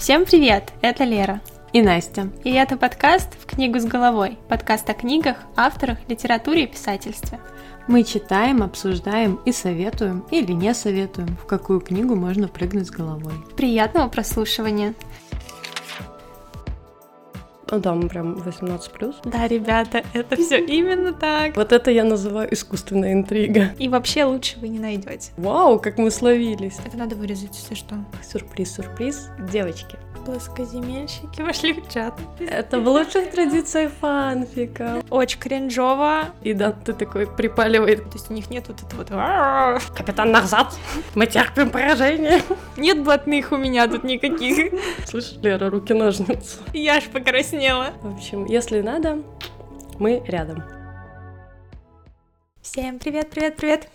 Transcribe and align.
Всем 0.00 0.24
привет! 0.24 0.72
Это 0.80 1.04
Лера. 1.04 1.42
И 1.74 1.82
Настя. 1.82 2.30
И 2.42 2.50
это 2.50 2.78
подкаст 2.78 3.34
«В 3.38 3.44
книгу 3.44 3.78
с 3.78 3.84
головой». 3.84 4.38
Подкаст 4.48 4.88
о 4.88 4.94
книгах, 4.94 5.36
авторах, 5.56 5.98
литературе 6.08 6.64
и 6.64 6.66
писательстве. 6.66 7.38
Мы 7.86 8.02
читаем, 8.04 8.62
обсуждаем 8.62 9.38
и 9.44 9.52
советуем 9.52 10.24
или 10.30 10.52
не 10.52 10.72
советуем, 10.72 11.36
в 11.36 11.44
какую 11.44 11.80
книгу 11.80 12.16
можно 12.16 12.48
прыгнуть 12.48 12.86
с 12.86 12.90
головой. 12.90 13.34
Приятного 13.58 14.08
прослушивания! 14.08 14.94
Ну 17.70 17.78
да, 17.78 17.94
мы 17.94 18.08
прям 18.08 18.34
18 18.34 18.90
плюс. 18.92 19.16
Да, 19.24 19.46
ребята, 19.46 20.02
это 20.12 20.36
все 20.36 20.58
именно 20.58 21.12
так. 21.12 21.56
Вот 21.56 21.72
это 21.72 21.90
я 21.90 22.04
называю 22.04 22.52
искусственная 22.52 23.12
интрига. 23.12 23.72
И 23.78 23.88
вообще 23.88 24.24
лучше 24.24 24.58
вы 24.58 24.68
не 24.68 24.78
найдете. 24.78 25.32
Вау, 25.36 25.78
как 25.78 25.98
мы 25.98 26.10
словились. 26.10 26.78
Это 26.84 26.96
надо 26.96 27.14
вырезать, 27.14 27.56
если 27.56 27.74
что. 27.74 27.94
Сюрприз, 28.22 28.74
сюрприз. 28.74 29.28
Девочки, 29.52 29.96
Плоскоземельщики 30.24 31.40
вошли 31.40 31.72
в 31.72 31.88
чат. 31.88 32.14
это 32.38 32.78
в 32.78 32.86
лучших 32.86 33.30
традициях 33.30 33.90
фанфика. 34.00 35.02
Очень 35.10 35.40
кринжово. 35.40 36.26
И 36.42 36.52
да, 36.52 36.72
ты 36.72 36.92
такой 36.92 37.26
припаливает. 37.26 38.04
То 38.04 38.14
есть 38.14 38.30
у 38.30 38.34
них 38.34 38.50
нет 38.50 38.68
вот 38.68 38.82
этого 38.82 39.00
вот... 39.00 39.82
Капитан 39.96 40.30
назад, 40.30 40.74
мы 41.14 41.26
терпим 41.26 41.70
поражение. 41.70 42.42
Нет 42.76 43.02
блатных 43.02 43.52
у 43.52 43.56
меня 43.56 43.88
тут 43.88 44.04
никаких. 44.04 44.72
Слышишь, 45.06 45.38
Лера, 45.42 45.70
руки-ножницы. 45.70 46.58
Я 46.74 46.96
аж 46.96 47.04
покраснела. 47.04 47.92
В 48.02 48.14
общем, 48.14 48.44
если 48.44 48.80
надо, 48.82 49.22
мы 49.98 50.22
рядом. 50.26 50.62
Всем 52.62 52.98
привет, 52.98 53.30
привет, 53.30 53.56
привет. 53.56 53.88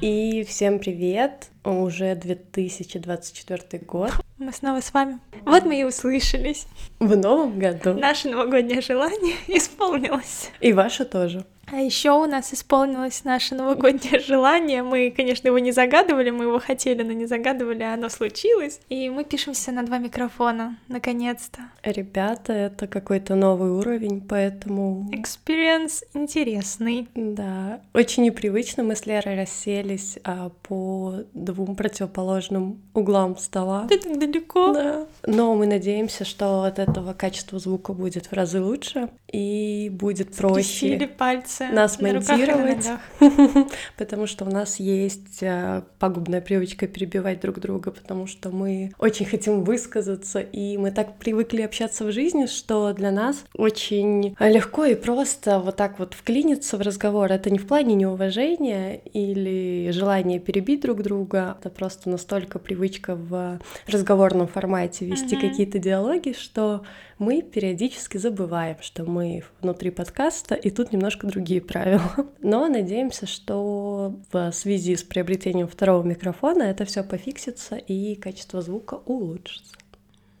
И 0.00 0.44
всем 0.44 0.78
привет! 0.78 1.48
Уже 1.64 2.14
2024 2.14 3.84
год. 3.84 4.12
Мы 4.40 4.52
снова 4.54 4.80
с 4.80 4.94
вами. 4.94 5.18
Вот 5.44 5.66
мы 5.66 5.78
и 5.78 5.84
услышались. 5.84 6.66
В 6.98 7.14
новом 7.14 7.58
году. 7.58 7.92
Наше 7.92 8.30
новогоднее 8.30 8.80
желание 8.80 9.36
исполнилось. 9.48 10.50
И 10.60 10.72
ваше 10.72 11.04
тоже. 11.04 11.44
А 11.72 11.76
еще 11.76 12.10
у 12.10 12.26
нас 12.26 12.52
исполнилось 12.52 13.24
наше 13.24 13.54
новогоднее 13.54 14.18
желание. 14.26 14.82
Мы, 14.82 15.12
конечно, 15.16 15.48
его 15.48 15.58
не 15.58 15.72
загадывали, 15.72 16.30
мы 16.30 16.44
его 16.44 16.58
хотели, 16.58 17.02
но 17.02 17.12
не 17.12 17.26
загадывали, 17.26 17.82
а 17.82 17.94
оно 17.94 18.08
случилось. 18.08 18.80
И 18.88 19.08
мы 19.08 19.24
пишемся 19.24 19.70
на 19.72 19.84
два 19.84 19.98
микрофона, 19.98 20.78
наконец-то. 20.88 21.60
Ребята, 21.82 22.52
это 22.52 22.86
какой-то 22.86 23.36
новый 23.36 23.70
уровень, 23.70 24.20
поэтому... 24.20 25.08
Experience 25.12 26.04
интересный. 26.14 27.08
Да, 27.14 27.80
очень 27.94 28.24
непривычно 28.24 28.82
мы 28.82 28.96
с 28.96 29.06
Лерой 29.06 29.36
расселись 29.36 30.18
а, 30.24 30.50
по 30.62 31.22
двум 31.34 31.76
противоположным 31.76 32.82
углам 32.94 33.36
стола. 33.36 33.86
Ты 33.88 33.98
так 33.98 34.18
далеко. 34.18 34.72
Да. 34.72 35.06
Но 35.26 35.54
мы 35.54 35.66
надеемся, 35.66 36.24
что 36.24 36.64
от 36.64 36.78
этого 36.78 37.12
качество 37.12 37.58
звука 37.58 37.92
будет 37.92 38.26
в 38.26 38.32
разы 38.32 38.60
лучше 38.60 39.10
и 39.32 39.88
будет 39.92 40.34
Скрестили 40.34 41.06
проще 41.06 41.20
пальцы 41.60 41.74
нас 41.74 42.00
на 42.00 42.12
монтировать, 42.12 42.88
потому 43.96 44.26
что 44.26 44.44
у 44.44 44.50
нас 44.50 44.80
есть 44.80 45.42
э, 45.42 45.82
пагубная 45.98 46.40
привычка 46.40 46.86
перебивать 46.86 47.40
друг 47.40 47.60
друга, 47.60 47.90
потому 47.90 48.26
что 48.26 48.50
мы 48.50 48.92
очень 48.98 49.26
хотим 49.26 49.64
высказаться, 49.64 50.40
и 50.40 50.76
мы 50.78 50.90
так 50.90 51.18
привыкли 51.18 51.62
общаться 51.62 52.04
в 52.04 52.12
жизни, 52.12 52.46
что 52.46 52.92
для 52.92 53.10
нас 53.10 53.44
очень 53.54 54.36
легко 54.38 54.84
и 54.84 54.94
просто 54.94 55.58
вот 55.58 55.76
так 55.76 55.98
вот 55.98 56.14
вклиниться 56.14 56.76
в 56.76 56.80
разговор. 56.80 57.30
Это 57.30 57.50
не 57.50 57.58
в 57.58 57.66
плане 57.66 57.94
неуважения 57.94 58.94
или 58.94 59.90
желания 59.92 60.38
перебить 60.38 60.82
друг 60.82 61.02
друга, 61.02 61.56
это 61.60 61.70
просто 61.70 62.10
настолько 62.10 62.58
привычка 62.58 63.14
в 63.14 63.60
разговорном 63.86 64.46
формате 64.48 65.04
вести 65.04 65.36
какие-то 65.36 65.78
диалоги, 65.78 66.34
что 66.38 66.82
мы 67.20 67.42
периодически 67.42 68.16
забываем, 68.16 68.78
что 68.80 69.04
мы 69.04 69.44
внутри 69.60 69.90
подкаста, 69.90 70.54
и 70.54 70.70
тут 70.70 70.90
немножко 70.90 71.26
другие 71.26 71.60
правила. 71.60 72.16
Но 72.40 72.66
надеемся, 72.66 73.26
что 73.26 74.18
в 74.32 74.50
связи 74.52 74.96
с 74.96 75.02
приобретением 75.04 75.68
второго 75.68 76.02
микрофона 76.02 76.62
это 76.62 76.86
все 76.86 77.04
пофиксится 77.04 77.76
и 77.76 78.14
качество 78.14 78.62
звука 78.62 78.94
улучшится. 79.04 79.76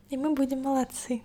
И 0.08 0.16
мы 0.16 0.34
будем 0.34 0.62
молодцы. 0.62 1.20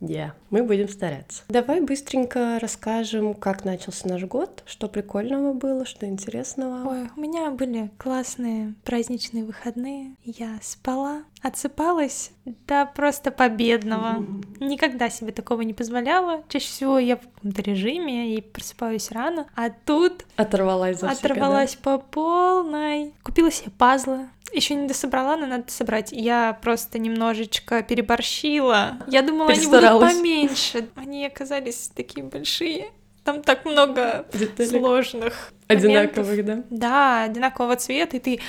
Yeah, 0.00 0.32
мы 0.50 0.62
будем 0.62 0.88
стараться. 0.88 1.42
Давай 1.48 1.80
быстренько 1.80 2.58
расскажем, 2.60 3.32
как 3.32 3.64
начался 3.64 4.08
наш 4.08 4.24
год, 4.24 4.62
что 4.66 4.88
прикольного 4.88 5.54
было, 5.54 5.86
что 5.86 6.06
интересного. 6.06 6.88
Ой, 6.88 7.10
у 7.16 7.20
меня 7.20 7.50
были 7.50 7.90
классные 7.96 8.74
праздничные 8.84 9.44
выходные. 9.44 10.16
Я 10.22 10.58
спала, 10.62 11.22
отсыпалась 11.46 12.32
до 12.44 12.86
просто 12.86 13.30
победного. 13.30 14.24
Никогда 14.58 15.08
себе 15.10 15.32
такого 15.32 15.62
не 15.62 15.74
позволяла. 15.74 16.42
Чаще 16.48 16.66
всего 16.66 16.98
я 16.98 17.16
в 17.16 17.20
каком-то 17.20 17.62
режиме 17.62 18.34
и 18.34 18.40
просыпаюсь 18.40 19.10
рано. 19.12 19.46
А 19.54 19.70
тут 19.70 20.24
Оторвалась 20.36 21.00
за 21.00 21.10
оторвалась 21.10 21.76
по 21.76 21.98
полной. 21.98 23.14
Купила 23.22 23.50
себе 23.50 23.70
пазлы. 23.78 24.28
Еще 24.52 24.74
не 24.74 24.88
дособрала, 24.88 25.36
но 25.36 25.46
надо 25.46 25.70
собрать. 25.70 26.12
Я 26.12 26.58
просто 26.62 26.98
немножечко 26.98 27.82
переборщила. 27.82 28.98
Я 29.06 29.22
думала, 29.22 29.50
они 29.50 29.66
будут 29.66 30.00
поменьше. 30.00 30.88
Они 30.96 31.26
оказались 31.26 31.90
такие 31.94 32.24
большие. 32.24 32.86
Там 33.24 33.42
так 33.42 33.64
много 33.64 34.24
Деталей 34.32 34.68
сложных 34.70 35.52
моментов. 35.68 36.28
Одинаковых, 36.28 36.44
да? 36.44 36.62
Да, 36.70 37.22
одинакового 37.24 37.74
цвета, 37.74 38.18
и 38.18 38.20
ты 38.20 38.40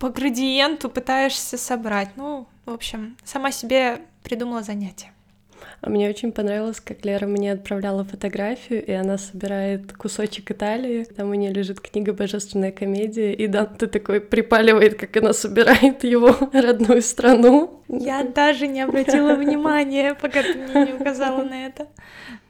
по 0.00 0.08
градиенту 0.08 0.88
пытаешься 0.88 1.58
собрать. 1.58 2.08
Ну, 2.16 2.48
в 2.64 2.72
общем, 2.72 3.16
сама 3.22 3.52
себе 3.52 3.98
придумала 4.24 4.62
занятие. 4.62 5.12
А 5.82 5.90
мне 5.90 6.08
очень 6.08 6.32
понравилось, 6.32 6.80
как 6.80 7.04
Лера 7.04 7.26
мне 7.26 7.52
отправляла 7.52 8.02
фотографию, 8.02 8.84
и 8.84 8.92
она 8.92 9.18
собирает 9.18 9.92
кусочек 9.92 10.50
Италии. 10.50 11.04
Там 11.04 11.28
у 11.28 11.34
нее 11.34 11.52
лежит 11.52 11.80
книга 11.80 12.14
«Божественная 12.14 12.72
комедия», 12.72 13.34
и 13.34 13.46
Данте 13.46 13.86
такой 13.86 14.22
припаливает, 14.22 14.98
как 14.98 15.14
она 15.18 15.34
собирает 15.34 16.02
его 16.02 16.34
родную 16.52 17.02
страну. 17.02 17.82
Я 17.88 18.24
даже 18.24 18.66
не 18.68 18.80
обратила 18.80 19.34
внимания, 19.34 20.14
пока 20.14 20.42
ты 20.42 20.54
мне 20.54 20.86
не 20.86 20.92
указала 20.94 21.44
на 21.44 21.66
это. 21.66 21.88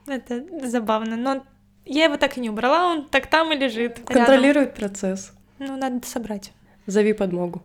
Это 0.07 0.45
забавно, 0.69 1.17
но 1.17 1.43
я 1.85 2.05
его 2.05 2.17
так 2.17 2.37
и 2.37 2.41
не 2.41 2.51
убрала, 2.51 2.87
он 2.87 3.09
так 3.09 3.27
там 3.27 3.53
и 3.53 3.57
лежит. 3.57 3.99
рядом. 3.99 4.15
Контролирует 4.15 4.75
процесс. 4.75 5.33
Ну, 5.59 5.77
надо 5.77 6.07
собрать. 6.07 6.53
Зови 6.91 7.13
подмогу. 7.13 7.63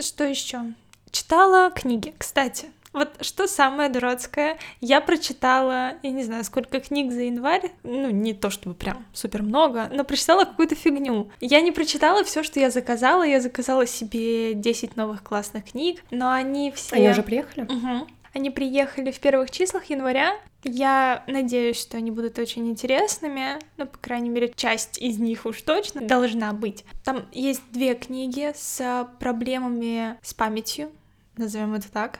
Что 0.00 0.24
еще? 0.24 0.60
Читала 1.10 1.70
книги, 1.70 2.14
кстати. 2.18 2.66
Вот 2.92 3.08
что 3.22 3.48
самое 3.48 3.88
дурацкое, 3.88 4.56
я 4.80 5.00
прочитала, 5.00 5.94
я 6.04 6.10
не 6.12 6.22
знаю, 6.22 6.44
сколько 6.44 6.78
книг 6.78 7.10
за 7.10 7.22
январь, 7.22 7.72
ну, 7.82 8.08
не 8.10 8.34
то 8.34 8.50
чтобы 8.50 8.76
прям 8.76 9.04
супер 9.12 9.42
много, 9.42 9.90
но 9.92 10.04
прочитала 10.04 10.44
какую-то 10.44 10.76
фигню. 10.76 11.28
Я 11.40 11.60
не 11.60 11.72
прочитала 11.72 12.22
все, 12.22 12.44
что 12.44 12.60
я 12.60 12.70
заказала, 12.70 13.24
я 13.24 13.40
заказала 13.40 13.84
себе 13.84 14.54
10 14.54 14.94
новых 14.94 15.24
классных 15.24 15.72
книг, 15.72 16.04
но 16.12 16.30
они 16.30 16.70
все... 16.70 16.94
Они 16.94 17.08
уже 17.08 17.24
приехали? 17.24 17.62
Мгм. 17.62 18.06
Они 18.34 18.50
приехали 18.50 19.12
в 19.12 19.20
первых 19.20 19.50
числах 19.52 19.84
января. 19.86 20.34
Я 20.64 21.22
надеюсь, 21.28 21.80
что 21.80 21.96
они 21.96 22.10
будут 22.10 22.38
очень 22.38 22.68
интересными. 22.68 23.60
Ну, 23.76 23.86
по 23.86 23.96
крайней 23.98 24.28
мере, 24.28 24.52
часть 24.56 24.98
из 24.98 25.18
них 25.18 25.46
уж 25.46 25.62
точно 25.62 26.00
должна 26.00 26.52
быть. 26.52 26.84
Там 27.04 27.26
есть 27.30 27.62
две 27.70 27.94
книги 27.94 28.52
с 28.56 29.08
проблемами 29.20 30.18
с 30.20 30.34
памятью. 30.34 30.90
Назовем 31.36 31.74
это 31.74 31.90
так. 31.92 32.18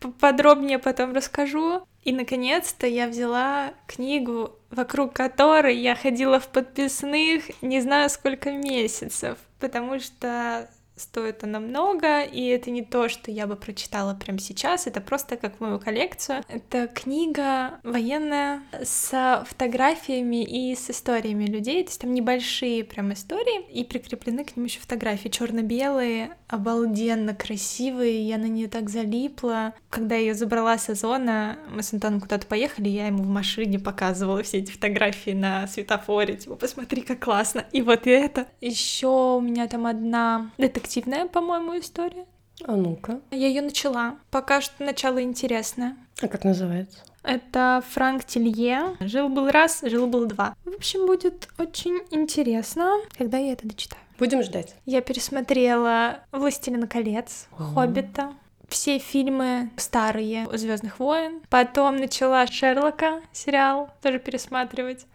Подробнее 0.20 0.78
потом 0.78 1.12
расскажу. 1.12 1.82
И, 2.04 2.12
наконец-то, 2.12 2.86
я 2.86 3.08
взяла 3.08 3.74
книгу, 3.86 4.52
вокруг 4.70 5.12
которой 5.12 5.76
я 5.76 5.94
ходила 5.94 6.40
в 6.40 6.48
подписных 6.48 7.42
не 7.62 7.80
знаю 7.82 8.08
сколько 8.08 8.50
месяцев, 8.50 9.36
потому 9.58 9.98
что 10.00 10.70
стоит 10.98 11.44
она 11.44 11.60
много, 11.60 12.22
и 12.22 12.44
это 12.46 12.70
не 12.70 12.82
то, 12.82 13.08
что 13.08 13.30
я 13.30 13.46
бы 13.46 13.56
прочитала 13.56 14.14
прямо 14.14 14.38
сейчас, 14.38 14.86
это 14.86 15.00
просто 15.00 15.36
как 15.36 15.60
мою 15.60 15.78
коллекцию. 15.78 16.42
Это 16.48 16.88
книга 16.88 17.80
военная 17.82 18.62
с 18.82 19.44
фотографиями 19.48 20.44
и 20.44 20.74
с 20.74 20.90
историями 20.90 21.44
людей, 21.46 21.82
то 21.84 21.90
есть 21.90 22.00
там 22.00 22.12
небольшие 22.12 22.84
прям 22.84 23.12
истории, 23.12 23.66
и 23.70 23.84
прикреплены 23.84 24.44
к 24.44 24.56
ним 24.56 24.66
еще 24.66 24.80
фотографии 24.80 25.28
черно-белые, 25.28 26.36
обалденно 26.48 27.34
красивые, 27.34 28.26
я 28.26 28.38
на 28.38 28.46
нее 28.46 28.68
так 28.68 28.88
залипла. 28.88 29.74
Когда 29.90 30.14
я 30.14 30.22
ее 30.22 30.34
забрала 30.34 30.78
с 30.78 30.88
Озона, 30.88 31.58
мы 31.70 31.82
с 31.82 31.92
Антоном 31.92 32.20
куда-то 32.20 32.46
поехали, 32.46 32.88
я 32.88 33.06
ему 33.06 33.22
в 33.22 33.28
машине 33.28 33.78
показывала 33.78 34.42
все 34.42 34.58
эти 34.58 34.70
фотографии 34.70 35.30
на 35.30 35.66
светофоре, 35.66 36.36
типа, 36.36 36.56
посмотри, 36.56 37.02
как 37.02 37.20
классно. 37.20 37.64
И 37.72 37.82
вот 37.82 38.06
это. 38.06 38.46
Еще 38.60 39.06
у 39.06 39.40
меня 39.40 39.68
там 39.68 39.86
одна 39.86 40.50
детективная, 40.88 41.26
по-моему, 41.26 41.78
история. 41.78 42.24
А 42.64 42.72
ну-ка. 42.74 43.20
Я 43.30 43.46
ее 43.48 43.62
начала. 43.62 44.16
Пока 44.30 44.60
что 44.60 44.82
начало 44.82 45.22
интересное. 45.22 45.96
А 46.20 46.28
как 46.28 46.44
называется? 46.44 46.98
Это 47.22 47.82
Франк 47.90 48.24
Телье. 48.24 48.96
Жил-был 49.00 49.50
раз, 49.50 49.80
жил-был 49.82 50.26
два. 50.26 50.54
В 50.64 50.74
общем, 50.74 51.06
будет 51.06 51.48
очень 51.58 51.98
интересно, 52.10 52.96
когда 53.16 53.38
я 53.38 53.52
это 53.52 53.68
дочитаю. 53.68 54.02
Будем 54.18 54.42
ждать. 54.42 54.74
Я 54.86 55.00
пересмотрела 55.02 56.20
«Властелина 56.32 56.88
колец», 56.88 57.46
Ага. 57.52 57.74
«Хоббита». 57.74 58.32
все 58.68 58.98
фильмы 58.98 59.70
старые 59.76 60.48
Звездных 60.56 60.98
войн. 60.98 61.40
Потом 61.50 61.96
начала 61.96 62.46
Шерлока 62.46 63.20
сериал 63.32 63.90
тоже 64.02 64.18
пересматривать. 64.18 65.06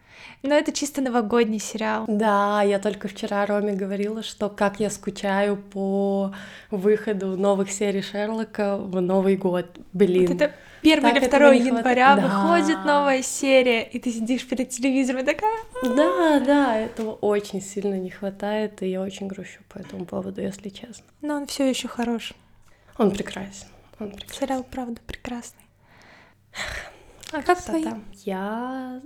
Но 0.42 0.54
это 0.54 0.72
чисто 0.72 1.00
новогодний 1.00 1.58
сериал. 1.58 2.04
Да, 2.06 2.62
я 2.62 2.78
только 2.78 3.08
вчера 3.08 3.46
Роме 3.46 3.72
говорила, 3.72 4.22
что 4.22 4.48
как 4.48 4.78
я 4.80 4.90
скучаю 4.90 5.56
по 5.56 6.34
выходу 6.70 7.36
новых 7.36 7.70
серий 7.70 8.02
Шерлока 8.02 8.76
в 8.76 9.00
Новый 9.00 9.36
год. 9.36 9.66
Блин. 9.92 10.26
Вот 10.26 10.40
это 10.40 10.54
1 10.82 11.02
так 11.02 11.16
или 11.16 11.28
2 11.28 11.52
января 11.54 12.16
да. 12.16 12.22
выходит 12.22 12.84
новая 12.84 13.22
серия, 13.22 13.82
и 13.84 13.98
ты 13.98 14.12
сидишь 14.12 14.46
перед 14.46 14.68
телевизором 14.68 15.22
и 15.22 15.24
такая... 15.24 15.56
Да, 15.82 16.40
да, 16.40 16.78
этого 16.78 17.12
очень 17.12 17.62
сильно 17.62 17.94
не 17.94 18.10
хватает, 18.10 18.82
и 18.82 18.88
я 18.88 19.00
очень 19.00 19.26
грущу 19.26 19.62
по 19.70 19.78
этому 19.78 20.04
поводу, 20.04 20.42
если 20.42 20.68
честно. 20.68 21.04
Но 21.22 21.36
он 21.36 21.46
все 21.46 21.68
еще 21.68 21.88
хорош. 21.88 22.34
Он 22.98 23.10
прекрасен. 23.10 23.68
Он 23.98 24.10
прекрасен. 24.10 24.40
Сериал, 24.40 24.66
правда, 24.70 25.00
прекрасный. 25.06 25.62
А 27.32 27.42
как 27.42 27.62
твои? 27.62 27.86
Я, 28.24 29.00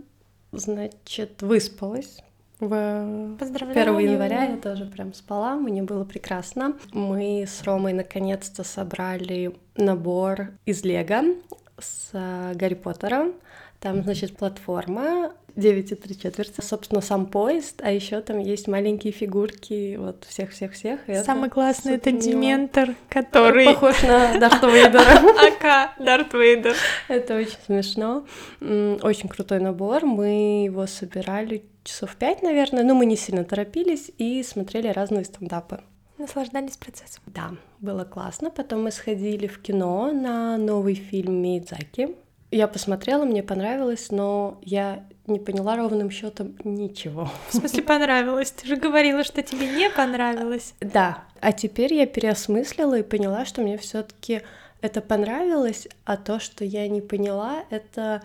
значит, 0.52 1.42
выспалась. 1.42 2.22
В 2.60 3.36
1 3.40 3.98
января 4.00 4.44
я 4.44 4.56
тоже 4.56 4.84
прям 4.86 5.14
спала, 5.14 5.54
мне 5.54 5.82
было 5.82 6.04
прекрасно. 6.04 6.76
Мы 6.92 7.44
с 7.46 7.62
Ромой 7.62 7.92
наконец-то 7.92 8.64
собрали 8.64 9.54
набор 9.76 10.48
из 10.64 10.82
Лего 10.82 11.36
с 11.78 12.10
э, 12.12 12.54
Гарри 12.56 12.74
Поттером. 12.74 13.34
Там, 13.78 14.02
значит, 14.02 14.36
платформа 14.36 15.32
9 15.58 15.92
и 15.92 15.94
3 15.96 16.18
четверти, 16.18 16.60
собственно, 16.60 17.00
сам 17.00 17.26
поезд, 17.26 17.80
а 17.82 17.90
еще 17.90 18.20
там 18.20 18.38
есть 18.38 18.68
маленькие 18.68 19.12
фигурки 19.12 19.96
вот 19.96 20.24
всех-всех-всех. 20.24 21.00
Самый 21.24 21.50
классный 21.50 21.96
это 21.96 22.12
Дементор, 22.12 22.94
который... 23.08 23.66
Похож 23.66 24.02
на 24.04 24.38
Дарт 24.38 24.62
Вейдера. 24.62 25.48
Ака, 25.48 25.92
Дарт 25.98 26.32
Вейдер. 26.32 26.76
Это 27.08 27.36
очень 27.36 27.58
смешно. 27.66 28.24
Очень 28.60 29.28
крутой 29.28 29.58
набор. 29.58 30.06
Мы 30.06 30.64
его 30.64 30.86
собирали 30.86 31.64
часов 31.82 32.14
пять, 32.14 32.42
наверное, 32.42 32.84
но 32.84 32.94
мы 32.94 33.04
не 33.04 33.16
сильно 33.16 33.44
торопились 33.44 34.12
и 34.16 34.44
смотрели 34.44 34.86
разные 34.86 35.24
стендапы. 35.24 35.80
Наслаждались 36.18 36.76
процессом. 36.76 37.22
Да, 37.26 37.50
было 37.80 38.04
классно. 38.04 38.50
Потом 38.50 38.84
мы 38.84 38.92
сходили 38.92 39.48
в 39.48 39.60
кино 39.60 40.12
на 40.12 40.56
новый 40.56 40.94
фильм 40.94 41.42
Мидзаки. 41.42 42.16
Я 42.50 42.66
посмотрела, 42.66 43.24
мне 43.24 43.42
понравилось, 43.42 44.10
но 44.10 44.58
я 44.62 45.04
не 45.28 45.38
поняла 45.38 45.76
ровным 45.76 46.10
счетом 46.10 46.56
ничего. 46.64 47.30
В 47.48 47.56
смысле 47.56 47.82
понравилось? 47.82 48.50
Ты 48.50 48.66
же 48.66 48.76
говорила, 48.76 49.24
что 49.24 49.42
тебе 49.42 49.68
не 49.68 49.90
понравилось. 49.90 50.74
Да. 50.80 51.24
А 51.40 51.52
теперь 51.52 51.94
я 51.94 52.06
переосмыслила 52.06 52.98
и 52.98 53.02
поняла, 53.02 53.44
что 53.44 53.62
мне 53.62 53.78
все-таки 53.78 54.42
это 54.80 55.00
понравилось, 55.00 55.88
а 56.04 56.16
то, 56.16 56.38
что 56.38 56.64
я 56.64 56.88
не 56.88 57.00
поняла, 57.00 57.64
это 57.70 58.22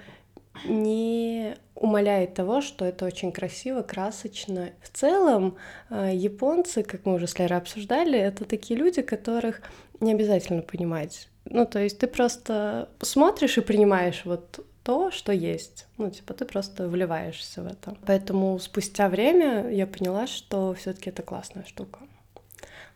не 0.66 1.56
умаляет 1.76 2.36
того, 2.36 2.62
что 2.62 2.86
это 2.86 3.06
очень 3.06 3.32
красиво, 3.32 3.82
красочно. 3.82 4.70
В 4.82 4.90
целом, 4.90 5.58
э, 5.90 6.12
японцы, 6.14 6.84
как 6.84 7.06
мы 7.06 7.16
уже 7.16 7.28
с 7.28 7.38
Лерой 7.40 7.58
обсуждали, 7.58 8.18
это 8.18 8.46
такие 8.46 8.80
люди, 8.80 9.02
которых 9.02 9.62
не 10.00 10.14
обязательно 10.14 10.62
понимать. 10.62 11.28
Ну, 11.46 11.66
то 11.66 11.80
есть 11.80 12.00
ты 12.00 12.08
просто 12.08 12.90
смотришь 13.02 13.58
и 13.58 13.62
принимаешь 13.62 14.22
вот 14.26 14.66
то, 14.84 15.12
что 15.12 15.32
есть. 15.32 15.88
Ну, 15.98 16.10
типа, 16.10 16.34
ты 16.34 16.46
просто 16.46 16.88
вливаешься 16.88 17.64
в 17.64 17.68
это. 17.68 17.96
Поэтому 18.06 18.60
спустя 18.60 19.10
время 19.10 19.70
я 19.70 19.88
поняла, 19.88 20.28
что 20.28 20.74
все-таки 20.74 21.10
это 21.10 21.24
классная 21.24 21.66
штука. 21.66 22.00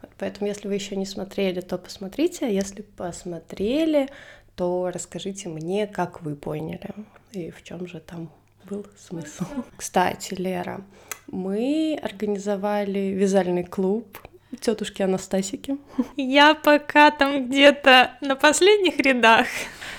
Вот, 0.01 0.11
поэтому, 0.17 0.47
если 0.47 0.67
вы 0.67 0.75
еще 0.75 0.95
не 0.95 1.05
смотрели, 1.05 1.61
то 1.61 1.77
посмотрите, 1.77 2.45
а 2.45 2.49
если 2.49 2.81
посмотрели, 2.81 4.09
то 4.55 4.91
расскажите 4.93 5.49
мне, 5.49 5.87
как 5.87 6.21
вы 6.21 6.35
поняли 6.35 6.91
и 7.31 7.51
в 7.51 7.63
чем 7.63 7.87
же 7.87 7.99
там 7.99 8.29
был 8.69 8.85
смысл. 8.97 9.45
Кстати, 9.75 10.33
Лера, 10.33 10.83
мы 11.27 11.99
организовали 12.01 12.99
вязальный 12.99 13.63
клуб 13.63 14.17
тетушки 14.59 15.01
Анастасики. 15.01 15.77
Я 16.15 16.55
пока 16.55 17.11
там 17.11 17.47
где-то 17.47 18.11
на 18.21 18.35
последних 18.35 18.97
рядах. 18.99 19.47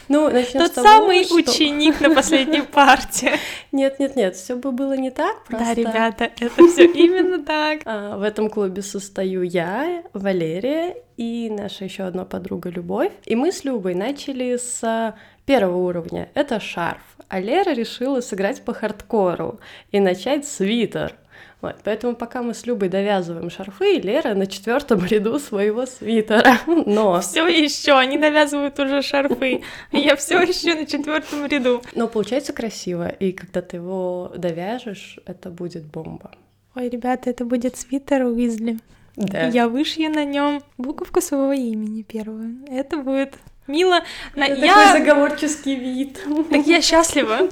Ну, 0.08 0.30
начнем 0.30 0.62
Тот 0.62 0.70
с 0.70 0.74
того, 0.74 0.88
самый 0.88 1.24
что... 1.24 1.34
ученик 1.34 2.00
на 2.00 2.14
последней 2.14 2.62
парте. 2.72 3.38
Нет, 3.72 3.98
нет, 3.98 4.16
нет, 4.16 4.36
все 4.36 4.56
бы 4.56 4.72
было 4.72 4.94
не 4.94 5.10
так. 5.10 5.44
Просто... 5.44 5.66
Да, 5.66 5.74
ребята, 5.74 6.30
это 6.40 6.68
все 6.68 6.86
именно 6.92 7.42
так. 7.44 7.80
А, 7.84 8.16
в 8.16 8.22
этом 8.22 8.48
клубе 8.48 8.82
состою 8.82 9.42
я, 9.42 10.02
Валерия 10.14 10.96
и 11.18 11.50
наша 11.50 11.84
еще 11.84 12.04
одна 12.04 12.24
подруга 12.24 12.70
Любовь. 12.70 13.12
И 13.26 13.36
мы 13.36 13.52
с 13.52 13.64
Любой 13.64 13.94
начали 13.94 14.56
с 14.56 15.14
первого 15.44 15.76
уровня. 15.76 16.30
Это 16.34 16.60
шарф. 16.60 17.02
А 17.28 17.40
Лера 17.40 17.72
решила 17.72 18.20
сыграть 18.20 18.64
по 18.64 18.72
хардкору 18.72 19.60
и 19.90 20.00
начать 20.00 20.46
свитер. 20.46 21.14
Вот, 21.60 21.76
поэтому 21.82 22.14
пока 22.14 22.42
мы 22.42 22.54
с 22.54 22.66
Любой 22.66 22.88
довязываем 22.88 23.50
шарфы, 23.50 23.98
Лера 23.98 24.34
на 24.34 24.46
четвертом 24.46 25.04
ряду 25.10 25.38
своего 25.40 25.86
свитера. 25.86 26.60
Но 26.66 27.20
все 27.20 27.48
еще 27.48 27.94
они 27.94 28.16
навязывают 28.16 28.78
уже 28.78 29.02
шарфы, 29.02 29.62
я 29.90 30.14
все 30.16 30.40
еще 30.40 30.74
на 30.74 30.86
четвертом 30.86 31.46
ряду. 31.46 31.82
Но 31.94 32.06
получается 32.06 32.52
красиво, 32.52 33.08
и 33.08 33.32
когда 33.32 33.60
ты 33.60 33.78
его 33.78 34.32
довяжешь, 34.36 35.18
это 35.26 35.50
будет 35.50 35.84
бомба. 35.84 36.30
Ой, 36.76 36.88
ребята, 36.88 37.30
это 37.30 37.44
будет 37.44 37.76
свитер 37.76 38.24
Уизли. 38.24 38.78
Да. 39.16 39.48
Я 39.48 39.68
вышью 39.68 40.10
на 40.10 40.24
нем 40.24 40.62
буковку 40.76 41.20
своего 41.20 41.52
имени 41.52 42.02
первую. 42.02 42.58
Это 42.68 42.98
будет 42.98 43.34
мило. 43.68 44.02
Это 44.34 44.54
я... 44.54 44.74
такой 44.74 45.00
заговорческий 45.00 45.76
вид. 45.76 46.20
Так 46.50 46.66
я 46.66 46.82
счастлива. 46.82 47.48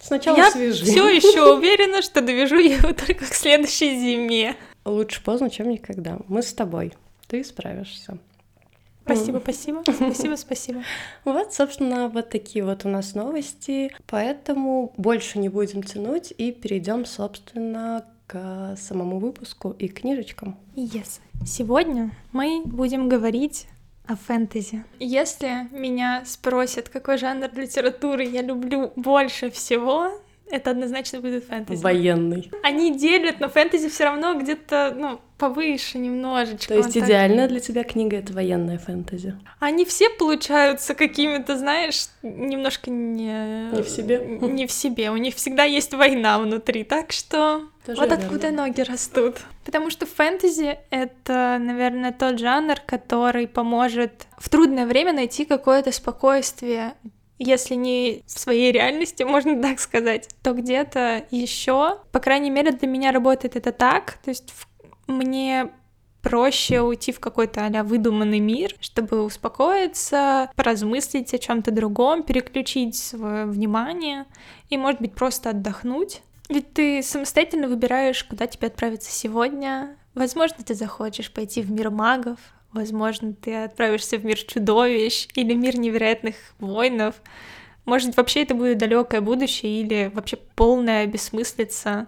Сначала 0.00 0.36
я 0.36 0.50
свяжи. 0.50 0.84
все 0.84 1.08
еще 1.08 1.54
уверена, 1.54 2.02
что 2.02 2.20
довяжу 2.20 2.58
его 2.58 2.92
только 2.92 3.24
к 3.24 3.34
следующей 3.34 3.98
зиме. 3.98 4.56
Лучше 4.84 5.22
поздно, 5.22 5.50
чем 5.50 5.68
никогда. 5.68 6.18
Мы 6.28 6.42
с 6.42 6.52
тобой. 6.52 6.92
Ты 7.26 7.42
справишься. 7.44 8.18
Спасибо, 9.04 9.38
спасибо, 9.38 9.82
спасибо, 9.92 10.34
спасибо. 10.34 10.82
Вот, 11.24 11.54
собственно, 11.54 12.08
вот 12.08 12.28
такие 12.28 12.64
вот 12.64 12.84
у 12.84 12.88
нас 12.88 13.14
новости. 13.14 13.92
Поэтому 14.06 14.92
больше 14.96 15.38
не 15.38 15.48
будем 15.48 15.82
тянуть 15.82 16.32
и 16.36 16.50
перейдем, 16.50 17.04
собственно, 17.04 18.04
к 18.26 18.76
самому 18.76 19.20
выпуску 19.20 19.70
и 19.78 19.88
книжечкам. 19.88 20.56
Yes. 20.74 21.20
Сегодня 21.44 22.10
мы 22.32 22.62
будем 22.64 23.08
говорить 23.08 23.68
о 24.06 24.16
фэнтези. 24.16 24.84
Если 24.98 25.68
меня 25.72 26.22
спросят, 26.24 26.88
какой 26.88 27.18
жанр 27.18 27.48
литературы 27.54 28.24
я 28.24 28.42
люблю 28.42 28.92
больше 28.96 29.50
всего, 29.50 30.20
это 30.48 30.70
однозначно 30.70 31.20
будет 31.20 31.44
фэнтези. 31.44 31.82
Военный. 31.82 32.50
Они 32.62 32.96
делят, 32.96 33.40
но 33.40 33.48
фэнтези 33.48 33.88
все 33.88 34.04
равно 34.04 34.34
где-то, 34.34 34.94
ну, 34.96 35.20
повыше 35.38 35.98
немножечко. 35.98 36.68
То 36.68 36.76
есть 36.76 36.96
идеальная 36.96 37.44
так... 37.44 37.50
для 37.50 37.60
тебя 37.60 37.84
книга— 37.84 38.16
это 38.18 38.32
военная 38.32 38.78
фэнтези? 38.78 39.34
Они 39.58 39.84
все 39.84 40.08
получаются 40.08 40.94
какими-то, 40.94 41.56
знаешь, 41.56 42.06
немножко 42.22 42.90
не... 42.90 43.70
Не 43.72 43.82
в 43.82 43.88
себе? 43.88 44.38
Не 44.40 44.66
в 44.66 44.72
себе. 44.72 45.10
У 45.10 45.16
них 45.16 45.34
всегда 45.34 45.64
есть 45.64 45.92
война 45.94 46.38
внутри, 46.38 46.84
так 46.84 47.12
что... 47.12 47.62
Тоже 47.86 48.00
вот 48.00 48.10
верно. 48.10 48.24
откуда 48.24 48.50
ноги 48.50 48.80
растут. 48.80 49.36
Потому 49.64 49.90
что 49.90 50.06
фэнтези— 50.06 50.78
это, 50.90 51.58
наверное, 51.60 52.12
тот 52.12 52.40
жанр, 52.40 52.80
который 52.84 53.46
поможет 53.46 54.26
в 54.38 54.48
трудное 54.48 54.86
время 54.86 55.12
найти 55.12 55.44
какое-то 55.44 55.92
спокойствие, 55.92 56.94
если 57.38 57.74
не 57.74 58.22
в 58.26 58.38
своей 58.38 58.72
реальности, 58.72 59.22
можно 59.22 59.62
так 59.62 59.78
сказать, 59.78 60.28
то 60.42 60.52
где-то 60.52 61.26
еще, 61.30 61.98
по 62.10 62.18
крайней 62.18 62.50
мере, 62.50 62.72
для 62.72 62.88
меня 62.88 63.12
работает 63.12 63.54
это 63.54 63.70
так, 63.70 64.18
то 64.24 64.30
есть 64.30 64.52
мне 65.06 65.70
проще 66.22 66.80
уйти 66.80 67.12
в 67.12 67.20
какой-то 67.20 67.66
а 67.66 67.84
выдуманный 67.84 68.40
мир, 68.40 68.74
чтобы 68.80 69.22
успокоиться, 69.22 70.50
поразмыслить 70.56 71.32
о 71.32 71.38
чем-то 71.38 71.70
другом, 71.70 72.24
переключить 72.24 72.96
свое 72.96 73.46
внимание 73.46 74.26
и, 74.68 74.76
может 74.76 75.00
быть, 75.00 75.14
просто 75.14 75.50
отдохнуть. 75.50 76.22
Ведь 76.48 76.72
ты 76.72 77.02
самостоятельно 77.02 77.68
выбираешь, 77.68 78.22
куда 78.24 78.46
тебе 78.46 78.68
отправиться 78.68 79.10
сегодня. 79.10 79.96
Возможно, 80.14 80.64
ты 80.64 80.74
захочешь 80.74 81.32
пойти 81.32 81.62
в 81.62 81.70
мир 81.70 81.90
магов, 81.90 82.38
Возможно, 82.76 83.32
ты 83.32 83.54
отправишься 83.64 84.18
в 84.18 84.24
мир 84.26 84.36
чудовищ 84.36 85.28
или 85.34 85.54
мир 85.54 85.78
невероятных 85.78 86.34
воинов. 86.58 87.14
Может, 87.86 88.18
вообще 88.18 88.42
это 88.42 88.54
будет 88.54 88.76
далекое 88.76 89.22
будущее 89.22 89.80
или 89.80 90.10
вообще 90.12 90.36
полная 90.36 91.06
бессмыслица. 91.06 92.06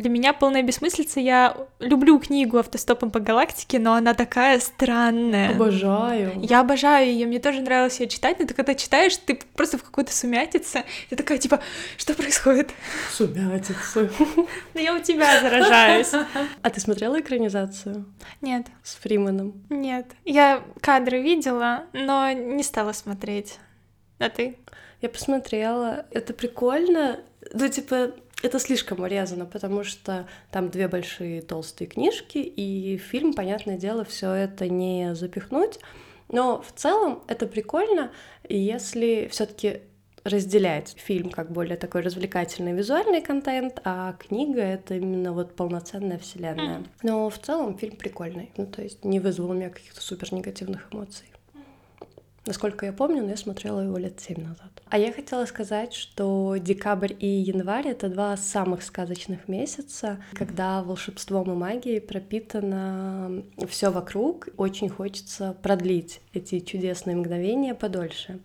Для 0.00 0.10
меня 0.10 0.32
полная 0.32 0.62
бессмыслица. 0.62 1.20
Я 1.20 1.56
люблю 1.78 2.18
книгу 2.18 2.56
«Автостопом 2.56 3.10
по 3.10 3.20
галактике», 3.20 3.78
но 3.78 3.94
она 3.94 4.14
такая 4.14 4.58
странная. 4.60 5.50
Обожаю. 5.50 6.32
Я 6.40 6.60
обожаю 6.60 7.08
ее, 7.08 7.26
мне 7.26 7.38
тоже 7.38 7.60
нравилось 7.60 8.00
ее 8.00 8.08
читать, 8.08 8.38
но 8.38 8.46
ты 8.46 8.54
когда 8.54 8.74
читаешь, 8.74 9.16
ты 9.18 9.38
просто 9.54 9.76
в 9.76 9.82
какой-то 9.82 10.12
сумятице, 10.12 10.84
ты 11.10 11.16
такая, 11.16 11.38
типа, 11.38 11.60
что 11.98 12.14
происходит? 12.14 12.70
Сумятица. 13.10 14.08
Да 14.74 14.80
я 14.80 14.94
у 14.94 15.00
тебя 15.00 15.40
заражаюсь. 15.40 16.12
А 16.62 16.70
ты 16.70 16.80
смотрела 16.80 17.20
экранизацию? 17.20 18.06
Нет. 18.40 18.66
С 18.82 18.94
Фриманом? 18.96 19.62
Нет. 19.68 20.06
Я 20.24 20.62
кадры 20.80 21.20
видела, 21.20 21.84
но 21.92 22.32
не 22.32 22.62
стала 22.62 22.92
смотреть. 22.92 23.58
А 24.18 24.30
ты? 24.30 24.56
Я 25.00 25.08
посмотрела. 25.08 26.06
Это 26.10 26.32
прикольно. 26.32 27.20
Ну, 27.52 27.68
типа, 27.68 28.12
это 28.42 28.58
слишком 28.58 29.00
урезано, 29.00 29.46
потому 29.46 29.84
что 29.84 30.26
там 30.50 30.70
две 30.70 30.88
большие 30.88 31.42
толстые 31.42 31.88
книжки, 31.88 32.38
и 32.38 32.96
фильм, 32.98 33.32
понятное 33.34 33.76
дело, 33.78 34.04
все 34.04 34.32
это 34.32 34.68
не 34.68 35.14
запихнуть. 35.14 35.78
Но 36.28 36.62
в 36.62 36.72
целом 36.72 37.22
это 37.28 37.46
прикольно, 37.46 38.10
если 38.48 39.28
все-таки 39.30 39.82
разделять 40.24 40.94
фильм 40.98 41.30
как 41.30 41.50
более 41.50 41.76
такой 41.76 42.02
развлекательный 42.02 42.72
визуальный 42.72 43.20
контент, 43.20 43.80
а 43.84 44.14
книга— 44.14 44.60
это 44.62 44.94
именно 44.94 45.32
вот 45.32 45.56
полноценная 45.56 46.18
вселенная. 46.18 46.84
Но 47.02 47.28
в 47.28 47.38
целом 47.38 47.76
фильм 47.76 47.96
прикольный, 47.96 48.50
ну 48.56 48.66
то 48.66 48.82
есть 48.82 49.04
не 49.04 49.20
вызвал 49.20 49.50
у 49.50 49.54
меня 49.54 49.70
каких-то 49.70 50.00
супер 50.00 50.32
негативных 50.32 50.88
эмоций. 50.92 51.26
Насколько 52.44 52.86
я 52.86 52.92
помню, 52.92 53.22
но 53.22 53.30
я 53.30 53.36
смотрела 53.36 53.80
его 53.80 53.96
лет 53.98 54.20
семь 54.20 54.42
назад. 54.42 54.82
А 54.88 54.98
я 54.98 55.12
хотела 55.12 55.46
сказать, 55.46 55.94
что 55.94 56.56
декабрь 56.56 57.14
и 57.18 57.26
январь— 57.26 57.86
это 57.88 58.08
два 58.08 58.36
самых 58.36 58.82
сказочных 58.82 59.46
месяца, 59.46 60.18
когда 60.32 60.82
волшебством 60.82 61.52
и 61.52 61.54
магией 61.54 62.00
пропитано 62.00 63.44
все 63.68 63.90
вокруг. 63.90 64.48
Очень 64.56 64.88
хочется 64.88 65.56
продлить 65.62 66.20
эти 66.32 66.58
чудесные 66.58 67.14
мгновения 67.14 67.74
подольше. 67.74 68.40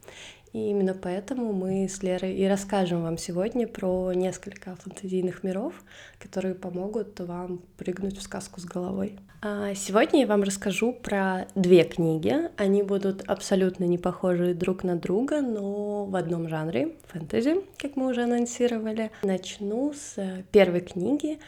И 0.54 0.70
именно 0.70 0.94
поэтому 0.94 1.52
мы 1.52 1.90
с 1.90 2.02
Лерой 2.04 2.36
и 2.36 2.46
расскажем 2.46 3.02
вам 3.02 3.18
сегодня 3.18 3.68
про 3.68 4.14
несколько 4.14 4.76
фантазийных 4.76 5.44
миров, 5.44 5.74
которые 6.20 6.56
помогут 6.56 7.20
вам 7.20 7.62
прыгнуть 7.78 8.18
в 8.18 8.22
сказку 8.22 8.62
с 8.62 8.66
головой. 8.66 9.20
А 9.40 9.76
сегодня 9.76 10.22
я 10.22 10.28
вам 10.28 10.42
расскажу 10.42 10.94
про 10.94 11.48
две 11.54 11.84
книги. 11.84 12.36
Они 12.58 12.82
будут 12.82 13.22
абсолютно 13.28 13.84
не 13.84 14.00
похожи 14.00 14.56
друг 14.56 14.84
на 14.84 14.96
друга, 14.96 15.42
но 15.42 16.06
в 16.06 16.16
одном 16.16 16.50
жанре— 16.50 16.96
фэнтези, 17.08 17.62
как 17.78 17.96
мы 17.96 18.08
уже 18.08 18.24
анонсировали. 18.24 19.12
Начну 19.22 19.94
с 19.94 20.44
первой 20.52 20.82
книги 20.82 21.40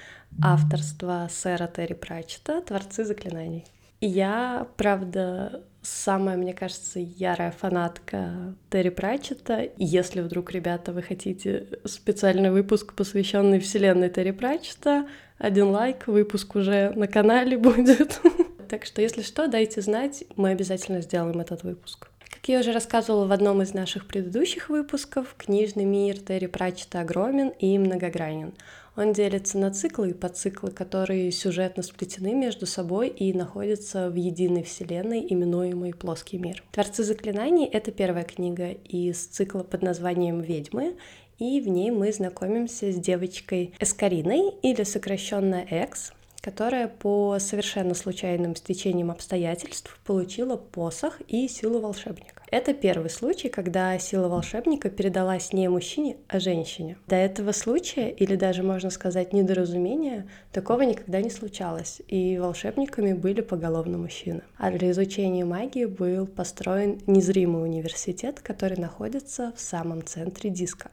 авторства 0.43 1.27
сэра 1.31 1.67
Терри 1.67 1.95
Пратчета 1.95 2.61
«Творцы 2.61 3.03
заклинаний». 3.05 3.65
Я, 4.01 4.67
правда, 4.77 5.63
самая, 5.81 6.37
мне 6.37 6.53
кажется, 6.53 6.99
ярая 6.99 7.51
фанатка 7.51 8.55
Терри 8.69 8.89
Пратчета. 8.89 9.67
Если 9.77 10.21
вдруг, 10.21 10.51
ребята, 10.51 10.93
вы 10.93 11.01
хотите 11.01 11.67
специальный 11.85 12.51
выпуск, 12.51 12.93
посвященный 12.93 13.59
вселенной 13.59 14.09
Терри 14.09 14.31
Пратчета, 14.31 15.07
один 15.39 15.69
лайк, 15.69 16.05
выпуск 16.07 16.55
уже 16.55 16.91
на 16.91 17.07
канале 17.07 17.57
будет. 17.57 18.21
Так 18.69 18.85
что, 18.85 19.01
если 19.01 19.23
что, 19.23 19.47
дайте 19.47 19.81
знать, 19.81 20.23
мы 20.35 20.49
обязательно 20.51 21.01
сделаем 21.01 21.39
этот 21.39 21.63
выпуск. 21.63 22.09
Как 22.29 22.47
я 22.47 22.59
уже 22.59 22.71
рассказывала 22.71 23.25
в 23.25 23.31
одном 23.31 23.61
из 23.61 23.73
наших 23.73 24.05
предыдущих 24.05 24.69
выпусков, 24.69 25.33
книжный 25.37 25.85
мир 25.85 26.19
Терри 26.19 26.45
Пратчета 26.45 27.01
огромен 27.01 27.49
и 27.49 27.77
многогранен. 27.79 28.53
Он 28.95 29.13
делится 29.13 29.57
на 29.57 29.71
циклы 29.71 30.09
и 30.09 30.13
подциклы, 30.13 30.71
которые 30.71 31.31
сюжетно 31.31 31.83
сплетены 31.83 32.33
между 32.33 32.65
собой 32.65 33.07
и 33.07 33.33
находятся 33.33 34.09
в 34.09 34.15
единой 34.15 34.63
вселенной, 34.63 35.25
именуемой 35.27 35.93
«Плоский 35.93 36.37
мир». 36.37 36.63
«Творцы 36.71 37.03
заклинаний»— 37.03 37.65
это 37.71 37.91
первая 37.91 38.25
книга 38.25 38.71
из 38.71 39.25
цикла 39.25 39.63
под 39.63 39.83
названием 39.83 40.41
«Ведьмы», 40.41 40.97
и 41.39 41.61
в 41.61 41.67
ней 41.67 41.89
мы 41.89 42.11
знакомимся 42.11 42.91
с 42.91 42.95
девочкой 42.95 43.73
Эскариной, 43.79 44.53
или 44.61 44.83
сокращенно 44.83 45.65
Экс, 45.69 46.11
которая 46.41 46.87
по 46.87 47.37
совершенно 47.39 47.93
случайным 47.93 48.55
стечениям 48.55 49.11
обстоятельств 49.11 49.99
получила 50.05 50.55
посох 50.55 51.19
и 51.27 51.47
силу 51.47 51.79
волшебника. 51.79 52.43
Это 52.51 52.73
первый 52.73 53.11
случай, 53.11 53.47
когда 53.49 53.97
сила 53.99 54.27
волшебника 54.27 54.89
передалась 54.89 55.53
не 55.53 55.67
мужчине, 55.67 56.17
а 56.27 56.39
женщине. 56.39 56.97
До 57.07 57.15
этого 57.15 57.51
случая, 57.51 58.09
или 58.09 58.35
даже 58.35 58.63
можно 58.63 58.89
сказать 58.89 59.33
недоразумения, 59.33 60.27
такого 60.51 60.81
никогда 60.81 61.21
не 61.21 61.29
случалось, 61.29 62.01
и 62.07 62.39
волшебниками 62.39 63.13
были 63.13 63.41
поголовно 63.41 63.99
мужчины. 63.99 64.41
А 64.57 64.71
для 64.71 64.89
изучения 64.91 65.45
магии 65.45 65.85
был 65.85 66.25
построен 66.25 66.99
незримый 67.05 67.63
университет, 67.63 68.39
который 68.39 68.77
находится 68.79 69.53
в 69.55 69.61
самом 69.61 70.03
центре 70.03 70.49
диска. 70.49 70.89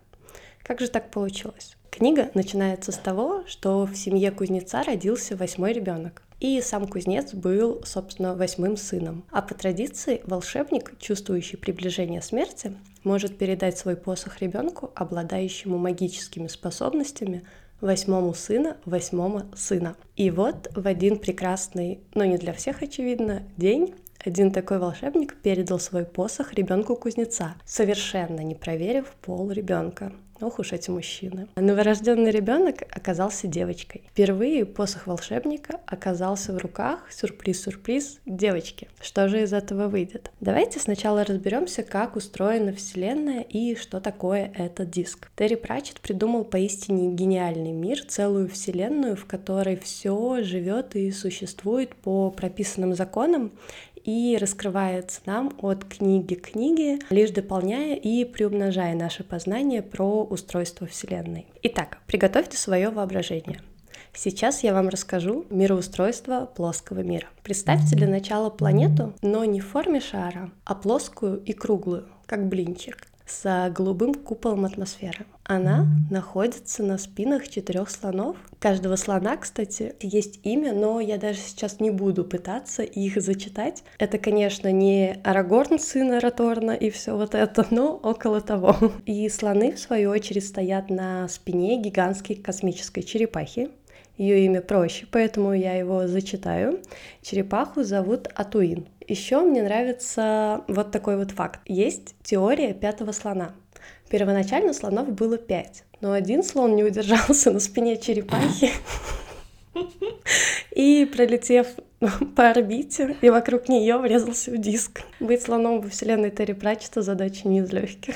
Как 0.66 0.80
же 0.80 0.88
так 0.88 1.12
получилось? 1.12 1.76
Книга 1.92 2.32
начинается 2.34 2.90
с 2.90 2.96
того, 2.96 3.44
что 3.46 3.86
в 3.86 3.94
семье 3.94 4.32
кузнеца 4.32 4.82
родился 4.82 5.36
восьмой 5.36 5.72
ребенок. 5.72 6.24
И 6.40 6.60
сам 6.60 6.88
кузнец 6.88 7.34
был, 7.34 7.82
собственно, 7.84 8.34
восьмым 8.34 8.76
сыном. 8.76 9.24
А 9.30 9.42
по 9.42 9.54
традиции 9.54 10.22
волшебник, 10.24 10.98
чувствующий 10.98 11.56
приближение 11.56 12.20
смерти, 12.20 12.76
может 13.04 13.38
передать 13.38 13.78
свой 13.78 13.94
посох 13.94 14.40
ребенку, 14.40 14.90
обладающему 14.96 15.78
магическими 15.78 16.48
способностями, 16.48 17.44
восьмому 17.80 18.34
сына 18.34 18.76
восьмому 18.84 19.42
сына. 19.54 19.94
И 20.16 20.32
вот 20.32 20.68
в 20.74 20.84
один 20.88 21.20
прекрасный, 21.20 22.00
но 22.14 22.24
не 22.24 22.38
для 22.38 22.52
всех 22.52 22.82
очевидно, 22.82 23.44
день 23.56 23.94
один 24.18 24.50
такой 24.50 24.80
волшебник 24.80 25.36
передал 25.36 25.78
свой 25.78 26.04
посох 26.04 26.54
ребенку 26.54 26.96
кузнеца, 26.96 27.54
совершенно 27.64 28.40
не 28.40 28.56
проверив 28.56 29.14
пол 29.22 29.52
ребенка. 29.52 30.12
Ох 30.40 30.58
уж 30.58 30.72
эти 30.72 30.90
мужчины. 30.90 31.46
Новорожденный 31.56 32.30
ребенок 32.30 32.82
оказался 32.90 33.46
девочкой. 33.46 34.02
Впервые 34.10 34.64
посох 34.66 35.06
волшебника 35.06 35.80
оказался 35.86 36.52
в 36.52 36.58
руках, 36.58 37.10
сюрприз-сюрприз, 37.10 38.20
девочки. 38.26 38.88
Что 39.00 39.28
же 39.28 39.42
из 39.42 39.52
этого 39.52 39.88
выйдет? 39.88 40.30
Давайте 40.40 40.78
сначала 40.78 41.24
разберемся, 41.24 41.82
как 41.82 42.16
устроена 42.16 42.72
Вселенная 42.72 43.42
и 43.42 43.74
что 43.76 44.00
такое 44.00 44.52
этот 44.56 44.90
диск. 44.90 45.30
Терри 45.36 45.54
Пратчет 45.54 46.00
придумал 46.00 46.44
поистине 46.44 47.14
гениальный 47.14 47.72
мир, 47.72 48.04
целую 48.04 48.48
Вселенную, 48.48 49.16
в 49.16 49.24
которой 49.24 49.76
все 49.76 50.42
живет 50.42 50.96
и 50.96 51.10
существует 51.10 51.94
по 51.96 52.30
прописанным 52.30 52.94
законам, 52.94 53.52
и 54.06 54.38
раскрывается 54.40 55.20
нам 55.26 55.52
от 55.58 55.84
книги 55.84 56.34
к 56.34 56.52
книге, 56.52 57.00
лишь 57.10 57.30
дополняя 57.30 57.96
и 57.96 58.24
приумножая 58.24 58.94
наше 58.94 59.24
познание 59.24 59.82
про 59.82 60.22
устройство 60.24 60.86
Вселенной. 60.86 61.46
Итак, 61.62 61.98
приготовьте 62.06 62.56
свое 62.56 62.90
воображение. 62.90 63.60
Сейчас 64.14 64.62
я 64.62 64.72
вам 64.72 64.88
расскажу 64.88 65.44
мироустройство 65.50 66.46
плоского 66.46 67.00
мира. 67.00 67.26
Представьте 67.42 67.96
для 67.96 68.08
начала 68.08 68.48
планету, 68.48 69.12
но 69.20 69.44
не 69.44 69.60
в 69.60 69.66
форме 69.66 70.00
шара, 70.00 70.50
а 70.64 70.74
плоскую 70.74 71.42
и 71.42 71.52
круглую, 71.52 72.08
как 72.26 72.48
блинчик 72.48 73.08
с 73.26 73.70
голубым 73.70 74.14
куполом 74.14 74.64
атмосферы. 74.64 75.26
Она 75.44 75.86
находится 76.10 76.82
на 76.82 76.98
спинах 76.98 77.48
четырех 77.48 77.90
слонов. 77.90 78.36
Каждого 78.58 78.96
слона, 78.96 79.36
кстати, 79.36 79.94
есть 80.00 80.40
имя, 80.44 80.72
но 80.72 81.00
я 81.00 81.18
даже 81.18 81.38
сейчас 81.38 81.78
не 81.80 81.90
буду 81.90 82.24
пытаться 82.24 82.82
их 82.82 83.20
зачитать. 83.20 83.84
Это, 83.98 84.18
конечно, 84.18 84.72
не 84.72 85.20
Арагорн, 85.24 85.78
сын 85.78 86.12
Араторна 86.12 86.72
и 86.72 86.90
все 86.90 87.16
вот 87.16 87.34
это, 87.34 87.66
но 87.70 87.94
около 87.96 88.40
того. 88.40 88.76
И 89.06 89.28
слоны, 89.28 89.72
в 89.72 89.78
свою 89.78 90.10
очередь, 90.10 90.46
стоят 90.46 90.90
на 90.90 91.28
спине 91.28 91.80
гигантской 91.80 92.36
космической 92.36 93.02
черепахи. 93.02 93.70
Ее 94.16 94.44
имя 94.46 94.62
проще, 94.62 95.06
поэтому 95.10 95.52
я 95.52 95.74
его 95.74 96.06
зачитаю. 96.06 96.80
Черепаху 97.22 97.82
зовут 97.82 98.28
Атуин. 98.34 98.86
Еще 99.06 99.40
мне 99.40 99.62
нравится 99.62 100.62
вот 100.68 100.90
такой 100.90 101.16
вот 101.16 101.32
факт. 101.32 101.60
Есть 101.66 102.14
теория 102.22 102.72
пятого 102.72 103.12
слона. 103.12 103.54
Первоначально 104.08 104.72
слонов 104.72 105.10
было 105.10 105.36
пять, 105.36 105.84
но 106.00 106.12
один 106.12 106.42
слон 106.42 106.76
не 106.76 106.84
удержался 106.84 107.50
на 107.50 107.60
спине 107.60 107.96
черепахи 107.96 108.70
и, 110.70 111.04
пролетев 111.06 111.66
по 112.36 112.50
орбите 112.50 113.16
и 113.20 113.30
вокруг 113.30 113.68
нее 113.68 113.96
врезался 113.98 114.50
в 114.50 114.58
диск. 114.58 115.02
Быть 115.20 115.42
слоном 115.42 115.80
во 115.80 115.88
вселенной 115.88 116.30
Терри 116.30 116.52
Пратчета 116.52 117.02
задача 117.02 117.48
не 117.48 117.60
из 117.60 117.72
легких. 117.72 118.14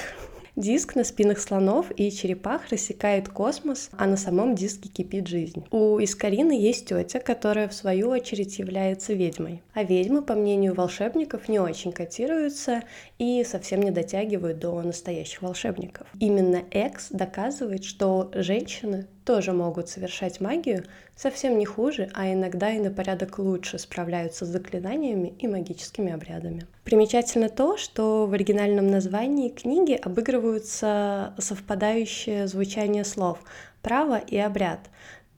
Диск 0.57 0.97
на 0.97 1.05
спинах 1.05 1.39
слонов 1.39 1.91
и 1.97 2.11
черепах 2.11 2.69
рассекает 2.71 3.29
космос, 3.29 3.91
а 3.97 4.07
на 4.07 4.17
самом 4.17 4.55
диске 4.55 4.89
кипит 4.89 5.29
жизнь. 5.29 5.65
У 5.71 5.99
Искарины 6.03 6.53
есть 6.53 6.89
тетя, 6.89 7.21
которая 7.21 7.69
в 7.69 7.75
свою 7.75 8.09
очередь 8.09 8.59
является 8.59 9.13
ведьмой. 9.13 9.63
А 9.75 9.85
ведьмы, 9.85 10.23
по 10.23 10.35
мнению 10.35 10.75
волшебников, 10.75 11.49
не 11.49 11.59
очень 11.59 11.93
котируются 11.93 12.83
и 13.19 13.45
совсем 13.45 13.83
не 13.83 13.91
дотягивают 13.91 14.59
до 14.59 14.81
настоящих 14.83 15.43
волшебников. 15.43 16.07
Именно 16.19 16.65
Экс 16.71 17.09
доказывает, 17.11 17.85
что 17.85 18.31
женщины 18.35 19.07
тоже 19.25 19.53
могут 19.53 19.89
совершать 19.89 20.41
магию, 20.41 20.85
совсем 21.21 21.59
не 21.59 21.67
хуже, 21.67 22.09
а 22.15 22.33
иногда 22.33 22.71
и 22.71 22.79
на 22.79 22.91
порядок 22.91 23.39
лучше 23.39 23.79
справляются 23.79 24.47
с 24.47 24.49
заклинаниями 24.49 25.35
и 25.39 25.47
магическими 25.47 26.13
обрядами. 26.13 26.67
Примечательно 26.85 27.51
то, 27.51 27.77
что 27.77 28.27
в 28.27 28.33
оригинальном 28.33 28.87
названии 28.87 29.51
книги 29.51 29.93
обыгрываются 29.93 31.35
совпадающее 31.39 32.47
звучание 32.47 33.05
слов 33.05 33.39
«право» 33.83 34.17
и 34.17 34.39
«обряд», 34.39 34.81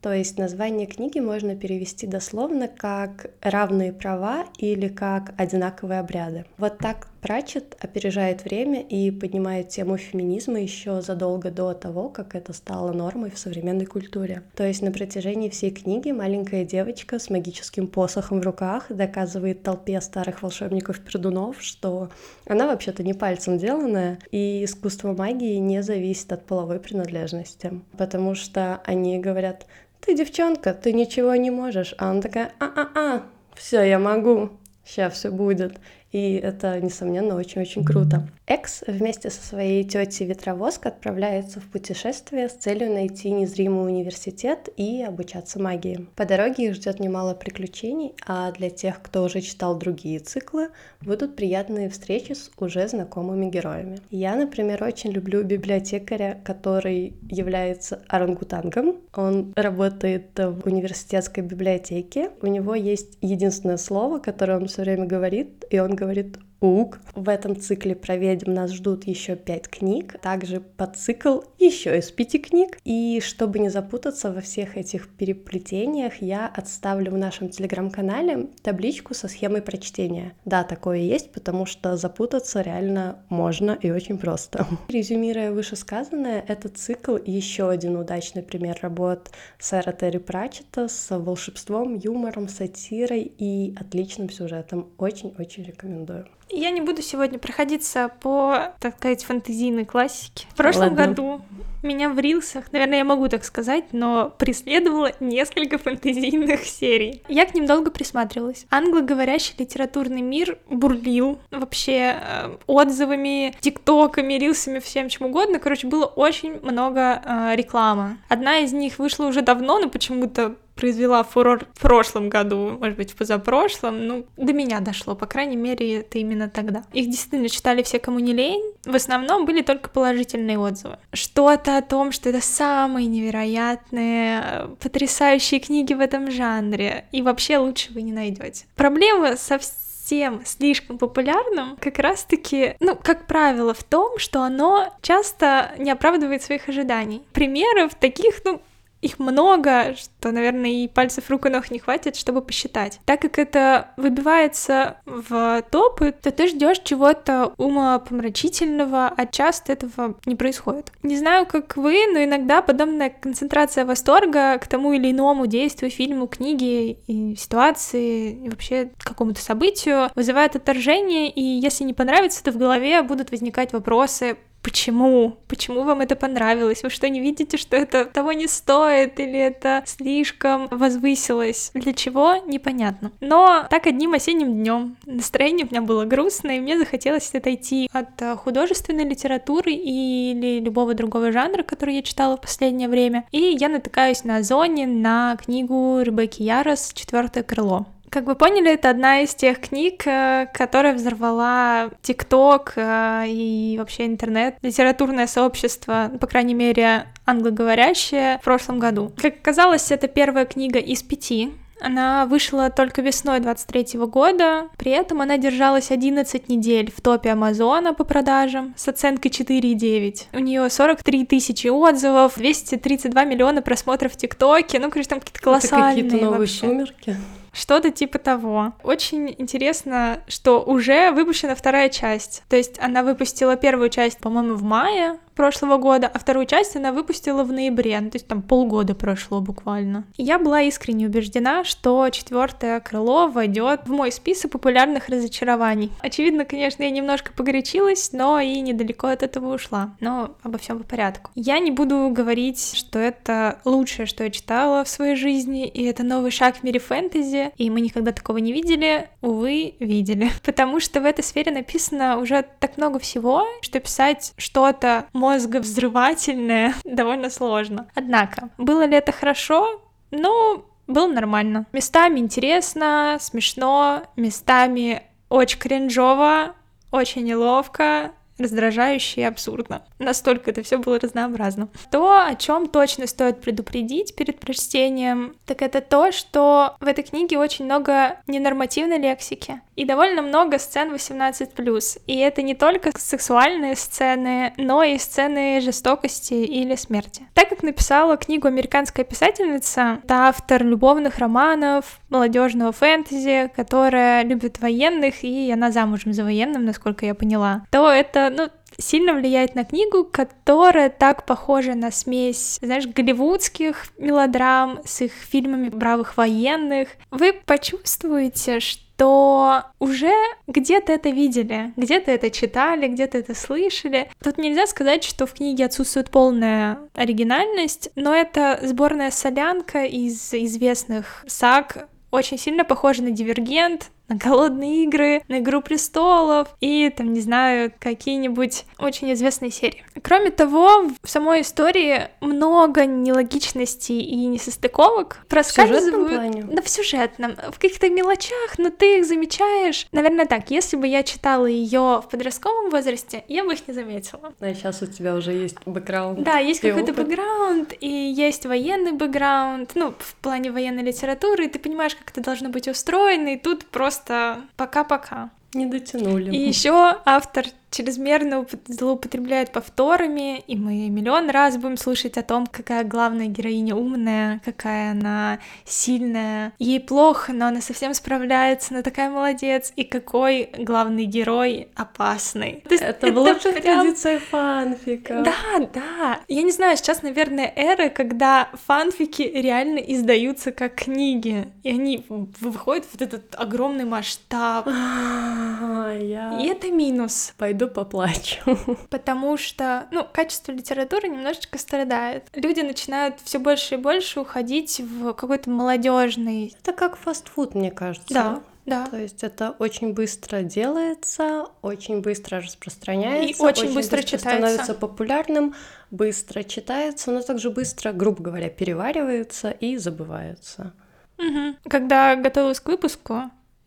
то 0.01 0.13
есть 0.13 0.37
название 0.37 0.85
книги 0.85 1.19
можно 1.19 1.55
перевести 1.55 2.07
дословно 2.07 2.67
как 2.67 3.31
«равные 3.41 3.93
права» 3.93 4.45
или 4.57 4.89
как 4.89 5.33
«одинаковые 5.37 6.01
обряды». 6.01 6.45
Вот 6.57 6.77
так 6.77 7.07
Пратчет 7.23 7.77
опережает 7.79 8.43
время 8.43 8.81
и 8.81 9.09
поднимает 9.09 9.69
тему 9.69 9.95
феминизма 9.95 10.59
еще 10.59 11.01
задолго 11.01 11.51
до 11.51 11.73
того, 11.73 12.09
как 12.09 12.35
это 12.35 12.51
стало 12.51 12.91
нормой 12.91 13.31
в 13.31 13.39
современной 13.39 13.85
культуре. 13.85 14.43
То 14.57 14.67
есть 14.67 14.81
на 14.81 14.91
протяжении 14.91 15.47
всей 15.47 15.71
книги 15.71 16.11
маленькая 16.11 16.65
девочка 16.65 17.19
с 17.19 17.29
магическим 17.29 17.87
посохом 17.87 18.41
в 18.41 18.43
руках 18.43 18.87
доказывает 18.89 19.63
толпе 19.63 20.01
старых 20.01 20.43
волшебников-пердунов, 20.43 21.61
что 21.61 22.09
она 22.45 22.67
вообще-то 22.67 23.03
не 23.03 23.13
пальцем 23.13 23.57
деланная, 23.57 24.19
и 24.31 24.65
искусство 24.65 25.13
магии 25.13 25.55
не 25.55 25.81
зависит 25.81 26.33
от 26.33 26.45
половой 26.45 26.81
принадлежности. 26.81 27.79
Потому 27.97 28.35
что 28.35 28.81
они 28.83 29.17
говорят, 29.19 29.65
ты 30.01 30.13
девчонка, 30.13 30.73
ты 30.73 30.91
ничего 30.91 31.33
не 31.35 31.51
можешь. 31.51 31.95
А 31.97 32.11
она 32.11 32.21
такая, 32.21 32.51
а-а-а, 32.59 33.23
все, 33.55 33.81
я 33.81 33.97
могу, 33.97 34.49
сейчас 34.83 35.13
все 35.13 35.31
будет. 35.31 35.79
И 36.13 36.35
это, 36.35 36.79
несомненно, 36.79 37.35
очень-очень 37.35 37.83
круто. 37.83 38.29
Экс 38.45 38.83
вместе 38.85 39.31
со 39.31 39.41
своей 39.41 39.83
тетей 39.83 40.27
Ветровозка 40.27 40.89
отправляется 40.89 41.59
в 41.59 41.63
путешествие 41.63 42.49
с 42.49 42.53
целью 42.53 42.93
найти 42.93 43.31
незримый 43.31 43.87
университет 43.87 44.69
и 44.77 45.01
обучаться 45.01 45.59
магии. 45.59 46.07
По 46.15 46.25
дороге 46.25 46.67
их 46.67 46.75
ждет 46.75 46.99
немало 46.99 47.33
приключений, 47.33 48.13
а 48.27 48.51
для 48.51 48.69
тех, 48.69 49.01
кто 49.01 49.23
уже 49.23 49.41
читал 49.41 49.75
другие 49.75 50.19
циклы, 50.19 50.69
будут 51.01 51.35
приятные 51.35 51.89
встречи 51.89 52.33
с 52.33 52.51
уже 52.57 52.87
знакомыми 52.87 53.49
героями. 53.49 53.99
Я, 54.11 54.35
например, 54.35 54.83
очень 54.83 55.11
люблю 55.11 55.43
библиотекаря, 55.43 56.39
который 56.45 57.15
является 57.27 58.03
орангутангом. 58.07 58.97
Он 59.15 59.51
работает 59.55 60.27
в 60.37 60.67
университетской 60.67 61.43
библиотеке. 61.43 62.29
У 62.41 62.47
него 62.47 62.75
есть 62.75 63.17
единственное 63.21 63.77
слово, 63.77 64.19
которое 64.19 64.57
он 64.57 64.67
все 64.67 64.83
время 64.83 65.05
говорит, 65.05 65.65
и 65.71 65.79
он 65.79 65.95
говорит 65.95 66.02
говорит 66.03 66.37
Ук. 66.63 66.99
В 67.13 67.27
этом 67.27 67.59
цикле 67.59 67.93
про 67.93 68.15
ведьм 68.15 68.53
нас 68.53 68.71
ждут 68.71 69.03
еще 69.03 69.35
пять 69.35 69.67
книг, 69.67 70.17
также 70.21 70.61
под 70.61 70.95
цикл 70.95 71.41
еще 71.59 71.97
из 71.97 72.09
пяти 72.09 72.39
книг. 72.39 72.77
И 72.85 73.19
чтобы 73.21 73.59
не 73.59 73.67
запутаться 73.67 74.31
во 74.31 74.39
всех 74.39 74.77
этих 74.77 75.09
переплетениях, 75.09 76.21
я 76.21 76.47
отставлю 76.47 77.11
в 77.11 77.17
нашем 77.17 77.49
телеграм-канале 77.49 78.47
табличку 78.61 79.13
со 79.13 79.27
схемой 79.27 79.61
прочтения. 79.61 80.35
Да, 80.45 80.63
такое 80.63 80.99
есть, 80.99 81.33
потому 81.33 81.65
что 81.65 81.97
запутаться 81.97 82.61
реально 82.61 83.17
можно 83.27 83.77
и 83.81 83.91
очень 83.91 84.17
просто. 84.17 84.65
Резюмируя 84.87 85.51
вышесказанное, 85.51 86.45
этот 86.47 86.77
цикл 86.77 87.17
еще 87.25 87.69
один 87.69 87.97
удачный 87.97 88.41
пример 88.41 88.79
работ 88.81 89.31
сэра 89.59 89.91
Терри 89.91 90.19
Пратчета 90.19 90.87
с 90.87 91.13
волшебством, 91.13 91.95
юмором, 91.95 92.47
сатирой 92.47 93.23
и 93.37 93.75
отличным 93.77 94.29
сюжетом. 94.29 94.87
Очень-очень 94.97 95.63
рекомендую. 95.63 96.25
Я 96.55 96.69
не 96.69 96.81
буду 96.81 97.01
сегодня 97.01 97.39
проходиться 97.39 98.11
по, 98.21 98.73
так 98.79 98.97
сказать, 98.97 99.23
фэнтезийной 99.23 99.85
классике. 99.85 100.45
В 100.51 100.55
прошлом 100.55 100.89
Ладно. 100.89 101.07
году 101.07 101.41
меня 101.81 102.09
в 102.09 102.19
рилсах, 102.19 102.71
наверное, 102.71 102.99
я 102.99 103.03
могу 103.03 103.27
так 103.27 103.43
сказать, 103.43 103.85
но 103.91 104.33
преследовало 104.37 105.11
несколько 105.19 105.77
фэнтезийных 105.77 106.63
серий. 106.65 107.23
Я 107.27 107.45
к 107.45 107.53
ним 107.53 107.65
долго 107.65 107.91
присматривалась. 107.91 108.65
Англоговорящий 108.69 109.55
литературный 109.57 110.21
мир 110.21 110.57
бурлил 110.69 111.39
вообще 111.51 112.15
э, 112.15 112.55
отзывами, 112.67 113.55
тиктоками, 113.59 114.35
рилсами, 114.35 114.79
всем 114.79 115.09
чем 115.09 115.27
угодно. 115.27 115.59
Короче, 115.59 115.87
было 115.87 116.05
очень 116.05 116.59
много 116.61 117.21
э, 117.23 117.55
рекламы. 117.55 118.17
Одна 118.29 118.59
из 118.59 118.73
них 118.73 118.99
вышла 118.99 119.25
уже 119.25 119.41
давно, 119.41 119.79
но 119.79 119.89
почему-то 119.89 120.55
произвела 120.83 121.23
фурор 121.23 121.65
в 121.75 121.79
прошлом 121.79 122.27
году, 122.27 122.77
может 122.77 122.97
быть, 122.97 123.13
в 123.13 123.15
позапрошлом, 123.15 124.05
ну, 124.05 124.25
до 124.35 124.51
меня 124.51 124.81
дошло, 124.81 125.15
по 125.15 125.25
крайней 125.25 125.55
мере, 125.55 125.99
это 125.99 126.17
именно 126.17 126.49
тогда. 126.49 126.83
Их 126.91 127.09
действительно 127.09 127.47
читали 127.47 127.83
все, 127.83 127.99
кому 127.99 128.19
не 128.19 128.33
лень, 128.33 128.73
в 128.83 128.93
основном 128.93 129.45
были 129.45 129.61
только 129.61 129.89
положительные 129.89 130.59
отзывы. 130.59 130.97
Что-то 131.13 131.77
о 131.77 131.81
том, 131.81 132.11
что 132.11 132.27
это 132.27 132.41
самые 132.41 133.07
невероятные, 133.07 134.71
потрясающие 134.81 135.61
книги 135.61 135.93
в 135.93 136.01
этом 136.01 136.29
жанре, 136.29 137.05
и 137.13 137.21
вообще 137.21 137.59
лучше 137.59 137.93
вы 137.93 138.01
не 138.01 138.11
найдете. 138.11 138.65
Проблема 138.75 139.37
со 139.37 139.59
всем 139.59 140.41
слишком 140.43 140.97
популярным 140.97 141.77
как 141.79 141.97
раз-таки, 141.97 142.75
ну, 142.81 142.97
как 143.01 143.25
правило, 143.25 143.73
в 143.73 143.85
том, 143.85 144.19
что 144.19 144.41
оно 144.41 144.93
часто 145.01 145.71
не 145.77 145.91
оправдывает 145.91 146.43
своих 146.43 146.67
ожиданий. 146.67 147.21
Примеров 147.31 147.95
таких, 147.95 148.41
ну, 148.43 148.61
их 149.03 149.19
много, 149.19 149.95
что, 149.95 150.31
наверное, 150.31 150.69
и 150.69 150.87
пальцев 150.87 151.29
рук 151.29 151.45
и 151.45 151.49
ног 151.49 151.69
не 151.71 151.79
хватит, 151.79 152.15
чтобы 152.15 152.41
посчитать. 152.41 152.99
Так 153.05 153.21
как 153.21 153.37
это 153.37 153.89
выбивается 153.97 154.97
в 155.05 155.61
топы, 155.69 156.13
то 156.13 156.31
ты 156.31 156.47
ждешь 156.47 156.79
чего-то 156.83 157.53
умопомрачительного, 157.57 159.13
а 159.15 159.25
часто 159.25 159.73
этого 159.73 160.15
не 160.25 160.35
происходит. 160.35 160.91
Не 161.03 161.17
знаю, 161.17 161.45
как 161.45 161.75
вы, 161.75 162.07
но 162.11 162.23
иногда 162.23 162.61
подобная 162.61 163.09
концентрация 163.09 163.85
восторга 163.85 164.57
к 164.57 164.67
тому 164.67 164.93
или 164.93 165.11
иному 165.11 165.47
действию, 165.47 165.91
фильму, 165.91 166.27
книге 166.27 166.93
и 166.93 167.35
ситуации, 167.35 168.31
и 168.45 168.49
вообще 168.49 168.91
какому-то 169.03 169.41
событию 169.41 170.09
вызывает 170.15 170.55
отторжение, 170.55 171.29
и 171.29 171.41
если 171.41 171.83
не 171.83 171.93
понравится, 171.93 172.43
то 172.43 172.51
в 172.51 172.57
голове 172.57 173.01
будут 173.01 173.31
возникать 173.31 173.73
вопросы, 173.73 174.37
Почему? 174.63 175.37
Почему 175.49 175.83
вам 175.83 175.99
это 176.01 176.15
понравилось? 176.15 176.83
Вы 176.83 176.89
что, 176.89 177.09
не 177.09 177.19
видите, 177.19 177.57
что 177.57 177.75
это 177.75 178.05
того 178.05 178.31
не 178.31 178.47
стоит 178.47 179.19
или 179.19 179.37
это 179.37 179.83
слишком 179.85 180.67
возвысилось? 180.71 181.71
Для 181.73 181.93
чего? 181.93 182.37
Непонятно. 182.47 183.11
Но 183.19 183.67
так 183.69 183.87
одним 183.87 184.13
осенним 184.13 184.53
днем 184.53 184.95
настроение 185.05 185.65
у 185.65 185.69
меня 185.69 185.81
было 185.81 186.05
грустное, 186.05 186.57
и 186.57 186.59
мне 186.61 186.79
захотелось 186.79 187.35
отойти 187.35 187.89
от 187.91 188.21
э, 188.21 188.37
художественной 188.37 189.03
литературы 189.03 189.73
или 189.73 190.61
любого 190.61 190.93
другого 190.93 191.33
жанра, 191.33 191.63
который 191.63 191.95
я 191.95 192.01
читала 192.01 192.37
в 192.37 192.41
последнее 192.41 192.87
время. 192.87 193.25
И 193.31 193.39
я 193.39 193.67
натыкаюсь 193.67 194.23
на 194.23 194.37
Озоне 194.37 194.87
на 194.87 195.35
книгу 195.35 195.99
Ребекки 196.01 196.41
Ярос 196.41 196.93
«Четвертое 196.93 197.43
крыло». 197.43 197.85
Как 198.13 198.25
вы 198.25 198.35
поняли, 198.35 198.71
это 198.71 198.91
одна 198.91 199.21
из 199.21 199.33
тех 199.33 199.59
книг, 199.59 200.05
э, 200.05 200.45
которая 200.53 200.93
взорвала 200.93 201.89
ТикТок 202.03 202.73
э, 202.75 203.23
и 203.27 203.75
вообще 203.79 204.05
интернет, 204.05 204.55
литературное 204.61 205.25
сообщество, 205.25 206.11
по 206.21 206.27
крайней 206.27 206.53
мере, 206.53 207.07
англоговорящее 207.25 208.37
в 208.37 208.43
прошлом 208.43 208.77
году. 208.77 209.11
Как 209.19 209.37
оказалось, 209.37 209.89
это 209.89 210.07
первая 210.07 210.45
книга 210.45 210.77
из 210.77 211.01
пяти, 211.01 211.53
она 211.81 212.27
вышла 212.27 212.69
только 212.69 213.01
весной 213.01 213.39
23 213.39 213.99
года, 214.01 214.69
при 214.77 214.91
этом 214.91 215.19
она 215.19 215.39
держалась 215.39 215.89
11 215.89 216.49
недель 216.49 216.93
в 216.95 217.01
топе 217.01 217.31
Амазона 217.31 217.95
по 217.95 218.03
продажам 218.03 218.75
с 218.77 218.87
оценкой 218.87 219.31
4,9. 219.31 220.27
У 220.33 220.39
нее 220.39 220.69
43 220.69 221.25
тысячи 221.25 221.67
отзывов, 221.67 222.35
232 222.37 223.25
миллиона 223.25 223.63
просмотров 223.63 224.13
в 224.13 224.17
ТикТоке, 224.17 224.79
ну, 224.79 224.91
короче, 224.91 225.09
там 225.09 225.19
какие-то 225.19 225.41
колоссальные 225.41 225.91
Это 225.93 226.03
какие-то 226.03 226.25
новые 226.25 226.39
вообще. 226.41 226.59
сумерки. 226.59 227.17
Что-то 227.53 227.91
типа 227.91 228.17
того. 228.17 228.73
Очень 228.83 229.33
интересно, 229.37 230.21
что 230.27 230.61
уже 230.61 231.11
выпущена 231.11 231.53
вторая 231.53 231.89
часть. 231.89 232.43
То 232.49 232.57
есть 232.57 232.79
она 232.79 233.03
выпустила 233.03 233.55
первую 233.55 233.89
часть, 233.89 234.17
по-моему, 234.19 234.55
в 234.55 234.63
мае 234.63 235.19
прошлого 235.33 235.77
года, 235.77 236.07
а 236.07 236.19
вторую 236.19 236.45
часть 236.45 236.75
она 236.75 236.91
выпустила 236.91 237.43
в 237.43 237.51
ноябре, 237.51 237.99
ну, 237.99 238.09
то 238.09 238.15
есть 238.15 238.27
там 238.27 238.41
полгода 238.41 238.95
прошло 238.95 239.41
буквально. 239.41 240.05
Я 240.17 240.39
была 240.39 240.61
искренне 240.61 241.07
убеждена, 241.07 241.63
что 241.63 242.09
четвертое 242.09 242.79
крыло 242.79 243.27
войдет 243.27 243.81
в 243.85 243.91
мой 243.91 244.11
список 244.11 244.51
популярных 244.51 245.09
разочарований. 245.09 245.91
Очевидно, 246.01 246.45
конечно, 246.45 246.83
я 246.83 246.89
немножко 246.89 247.31
погорячилась, 247.33 248.11
но 248.13 248.39
и 248.39 248.59
недалеко 248.59 249.07
от 249.07 249.23
этого 249.23 249.55
ушла. 249.55 249.95
Но 249.99 250.35
обо 250.43 250.57
всем 250.57 250.79
по 250.79 250.83
порядку. 250.83 251.31
Я 251.35 251.59
не 251.59 251.71
буду 251.71 252.09
говорить, 252.09 252.73
что 252.75 252.99
это 252.99 253.59
лучшее, 253.65 254.05
что 254.05 254.23
я 254.23 254.29
читала 254.29 254.83
в 254.83 254.89
своей 254.89 255.15
жизни, 255.15 255.67
и 255.67 255.83
это 255.83 256.03
новый 256.03 256.31
шаг 256.31 256.57
в 256.57 256.63
мире 256.63 256.79
фэнтези, 256.79 257.51
и 257.57 257.69
мы 257.69 257.81
никогда 257.81 258.11
такого 258.11 258.37
не 258.37 258.53
видели. 258.53 259.09
Увы, 259.21 259.75
видели. 259.79 260.29
Потому 260.43 260.79
что 260.79 261.01
в 261.01 261.05
этой 261.05 261.23
сфере 261.23 261.51
написано 261.51 262.17
уже 262.17 262.45
так 262.59 262.77
много 262.77 262.99
всего, 262.99 263.45
что 263.61 263.79
писать 263.79 264.33
что-то 264.37 265.05
мозговзрывательное 265.23 266.73
довольно 266.83 267.29
сложно. 267.29 267.87
Однако, 267.95 268.49
было 268.57 268.85
ли 268.85 268.97
это 268.97 269.13
хорошо? 269.13 269.81
Ну, 270.11 270.65
было 270.87 271.07
нормально. 271.07 271.65
Местами 271.71 272.19
интересно, 272.19 273.17
смешно, 273.21 274.03
местами 274.17 275.03
очень 275.29 275.59
кринжово, 275.59 276.55
очень 276.91 277.23
неловко, 277.23 278.11
раздражающе 278.43 279.21
и 279.21 279.23
абсурдно. 279.23 279.83
Настолько 279.99 280.51
это 280.51 280.63
все 280.63 280.77
было 280.77 280.99
разнообразно. 280.99 281.69
То, 281.91 282.25
о 282.25 282.35
чем 282.35 282.67
точно 282.67 283.07
стоит 283.07 283.41
предупредить 283.41 284.15
перед 284.15 284.39
прочтением, 284.39 285.35
так 285.45 285.61
это 285.61 285.81
то, 285.81 286.11
что 286.11 286.75
в 286.79 286.87
этой 286.87 287.03
книге 287.03 287.37
очень 287.37 287.65
много 287.65 288.17
ненормативной 288.27 288.99
лексики 288.99 289.61
и 289.75 289.85
довольно 289.85 290.21
много 290.21 290.59
сцен 290.59 290.93
18+. 290.93 292.01
И 292.05 292.17
это 292.17 292.41
не 292.41 292.55
только 292.55 292.91
сексуальные 292.97 293.75
сцены, 293.75 294.53
но 294.57 294.83
и 294.83 294.97
сцены 294.97 295.61
жестокости 295.61 296.33
или 296.33 296.75
смерти. 296.75 297.27
Так 297.33 297.49
как 297.49 297.63
написала 297.63 298.17
книгу 298.17 298.47
американская 298.47 299.05
писательница, 299.05 299.99
это 300.03 300.27
автор 300.27 300.63
любовных 300.63 301.17
романов, 301.17 301.99
молодежного 302.09 302.71
фэнтези, 302.71 303.51
которая 303.55 304.23
любит 304.23 304.59
военных, 304.59 305.23
и 305.23 305.51
она 305.51 305.71
замужем 305.71 306.13
за 306.13 306.23
военным, 306.23 306.65
насколько 306.65 307.05
я 307.05 307.15
поняла, 307.15 307.65
то 307.71 307.89
это, 307.89 308.29
ну, 308.35 308.49
сильно 308.77 309.13
влияет 309.13 309.55
на 309.55 309.63
книгу, 309.63 310.03
которая 310.03 310.89
так 310.89 311.25
похожа 311.25 311.75
на 311.75 311.91
смесь, 311.91 312.59
знаешь, 312.61 312.87
голливудских 312.87 313.87
мелодрам 313.97 314.79
с 314.85 315.01
их 315.01 315.11
фильмами 315.13 315.69
бравых 315.69 316.17
военных. 316.17 316.89
Вы 317.11 317.33
почувствуете, 317.45 318.59
что 318.59 319.63
уже 319.79 320.13
где-то 320.47 320.93
это 320.93 321.09
видели, 321.09 321.73
где-то 321.75 322.11
это 322.11 322.29
читали, 322.29 322.87
где-то 322.87 323.17
это 323.17 323.35
слышали. 323.35 324.09
Тут 324.23 324.37
нельзя 324.37 324.67
сказать, 324.67 325.03
что 325.03 325.25
в 325.25 325.33
книге 325.33 325.65
отсутствует 325.65 326.09
полная 326.09 326.79
оригинальность, 326.93 327.89
но 327.95 328.13
это 328.13 328.59
сборная 328.61 329.11
солянка 329.11 329.85
из 329.85 330.33
известных 330.33 331.23
саг, 331.27 331.87
очень 332.11 332.37
сильно 332.37 332.63
похожа 332.63 333.01
на 333.01 333.09
Дивергент, 333.09 333.89
на 334.07 334.15
голодные 334.15 334.83
игры, 334.83 335.23
на 335.27 335.39
Игру 335.39 335.61
престолов 335.61 336.49
и, 336.59 336.89
там, 336.89 337.13
не 337.13 337.21
знаю, 337.21 337.71
какие-нибудь 337.79 338.65
очень 338.77 339.11
известные 339.13 339.51
серии. 339.51 339.83
Кроме 340.01 340.29
того, 340.29 340.89
в 341.01 341.09
самой 341.09 341.41
истории 341.41 342.09
много 342.21 342.85
нелогичностей 342.85 343.99
и 343.99 344.25
несостыковок 344.25 345.25
проскальзывают. 345.29 346.11
В 346.11 346.13
плане? 346.13 346.43
Да, 346.43 346.61
в 346.61 346.69
сюжетном, 346.69 347.35
в 347.51 347.59
каких-то 347.59 347.89
мелочах, 347.89 348.57
но 348.57 348.69
ты 348.69 348.99
их 348.99 349.05
замечаешь. 349.05 349.87
Наверное, 349.91 350.25
так, 350.25 350.51
если 350.51 350.75
бы 350.75 350.87
я 350.87 351.03
читала 351.03 351.45
ее 351.45 352.01
в 352.03 352.07
подростковом 352.11 352.69
возрасте, 352.69 353.23
я 353.27 353.43
бы 353.43 353.53
их 353.53 353.67
не 353.67 353.73
заметила. 353.73 354.33
А 354.39 354.53
сейчас 354.53 354.81
у 354.81 354.87
тебя 354.87 355.15
уже 355.15 355.31
есть 355.31 355.57
бэкграунд. 355.65 356.23
Да, 356.23 356.39
есть 356.39 356.59
какой-то 356.59 356.93
бэкграунд, 356.93 357.73
и 357.79 357.87
есть 357.87 358.45
военный 358.45 358.91
бэкграунд, 358.91 359.71
ну, 359.75 359.93
в 359.97 360.15
плане 360.15 360.51
военной 360.51 360.83
литературы, 360.83 361.45
и 361.45 361.49
ты 361.49 361.59
понимаешь, 361.59 361.95
как 361.95 362.11
это 362.11 362.21
должно 362.21 362.49
быть 362.49 362.67
устроено, 362.67 363.29
и 363.29 363.37
тут 363.37 363.65
просто 363.65 363.92
просто 363.93 364.41
пока-пока. 364.55 365.29
Не 365.53 365.67
дотянули. 365.67 366.31
И 366.31 366.47
еще 366.47 366.97
автор 367.05 367.45
чрезмерно 367.73 368.45
злоупотребляет 368.67 369.51
повторами, 369.51 370.39
и 370.41 370.55
мы 370.55 370.89
миллион 370.89 371.29
раз 371.29 371.57
будем 371.57 371.77
слушать 371.77 372.17
о 372.17 372.23
том, 372.23 372.45
какая 372.45 372.83
главная 372.83 373.27
героиня 373.27 373.75
умная, 373.75 374.41
какая 374.45 374.91
она 374.91 375.39
сильная. 375.65 376.53
Ей 376.59 376.79
плохо, 376.79 377.33
но 377.33 377.47
она 377.47 377.61
совсем 377.61 377.93
справляется, 377.93 378.75
она 378.75 378.83
такая 378.83 379.09
молодец, 379.09 379.73
и 379.75 379.83
какой 379.83 380.49
главный 380.57 381.05
герой 381.05 381.69
опасный. 381.75 382.63
То 382.67 382.73
есть 382.75 382.83
это, 382.83 383.07
это 383.07 383.15
в 383.15 383.17
лучших 383.19 383.61
прям... 383.61 383.81
традициях 383.81 384.21
фанфика. 384.23 385.23
Да, 385.23 385.67
да. 385.73 386.19
Я 386.27 386.43
не 386.43 386.51
знаю, 386.51 386.77
сейчас, 386.77 387.01
наверное, 387.01 387.51
эра, 387.55 387.89
когда 387.89 388.49
фанфики 388.67 389.23
реально 389.23 389.79
издаются 389.79 390.51
как 390.51 390.75
книги, 390.75 391.47
и 391.63 391.69
они 391.69 392.05
выходят 392.07 392.85
в 392.85 393.01
этот 393.01 393.35
огромный 393.35 393.85
масштаб. 393.85 394.67
И 394.67 396.47
это 396.47 396.71
минус. 396.71 397.33
Пойду 397.37 397.62
пойду 397.63 397.73
поплачу. 397.73 398.39
Потому 398.89 399.37
что, 399.37 399.87
ну, 399.91 400.05
качество 400.11 400.51
литературы 400.51 401.07
немножечко 401.07 401.57
страдает. 401.57 402.29
Люди 402.33 402.61
начинают 402.61 403.15
все 403.23 403.39
больше 403.39 403.75
и 403.75 403.77
больше 403.77 404.21
уходить 404.21 404.79
в 404.79 405.13
какой-то 405.13 405.49
молодежный. 405.49 406.55
Это 406.61 406.73
как 406.73 406.95
фастфуд, 406.95 407.55
мне 407.55 407.71
кажется. 407.71 408.13
Да. 408.13 408.41
Да. 408.65 408.85
То 408.87 408.97
есть 408.97 409.25
это 409.25 409.55
очень 409.59 409.91
быстро 409.91 410.41
делается, 410.41 411.47
очень 411.61 411.99
быстро 411.99 412.39
распространяется, 412.39 413.43
и 413.43 413.45
очень, 413.45 413.63
очень 413.65 413.75
быстро, 413.75 413.97
быстро 413.97 414.03
читается. 414.03 414.29
становится 414.29 414.73
популярным, 414.73 415.53
быстро 415.91 416.43
читается, 416.43 417.11
но 417.11 417.21
также 417.21 417.49
быстро, 417.49 417.91
грубо 417.91 418.23
говоря, 418.23 418.49
переваривается 418.49 419.51
и 419.51 419.75
забывается. 419.75 420.71
Угу. 421.17 421.57
Когда 421.69 422.15
готовилась 422.15 422.61
к 422.61 422.67
выпуску, 422.69 423.23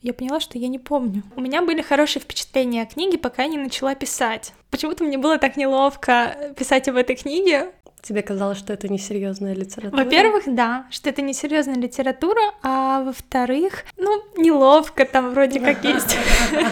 я 0.06 0.14
поняла, 0.14 0.40
что 0.40 0.58
я 0.58 0.68
не 0.68 0.78
помню. 0.78 1.22
У 1.34 1.40
меня 1.40 1.62
были 1.62 1.82
хорошие 1.82 2.22
впечатления 2.22 2.82
о 2.82 2.86
книге, 2.86 3.18
пока 3.18 3.42
я 3.42 3.48
не 3.48 3.58
начала 3.58 3.94
писать. 3.94 4.52
Почему-то 4.70 5.04
мне 5.04 5.18
было 5.18 5.38
так 5.38 5.56
неловко 5.56 6.54
писать 6.56 6.88
об 6.88 6.96
этой 6.96 7.16
книге. 7.16 7.72
Тебе 8.02 8.22
казалось, 8.22 8.58
что 8.58 8.72
это 8.72 8.88
несерьезная 8.88 9.52
литература? 9.52 10.04
Во-первых, 10.04 10.44
да, 10.46 10.86
что 10.90 11.10
это 11.10 11.22
несерьезная 11.22 11.74
литература, 11.74 12.40
а 12.62 13.02
во-вторых, 13.02 13.84
ну, 13.96 14.22
неловко, 14.36 15.04
там 15.04 15.30
вроде 15.30 15.58
как 15.58 15.82
есть 15.84 16.16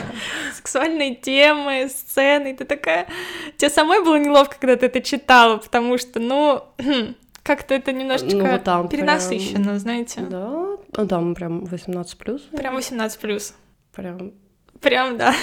сексуальные 0.57 1.17
темы, 1.17 1.89
сцены, 1.89 2.55
ты 2.55 2.65
такая... 2.65 3.09
Тебе 3.57 3.69
самой 3.69 4.05
было 4.05 4.17
неловко, 4.17 4.57
когда 4.61 4.77
ты 4.77 4.87
это 4.87 5.01
читала, 5.01 5.57
потому 5.57 5.99
что, 5.99 6.21
ну, 6.21 6.63
как-то 7.43 7.75
это 7.75 7.93
немножечко 7.93 8.37
ну, 8.37 8.59
там 8.61 8.89
перенасыщенно, 8.89 9.65
прям... 9.65 9.79
знаете. 9.79 10.21
Да, 10.21 10.74
ну 10.97 11.07
там 11.07 11.35
прям 11.35 11.65
18 11.65 12.19
плюс. 12.19 12.43
Прям 12.53 12.75
18 12.75 13.21
плюс. 13.21 13.55
Прям. 13.93 14.33
Прям, 14.81 15.17
да. 15.17 15.35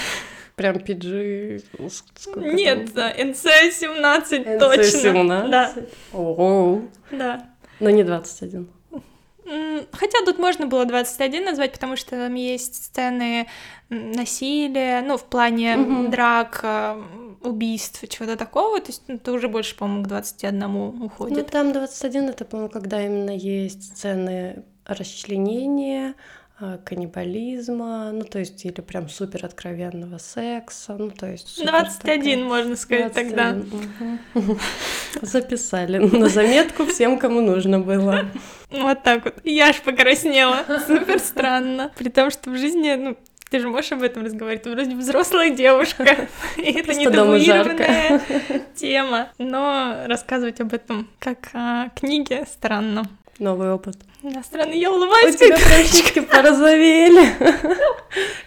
Прям 0.56 0.76
PG... 0.76 1.64
Нет, 2.36 2.92
да, 2.94 3.12
NC-17 3.12 4.44
NC 4.44 4.58
точно. 4.58 5.08
NC-17? 5.08 5.48
Да. 5.48 5.72
Ого. 6.12 6.82
Да. 7.10 7.48
Но 7.80 7.90
не 7.90 8.04
21. 8.04 8.68
Хотя 9.92 10.18
тут 10.24 10.38
можно 10.38 10.66
было 10.66 10.84
21 10.84 11.44
назвать, 11.44 11.72
потому 11.72 11.96
что 11.96 12.10
там 12.10 12.34
есть 12.34 12.84
сцены 12.84 13.48
насилия, 13.88 15.02
ну, 15.02 15.16
в 15.16 15.24
плане 15.24 15.76
угу. 15.76 16.08
драк, 16.08 16.60
э, 16.62 17.02
убийств, 17.42 18.08
чего-то 18.08 18.36
такого, 18.36 18.80
то 18.80 18.88
есть 18.88 19.02
ну, 19.08 19.16
это 19.16 19.32
уже 19.32 19.48
больше, 19.48 19.76
по-моему, 19.76 20.04
к 20.04 20.08
21 20.08 20.64
уходит. 21.02 21.36
Ну, 21.36 21.44
там 21.44 21.72
21 21.72 22.28
это, 22.28 22.44
по-моему, 22.44 22.70
когда 22.70 23.04
именно 23.04 23.36
есть 23.36 23.96
сцены 23.96 24.64
расчленения, 24.86 26.14
а, 26.64 26.78
каннибализма, 26.78 28.12
ну, 28.12 28.22
то 28.22 28.38
есть, 28.38 28.64
или 28.64 28.80
прям 28.80 29.08
супер 29.08 29.44
откровенного 29.44 30.18
секса, 30.18 30.94
ну, 30.96 31.10
то 31.10 31.26
есть... 31.26 31.60
21, 31.64 32.22
такая... 32.22 32.44
можно 32.44 32.76
сказать 32.76 33.12
21. 33.14 33.68
тогда. 34.32 34.54
Записали 35.22 35.98
на 35.98 36.28
заметку 36.28 36.86
всем, 36.86 37.18
кому 37.18 37.40
нужно 37.40 37.80
было. 37.80 38.26
Вот 38.70 39.02
так 39.02 39.24
вот. 39.24 39.34
Я 39.42 39.70
аж 39.70 39.80
покраснела. 39.80 40.64
Супер 40.86 41.18
странно. 41.18 41.90
При 41.96 42.10
том, 42.10 42.30
что 42.30 42.50
в 42.50 42.56
жизни, 42.56 42.94
ну, 42.94 43.16
ты 43.50 43.58
же 43.58 43.68
можешь 43.68 43.90
об 43.92 44.02
этом 44.02 44.24
разговаривать, 44.24 44.62
ты 44.62 44.70
вроде 44.70 44.94
взрослая 44.94 45.50
девушка, 45.50 46.28
и 46.56 46.72
это 46.72 46.94
не 46.94 47.10
табуированная 47.10 48.22
тема, 48.76 49.28
но 49.38 50.04
рассказывать 50.06 50.60
об 50.60 50.72
этом 50.72 51.10
как 51.18 51.50
о 51.54 51.88
книге 51.90 52.46
странно. 52.46 53.04
Новый 53.38 53.72
опыт. 53.72 53.96
Да, 54.22 54.42
странно, 54.42 54.72
я 54.72 54.92
улыбаюсь. 54.92 55.34
У 55.34 55.38
тебя 55.38 55.56
прыщички 55.56 56.20
порозовели. 56.20 57.26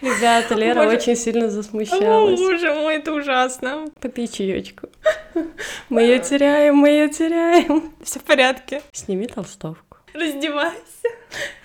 Ребята, 0.00 0.54
Лера 0.54 0.84
Боже. 0.84 0.96
очень 0.96 1.16
сильно 1.16 1.50
засмущалась. 1.50 2.40
О, 2.40 2.42
боже 2.42 2.72
мой, 2.72 2.96
это 2.96 3.12
ужасно. 3.12 3.86
Попей 4.00 4.28
чаечку. 4.28 4.88
Мы 5.88 6.02
ее 6.02 6.20
теряем, 6.20 6.76
мы 6.76 6.88
ее 6.88 7.08
теряем. 7.08 7.92
Все 8.02 8.20
в 8.20 8.22
порядке. 8.22 8.80
Сними 8.92 9.26
толстовку. 9.26 9.98
Раздевайся. 10.14 11.08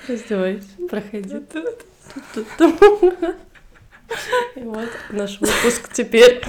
Раздевайся, 0.07 0.67
проходи. 0.89 1.36
И 4.55 4.60
вот 4.63 4.89
наш 5.12 5.39
выпуск 5.39 5.93
теперь. 5.93 6.43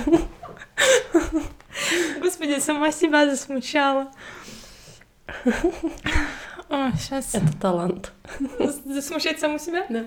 Господи, 2.20 2.58
сама 2.58 2.90
себя 2.90 3.28
засмущала. 3.30 4.10
О, 6.72 6.90
сейчас. 6.98 7.34
Это 7.34 7.52
талант. 7.60 8.12
Смущать 9.02 9.38
саму 9.38 9.58
себя? 9.58 9.84
Да. 9.90 10.04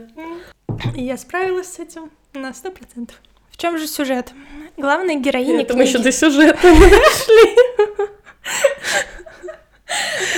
я 0.95 1.15
справилась 1.15 1.73
с 1.73 1.80
этим 1.80 2.10
на 2.34 2.56
сто 2.56 2.71
процентов. 2.71 3.21
В 3.51 3.58
чем 3.58 3.78
же 3.78 3.86
сюжет? 3.86 4.34
Главная 4.75 5.15
героиня 5.15 5.62
Это 5.62 5.78
мы 5.78 5.84
еще 5.84 5.99
до 5.99 6.12
сюжета 6.12 6.71
не 6.71 6.80
дошли. 6.80 7.56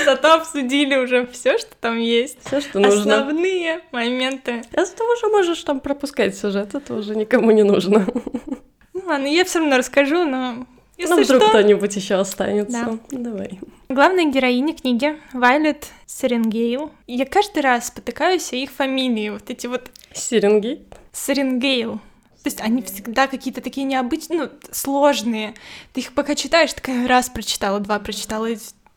Зато 0.03 0.33
обсудили 0.33 0.97
уже 0.97 1.25
все, 1.27 1.57
что 1.57 1.73
там 1.79 1.97
есть. 1.97 2.45
Все, 2.45 2.59
что 2.59 2.79
нужно. 2.79 3.19
Основные 3.19 3.79
моменты. 3.93 4.63
А 4.73 4.85
ты 4.85 5.03
уже 5.03 5.27
можешь 5.27 5.63
там 5.63 5.79
пропускать 5.79 6.37
сюжет, 6.37 6.75
это 6.75 6.93
уже 6.93 7.15
никому 7.15 7.51
не 7.51 7.63
нужно. 7.63 8.05
Ну 8.93 9.01
ладно, 9.05 9.27
я 9.27 9.45
все 9.45 9.59
равно 9.59 9.77
расскажу, 9.77 10.25
но 10.25 10.67
если 10.97 11.13
ну, 11.13 11.23
вдруг 11.23 11.41
что... 11.41 11.49
кто-нибудь 11.49 11.95
еще 11.95 12.15
останется. 12.15 12.99
Да. 13.11 13.17
Давай. 13.17 13.59
Главная 13.89 14.25
героиня 14.25 14.73
книги 14.73 15.15
Вайлет 15.33 15.87
Серенгейл. 16.05 16.91
Я 17.05 17.25
каждый 17.25 17.61
раз 17.61 17.87
спотыкаюсь 17.87 18.51
о 18.53 18.55
их 18.55 18.71
фамилии, 18.71 19.29
вот 19.29 19.49
эти 19.49 19.67
вот... 19.67 19.91
Серенгей? 20.13 20.85
Серенгейл. 21.13 21.99
То 22.43 22.49
есть 22.49 22.61
они 22.61 22.81
всегда 22.81 23.27
какие-то 23.27 23.61
такие 23.61 23.85
необычные, 23.85 24.39
ну, 24.39 24.49
сложные. 24.71 25.53
Ты 25.93 26.01
их 26.01 26.13
пока 26.13 26.35
читаешь, 26.35 26.73
такая 26.73 27.07
раз 27.07 27.29
прочитала, 27.29 27.79
два 27.79 27.99
прочитала, 27.99 28.47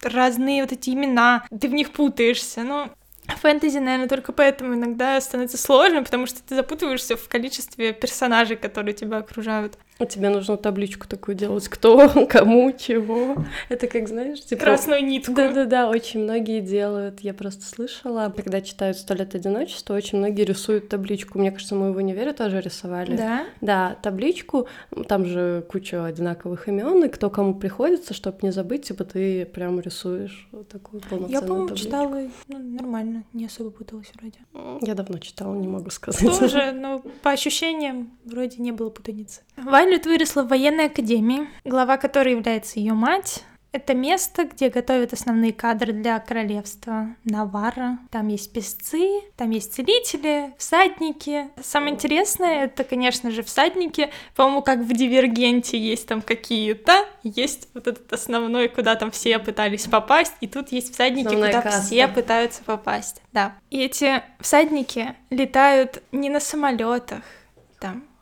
разные 0.03 0.63
вот 0.63 0.73
эти 0.73 0.91
имена, 0.91 1.45
ты 1.61 1.69
в 1.69 1.75
них 1.75 1.91
путаешься, 1.91 2.63
но 2.63 2.91
Фэнтези, 3.27 3.79
наверное, 3.79 4.09
только 4.09 4.33
поэтому 4.33 4.75
иногда 4.75 5.21
становится 5.21 5.59
сложно, 5.59 6.03
потому 6.03 6.27
что 6.27 6.43
ты 6.43 6.55
запутываешься 6.55 7.17
в 7.17 7.29
количестве 7.29 7.93
персонажей, 7.93 8.57
которые 8.57 8.95
тебя 8.95 9.19
окружают. 9.19 9.79
А 10.01 10.07
тебе 10.07 10.31
нужно 10.31 10.57
табличку 10.57 11.07
такую 11.07 11.35
делать, 11.35 11.69
кто, 11.69 12.27
кому, 12.29 12.73
чего. 12.73 13.45
Это 13.69 13.87
как, 13.87 14.09
знаешь, 14.09 14.41
типа... 14.41 14.63
Красную 14.63 15.05
нитку. 15.05 15.35
Да-да-да, 15.35 15.91
очень 15.91 16.21
многие 16.21 16.61
делают. 16.61 17.21
Я 17.21 17.35
просто 17.35 17.67
слышала, 17.67 18.33
когда 18.35 18.63
читают 18.63 18.97
«Сто 18.97 19.13
лет 19.13 19.35
одиночества», 19.35 19.95
очень 19.95 20.17
многие 20.17 20.47
рисуют 20.47 20.89
табличку. 20.89 21.39
Мне 21.39 21.53
кажется, 21.53 21.75
мы 21.75 21.93
в 21.93 21.99
универе 21.99 22.33
тоже 22.33 22.63
рисовали. 22.63 23.15
Да? 23.15 23.45
Да, 23.61 23.99
табличку, 24.03 24.69
там 25.07 25.27
же 25.27 25.67
куча 25.69 26.07
одинаковых 26.07 26.67
имен, 26.69 27.05
и 27.05 27.09
кто 27.09 27.29
кому 27.29 27.55
приходится, 27.55 28.15
чтобы 28.15 28.39
не 28.41 28.53
забыть, 28.53 28.87
типа 28.87 29.05
ты 29.05 29.45
прям 29.45 29.81
рисуешь 29.81 30.49
вот 30.51 30.69
такую 30.69 31.03
полноценную 31.03 31.43
Я, 31.43 31.47
по-моему, 31.47 31.77
читала 31.77 32.29
ну, 32.49 32.59
нормально, 32.59 33.25
не 33.35 33.45
особо 33.45 33.71
путалась 33.71 34.11
вроде. 34.15 34.39
Я 34.81 34.95
давно 34.95 35.19
читала, 35.19 35.55
не 35.55 35.69
могу 35.69 35.91
сказать. 35.91 36.39
Тоже, 36.39 36.73
но 36.73 37.03
по 37.23 37.33
ощущениям 37.33 38.11
вроде 38.25 38.63
не 38.63 38.73
было 38.73 38.89
путаницы. 38.89 39.43
Вайлет 39.91 40.07
выросла 40.07 40.43
в 40.45 40.49
военной 40.49 40.87
академии, 40.87 41.49
глава 41.65 41.97
которой 41.97 42.35
является 42.35 42.79
ее 42.79 42.93
мать. 42.93 43.43
Это 43.73 43.93
место, 43.93 44.45
где 44.45 44.69
готовят 44.69 45.13
основные 45.13 45.53
кадры 45.53 45.93
для 45.93 46.21
королевства 46.21 47.17
Навара. 47.25 47.99
Там 48.13 48.29
есть 48.29 48.53
песцы, 48.53 49.21
там 49.37 49.51
есть 49.51 49.75
целители, 49.75 50.55
всадники. 50.59 51.49
Самое 51.61 51.95
интересное, 51.95 52.67
это, 52.67 52.85
конечно 52.85 53.33
же, 53.33 53.43
всадники. 53.43 54.11
По-моему, 54.37 54.63
как 54.63 54.79
в 54.79 54.93
Дивергенте 54.93 55.77
есть 55.77 56.07
там 56.07 56.23
какие-то, 56.23 57.05
есть 57.25 57.67
вот 57.75 57.89
этот 57.89 58.13
основной, 58.13 58.69
куда 58.69 58.95
там 58.95 59.11
все 59.11 59.41
пытались 59.41 59.89
попасть, 59.89 60.35
и 60.41 60.47
тут 60.47 60.71
есть 60.71 60.95
всадники, 60.95 61.27
Основная 61.27 61.51
куда 61.51 61.63
касса. 61.63 61.83
все 61.83 62.07
пытаются 62.07 62.63
попасть. 62.63 63.23
Да. 63.33 63.57
И 63.71 63.81
эти 63.83 64.23
всадники 64.39 65.17
летают 65.31 66.01
не 66.13 66.31
на 66.31 66.39
самолетах, 66.39 67.23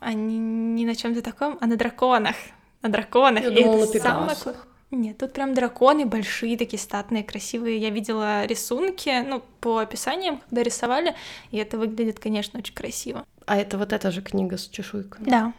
там, 0.00 0.08
они 0.08 0.38
не 0.38 0.84
на 0.84 0.94
чем-то 0.94 1.22
таком, 1.22 1.58
а 1.60 1.66
на 1.66 1.76
драконах. 1.76 2.36
На 2.82 2.88
драконах. 2.88 3.44
Я 3.44 3.50
думала, 3.50 3.86
на 3.86 3.86
самое... 3.86 4.36
Нет, 4.90 5.18
тут 5.18 5.34
прям 5.34 5.52
драконы 5.52 6.06
большие, 6.06 6.56
такие 6.56 6.80
статные, 6.80 7.22
красивые. 7.22 7.76
Я 7.76 7.90
видела 7.90 8.46
рисунки, 8.46 9.22
ну, 9.26 9.42
по 9.60 9.78
описаниям, 9.78 10.40
когда 10.48 10.62
рисовали, 10.62 11.14
и 11.50 11.58
это 11.58 11.76
выглядит, 11.76 12.18
конечно, 12.18 12.58
очень 12.58 12.74
красиво. 12.74 13.26
А 13.44 13.58
это 13.58 13.76
вот 13.76 13.92
эта 13.92 14.10
же 14.10 14.22
книга 14.22 14.56
с 14.56 14.66
чешуйками? 14.66 15.28
Да. 15.28 15.52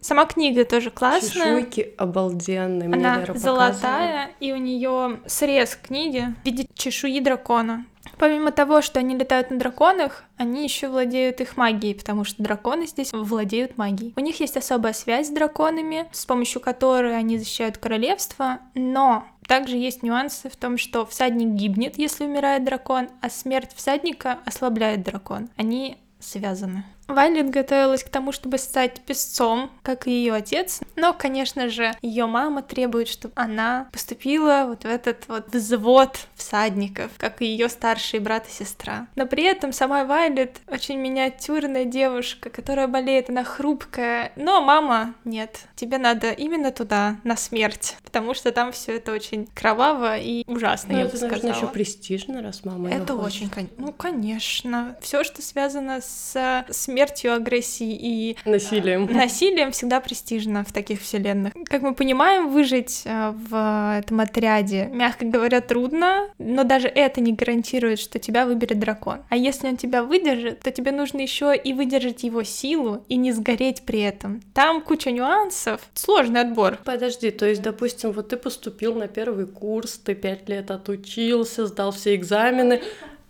Сама 0.00 0.24
книга 0.24 0.64
тоже 0.64 0.90
классная. 0.90 1.60
Чешуйки 1.60 1.94
обалденные. 1.98 2.88
Мне 2.88 3.06
Она 3.06 3.18
Лера 3.18 3.34
золотая, 3.34 4.30
и 4.40 4.52
у 4.52 4.56
нее 4.56 5.20
срез 5.26 5.76
книги 5.76 6.34
в 6.42 6.46
виде 6.46 6.66
чешуи 6.74 7.20
дракона. 7.20 7.84
Помимо 8.20 8.52
того, 8.52 8.82
что 8.82 8.98
они 8.98 9.16
летают 9.16 9.50
на 9.50 9.58
драконах, 9.58 10.24
они 10.36 10.62
еще 10.62 10.88
владеют 10.88 11.40
их 11.40 11.56
магией, 11.56 11.94
потому 11.94 12.24
что 12.24 12.42
драконы 12.42 12.86
здесь 12.86 13.14
владеют 13.14 13.78
магией. 13.78 14.12
У 14.14 14.20
них 14.20 14.40
есть 14.40 14.58
особая 14.58 14.92
связь 14.92 15.28
с 15.28 15.30
драконами, 15.30 16.06
с 16.12 16.26
помощью 16.26 16.60
которой 16.60 17.16
они 17.16 17.38
защищают 17.38 17.78
королевство, 17.78 18.58
но 18.74 19.24
также 19.48 19.78
есть 19.78 20.02
нюансы 20.02 20.50
в 20.50 20.56
том, 20.56 20.76
что 20.76 21.06
всадник 21.06 21.54
гибнет, 21.54 21.96
если 21.96 22.26
умирает 22.26 22.62
дракон, 22.62 23.08
а 23.22 23.30
смерть 23.30 23.70
всадника 23.74 24.38
ослабляет 24.44 25.02
дракон. 25.02 25.48
Они 25.56 25.96
связаны. 26.18 26.84
Вайлет 27.14 27.50
готовилась 27.50 28.04
к 28.04 28.08
тому, 28.08 28.32
чтобы 28.32 28.58
стать 28.58 29.00
песцом, 29.00 29.70
как 29.82 30.06
и 30.06 30.10
ее 30.10 30.34
отец, 30.34 30.80
но, 30.96 31.12
конечно 31.12 31.68
же, 31.68 31.92
ее 32.02 32.26
мама 32.26 32.62
требует, 32.62 33.08
чтобы 33.08 33.34
она 33.36 33.88
поступила 33.92 34.64
вот 34.68 34.82
в 34.82 34.86
этот 34.86 35.28
вот 35.28 35.52
взвод 35.52 36.18
всадников, 36.34 37.10
как 37.18 37.42
и 37.42 37.46
ее 37.46 37.68
старший 37.68 38.20
брат 38.20 38.46
и 38.48 38.52
сестра. 38.52 39.06
Но 39.16 39.26
при 39.26 39.44
этом 39.44 39.72
сама 39.72 40.04
Вайлет 40.04 40.58
очень 40.66 40.98
миниатюрная 40.98 41.84
девушка, 41.84 42.50
которая 42.50 42.86
болеет, 42.86 43.30
она 43.30 43.44
хрупкая, 43.44 44.32
но 44.36 44.60
мама, 44.62 45.14
нет, 45.24 45.60
тебе 45.76 45.98
надо 45.98 46.30
именно 46.30 46.70
туда, 46.70 47.16
на 47.24 47.36
смерть, 47.36 47.96
потому 48.02 48.34
что 48.34 48.52
там 48.52 48.72
все 48.72 48.96
это 48.96 49.12
очень 49.12 49.46
кроваво 49.54 50.16
и 50.16 50.44
ужасно, 50.46 50.92
ну, 50.92 50.98
я 50.98 51.04
это, 51.04 51.12
бы 51.12 51.16
сказала. 51.18 51.36
наверное, 51.36 51.56
еще 51.56 51.66
престижно, 51.72 52.42
раз 52.42 52.64
мама 52.64 52.90
Это 52.90 53.14
очень, 53.14 53.50
ну, 53.76 53.92
конечно. 53.92 54.96
Все, 55.00 55.24
что 55.24 55.42
связано 55.42 56.00
с 56.00 56.64
смертью 56.70 56.99
смертью, 57.00 57.34
агрессией 57.34 57.96
и 57.98 58.36
насилием. 58.44 59.06
Насилием 59.10 59.72
всегда 59.72 60.00
престижно 60.00 60.64
в 60.64 60.72
таких 60.72 61.00
вселенных. 61.00 61.54
Как 61.64 61.80
мы 61.80 61.94
понимаем, 61.94 62.50
выжить 62.50 63.02
э, 63.06 63.30
в 63.30 63.98
этом 63.98 64.20
отряде, 64.20 64.90
мягко 64.92 65.24
говоря, 65.24 65.62
трудно, 65.62 66.28
но 66.38 66.64
даже 66.64 66.88
это 66.88 67.22
не 67.22 67.32
гарантирует, 67.32 67.98
что 67.98 68.18
тебя 68.18 68.44
выберет 68.44 68.78
дракон. 68.78 69.20
А 69.30 69.36
если 69.36 69.68
он 69.68 69.78
тебя 69.78 70.02
выдержит, 70.02 70.60
то 70.60 70.70
тебе 70.70 70.92
нужно 70.92 71.20
еще 71.20 71.56
и 71.56 71.72
выдержать 71.72 72.22
его 72.22 72.42
силу 72.42 73.02
и 73.08 73.16
не 73.16 73.32
сгореть 73.32 73.82
при 73.86 74.00
этом. 74.00 74.42
Там 74.52 74.82
куча 74.82 75.10
нюансов, 75.10 75.80
сложный 75.94 76.42
отбор. 76.42 76.78
Подожди, 76.84 77.30
то 77.30 77.46
есть, 77.46 77.62
допустим, 77.62 78.12
вот 78.12 78.28
ты 78.28 78.36
поступил 78.36 78.94
на 78.94 79.08
первый 79.08 79.46
курс, 79.46 79.98
ты 79.98 80.14
пять 80.14 80.48
лет 80.50 80.70
отучился, 80.70 81.66
сдал 81.66 81.92
все 81.92 82.14
экзамены, 82.14 82.82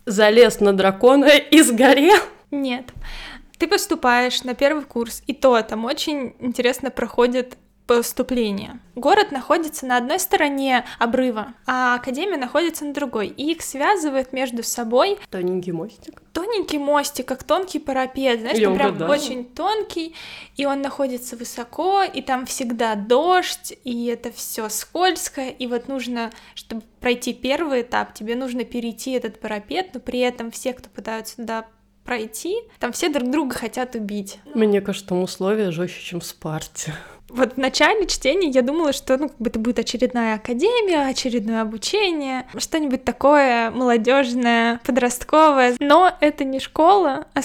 залез 0.06 0.58
на 0.58 0.72
дракона 0.72 1.28
и 1.36 1.62
сгорел? 1.62 2.18
Нет. 2.50 2.86
Ты 3.60 3.68
поступаешь 3.68 4.42
на 4.42 4.54
первый 4.54 4.84
курс, 4.84 5.22
и 5.26 5.34
то 5.34 5.60
там 5.60 5.84
очень 5.84 6.34
интересно 6.38 6.90
проходит 6.90 7.58
поступление. 7.86 8.80
Город 8.94 9.32
находится 9.32 9.84
на 9.84 9.98
одной 9.98 10.18
стороне 10.18 10.86
обрыва, 10.98 11.52
а 11.66 11.96
академия 11.96 12.38
находится 12.38 12.86
на 12.86 12.94
другой. 12.94 13.26
И 13.26 13.52
их 13.52 13.60
связывает 13.60 14.32
между 14.32 14.62
собой 14.62 15.18
тоненький 15.28 15.72
мостик. 15.72 16.22
Тоненький 16.32 16.78
мостик, 16.78 17.26
как 17.26 17.44
тонкий 17.44 17.80
парапет, 17.80 18.40
знаешь, 18.40 18.56
Я 18.56 18.70
прям 18.70 18.92
угадала. 18.92 19.12
очень 19.12 19.44
тонкий, 19.44 20.14
и 20.56 20.64
он 20.64 20.80
находится 20.80 21.36
высоко, 21.36 22.02
и 22.02 22.22
там 22.22 22.46
всегда 22.46 22.94
дождь, 22.94 23.74
и 23.84 24.06
это 24.06 24.32
все 24.32 24.70
скользко, 24.70 25.48
и 25.48 25.66
вот 25.66 25.86
нужно, 25.86 26.30
чтобы 26.54 26.82
пройти 27.00 27.34
первый 27.34 27.82
этап, 27.82 28.14
тебе 28.14 28.36
нужно 28.36 28.64
перейти 28.64 29.10
этот 29.10 29.38
парапет, 29.38 29.90
но 29.92 30.00
при 30.00 30.20
этом 30.20 30.50
все, 30.50 30.72
кто 30.72 30.88
пытаются 30.88 31.36
туда 31.36 31.66
пройти, 32.10 32.56
там 32.80 32.90
все 32.90 33.08
друг 33.08 33.30
друга 33.30 33.54
хотят 33.54 33.94
убить. 33.94 34.40
Мне 34.52 34.80
кажется, 34.80 35.10
там 35.10 35.22
условия 35.22 35.70
жестче, 35.70 36.02
чем 36.02 36.18
в 36.18 36.24
Спарте. 36.24 36.92
Вот 37.28 37.52
в 37.52 37.56
начале 37.56 38.08
чтения 38.08 38.48
я 38.48 38.62
думала, 38.62 38.92
что 38.92 39.16
ну, 39.16 39.28
как 39.28 39.38
бы 39.38 39.48
это 39.48 39.60
будет 39.60 39.78
очередная 39.78 40.34
академия, 40.34 41.06
очередное 41.06 41.62
обучение, 41.62 42.48
что-нибудь 42.58 43.04
такое 43.04 43.70
молодежное, 43.70 44.80
подростковое. 44.84 45.76
Но 45.78 46.12
это 46.20 46.42
не 46.42 46.58
школа, 46.58 47.28
а 47.32 47.42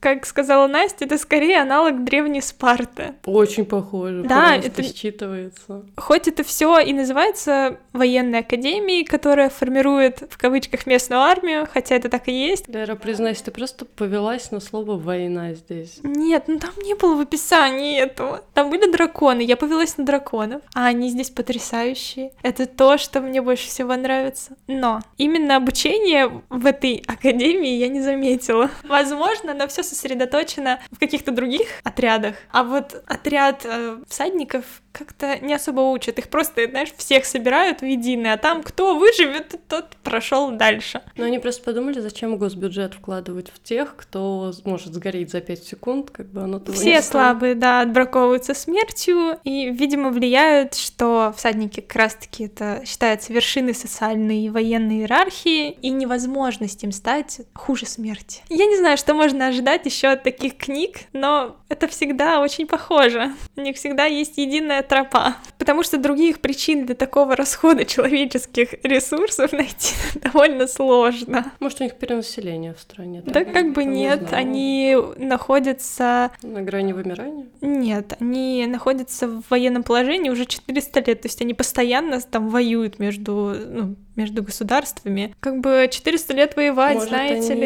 как 0.00 0.26
сказала 0.26 0.66
Настя, 0.66 1.04
это 1.04 1.18
скорее 1.18 1.60
аналог 1.60 2.04
древней 2.04 2.40
Спарты. 2.40 3.14
Очень 3.24 3.64
похоже. 3.64 4.22
Да, 4.24 4.56
это 4.56 4.82
считывается. 4.82 5.84
Хоть 5.96 6.28
это 6.28 6.42
все 6.44 6.78
и 6.78 6.92
называется 6.92 7.78
военной 7.92 8.40
академией, 8.40 9.04
которая 9.04 9.50
формирует 9.50 10.24
в 10.30 10.38
кавычках 10.38 10.86
местную 10.86 11.20
армию, 11.20 11.68
хотя 11.72 11.94
это 11.94 12.08
так 12.08 12.28
и 12.28 12.32
есть. 12.32 12.68
Лера, 12.68 12.94
признайся, 12.96 13.44
ты 13.44 13.50
просто 13.50 13.84
повелась 13.84 14.50
на 14.50 14.60
слово 14.60 14.98
война 14.98 15.54
здесь. 15.54 15.98
Нет, 16.02 16.44
ну 16.46 16.58
там 16.58 16.72
не 16.82 16.94
было 16.94 17.16
в 17.16 17.20
описании 17.20 17.98
этого. 18.00 18.42
Там 18.54 18.70
были 18.70 18.90
драконы, 18.90 19.42
я 19.42 19.56
повелась 19.56 19.96
на 19.96 20.04
драконов, 20.04 20.62
а 20.74 20.86
они 20.86 21.08
здесь 21.08 21.30
потрясающие. 21.30 22.32
Это 22.42 22.66
то, 22.66 22.98
что 22.98 23.20
мне 23.20 23.40
больше 23.42 23.68
всего 23.68 23.94
нравится. 23.96 24.56
Но 24.66 25.00
именно 25.16 25.56
обучение 25.56 26.42
в 26.48 26.66
этой 26.66 27.02
академии 27.06 27.76
я 27.76 27.88
не 27.88 28.00
заметила. 28.00 28.70
Возможно, 28.84 29.54
на 29.54 29.66
все 29.74 29.82
сосредоточено 29.82 30.78
в 30.92 31.00
каких-то 31.00 31.32
других 31.32 31.66
отрядах, 31.82 32.36
а 32.52 32.62
вот 32.62 33.02
отряд 33.06 33.62
э, 33.64 33.98
всадников 34.08 34.64
как-то 34.92 35.38
не 35.40 35.52
особо 35.52 35.80
учат. 35.80 36.18
Их 36.20 36.28
просто, 36.28 36.68
знаешь, 36.68 36.92
всех 36.96 37.24
собирают 37.24 37.80
в 37.80 37.84
единый, 37.84 38.32
а 38.32 38.36
там 38.36 38.62
кто 38.62 38.96
выживет, 38.96 39.56
тот 39.68 39.96
прошел 40.04 40.52
дальше. 40.52 41.02
Но 41.16 41.24
они 41.24 41.40
просто 41.40 41.64
подумали, 41.64 41.98
зачем 41.98 42.38
госбюджет 42.38 42.94
вкладывать 42.94 43.50
в 43.52 43.60
тех, 43.60 43.96
кто 43.96 44.52
может 44.64 44.94
сгореть 44.94 45.32
за 45.32 45.40
5 45.40 45.64
секунд, 45.64 46.10
как 46.12 46.28
бы 46.28 46.42
оно 46.42 46.60
того 46.60 46.78
Все 46.78 47.02
слабые, 47.02 47.56
да, 47.56 47.80
отбраковываются 47.80 48.54
смертью, 48.54 49.38
и, 49.42 49.70
видимо, 49.70 50.10
влияют, 50.10 50.74
что 50.74 51.34
всадники 51.36 51.80
как 51.80 51.96
раз-таки 51.96 52.44
это 52.44 52.82
считается 52.86 53.32
вершиной 53.32 53.74
социальной 53.74 54.44
и 54.44 54.50
военной 54.50 54.98
иерархии, 54.98 55.70
и 55.70 55.90
невозможность 55.90 56.84
им 56.84 56.92
стать 56.92 57.40
хуже 57.52 57.86
смерти. 57.86 58.42
Я 58.48 58.66
не 58.66 58.76
знаю, 58.76 58.96
что 58.96 59.12
можно 59.14 59.48
ожидать 59.48 59.63
ожидать 59.64 59.86
еще 59.86 60.08
от 60.08 60.22
таких 60.22 60.56
книг, 60.56 60.98
но 61.12 61.56
это 61.68 61.88
всегда 61.88 62.40
очень 62.40 62.66
похоже. 62.66 63.32
У 63.56 63.60
них 63.60 63.76
всегда 63.76 64.04
есть 64.04 64.36
единая 64.36 64.82
тропа. 64.82 65.36
Потому 65.58 65.82
что 65.82 65.96
других 65.96 66.40
причин 66.40 66.84
для 66.84 66.94
такого 66.94 67.34
расхода 67.34 67.84
человеческих 67.84 68.74
ресурсов 68.82 69.52
найти 69.52 69.94
довольно 70.20 70.66
сложно. 70.66 71.52
Может, 71.60 71.80
у 71.80 71.84
них 71.84 71.94
перенаселение 71.96 72.74
в 72.74 72.80
стране? 72.80 73.22
Да 73.24 73.44
как 73.44 73.72
бы 73.72 73.84
нет, 73.84 74.32
они 74.32 74.96
находятся... 75.16 76.30
На 76.42 76.60
грани 76.60 76.92
вымирания? 76.92 77.46
Нет, 77.62 78.14
они 78.20 78.66
находятся 78.66 79.28
в 79.28 79.42
военном 79.48 79.82
положении 79.82 80.30
уже 80.30 80.44
400 80.44 81.00
лет, 81.00 81.22
то 81.22 81.26
есть 81.26 81.40
они 81.40 81.54
постоянно 81.54 82.20
там 82.20 82.50
воюют 82.50 82.98
между, 82.98 83.54
ну, 83.66 83.96
между 84.16 84.42
государствами. 84.42 85.34
Как 85.40 85.60
бы 85.60 85.88
400 85.90 86.34
лет 86.34 86.56
воевать, 86.56 86.94
Может, 86.94 87.08
знаете 87.08 87.52
они 87.52 87.60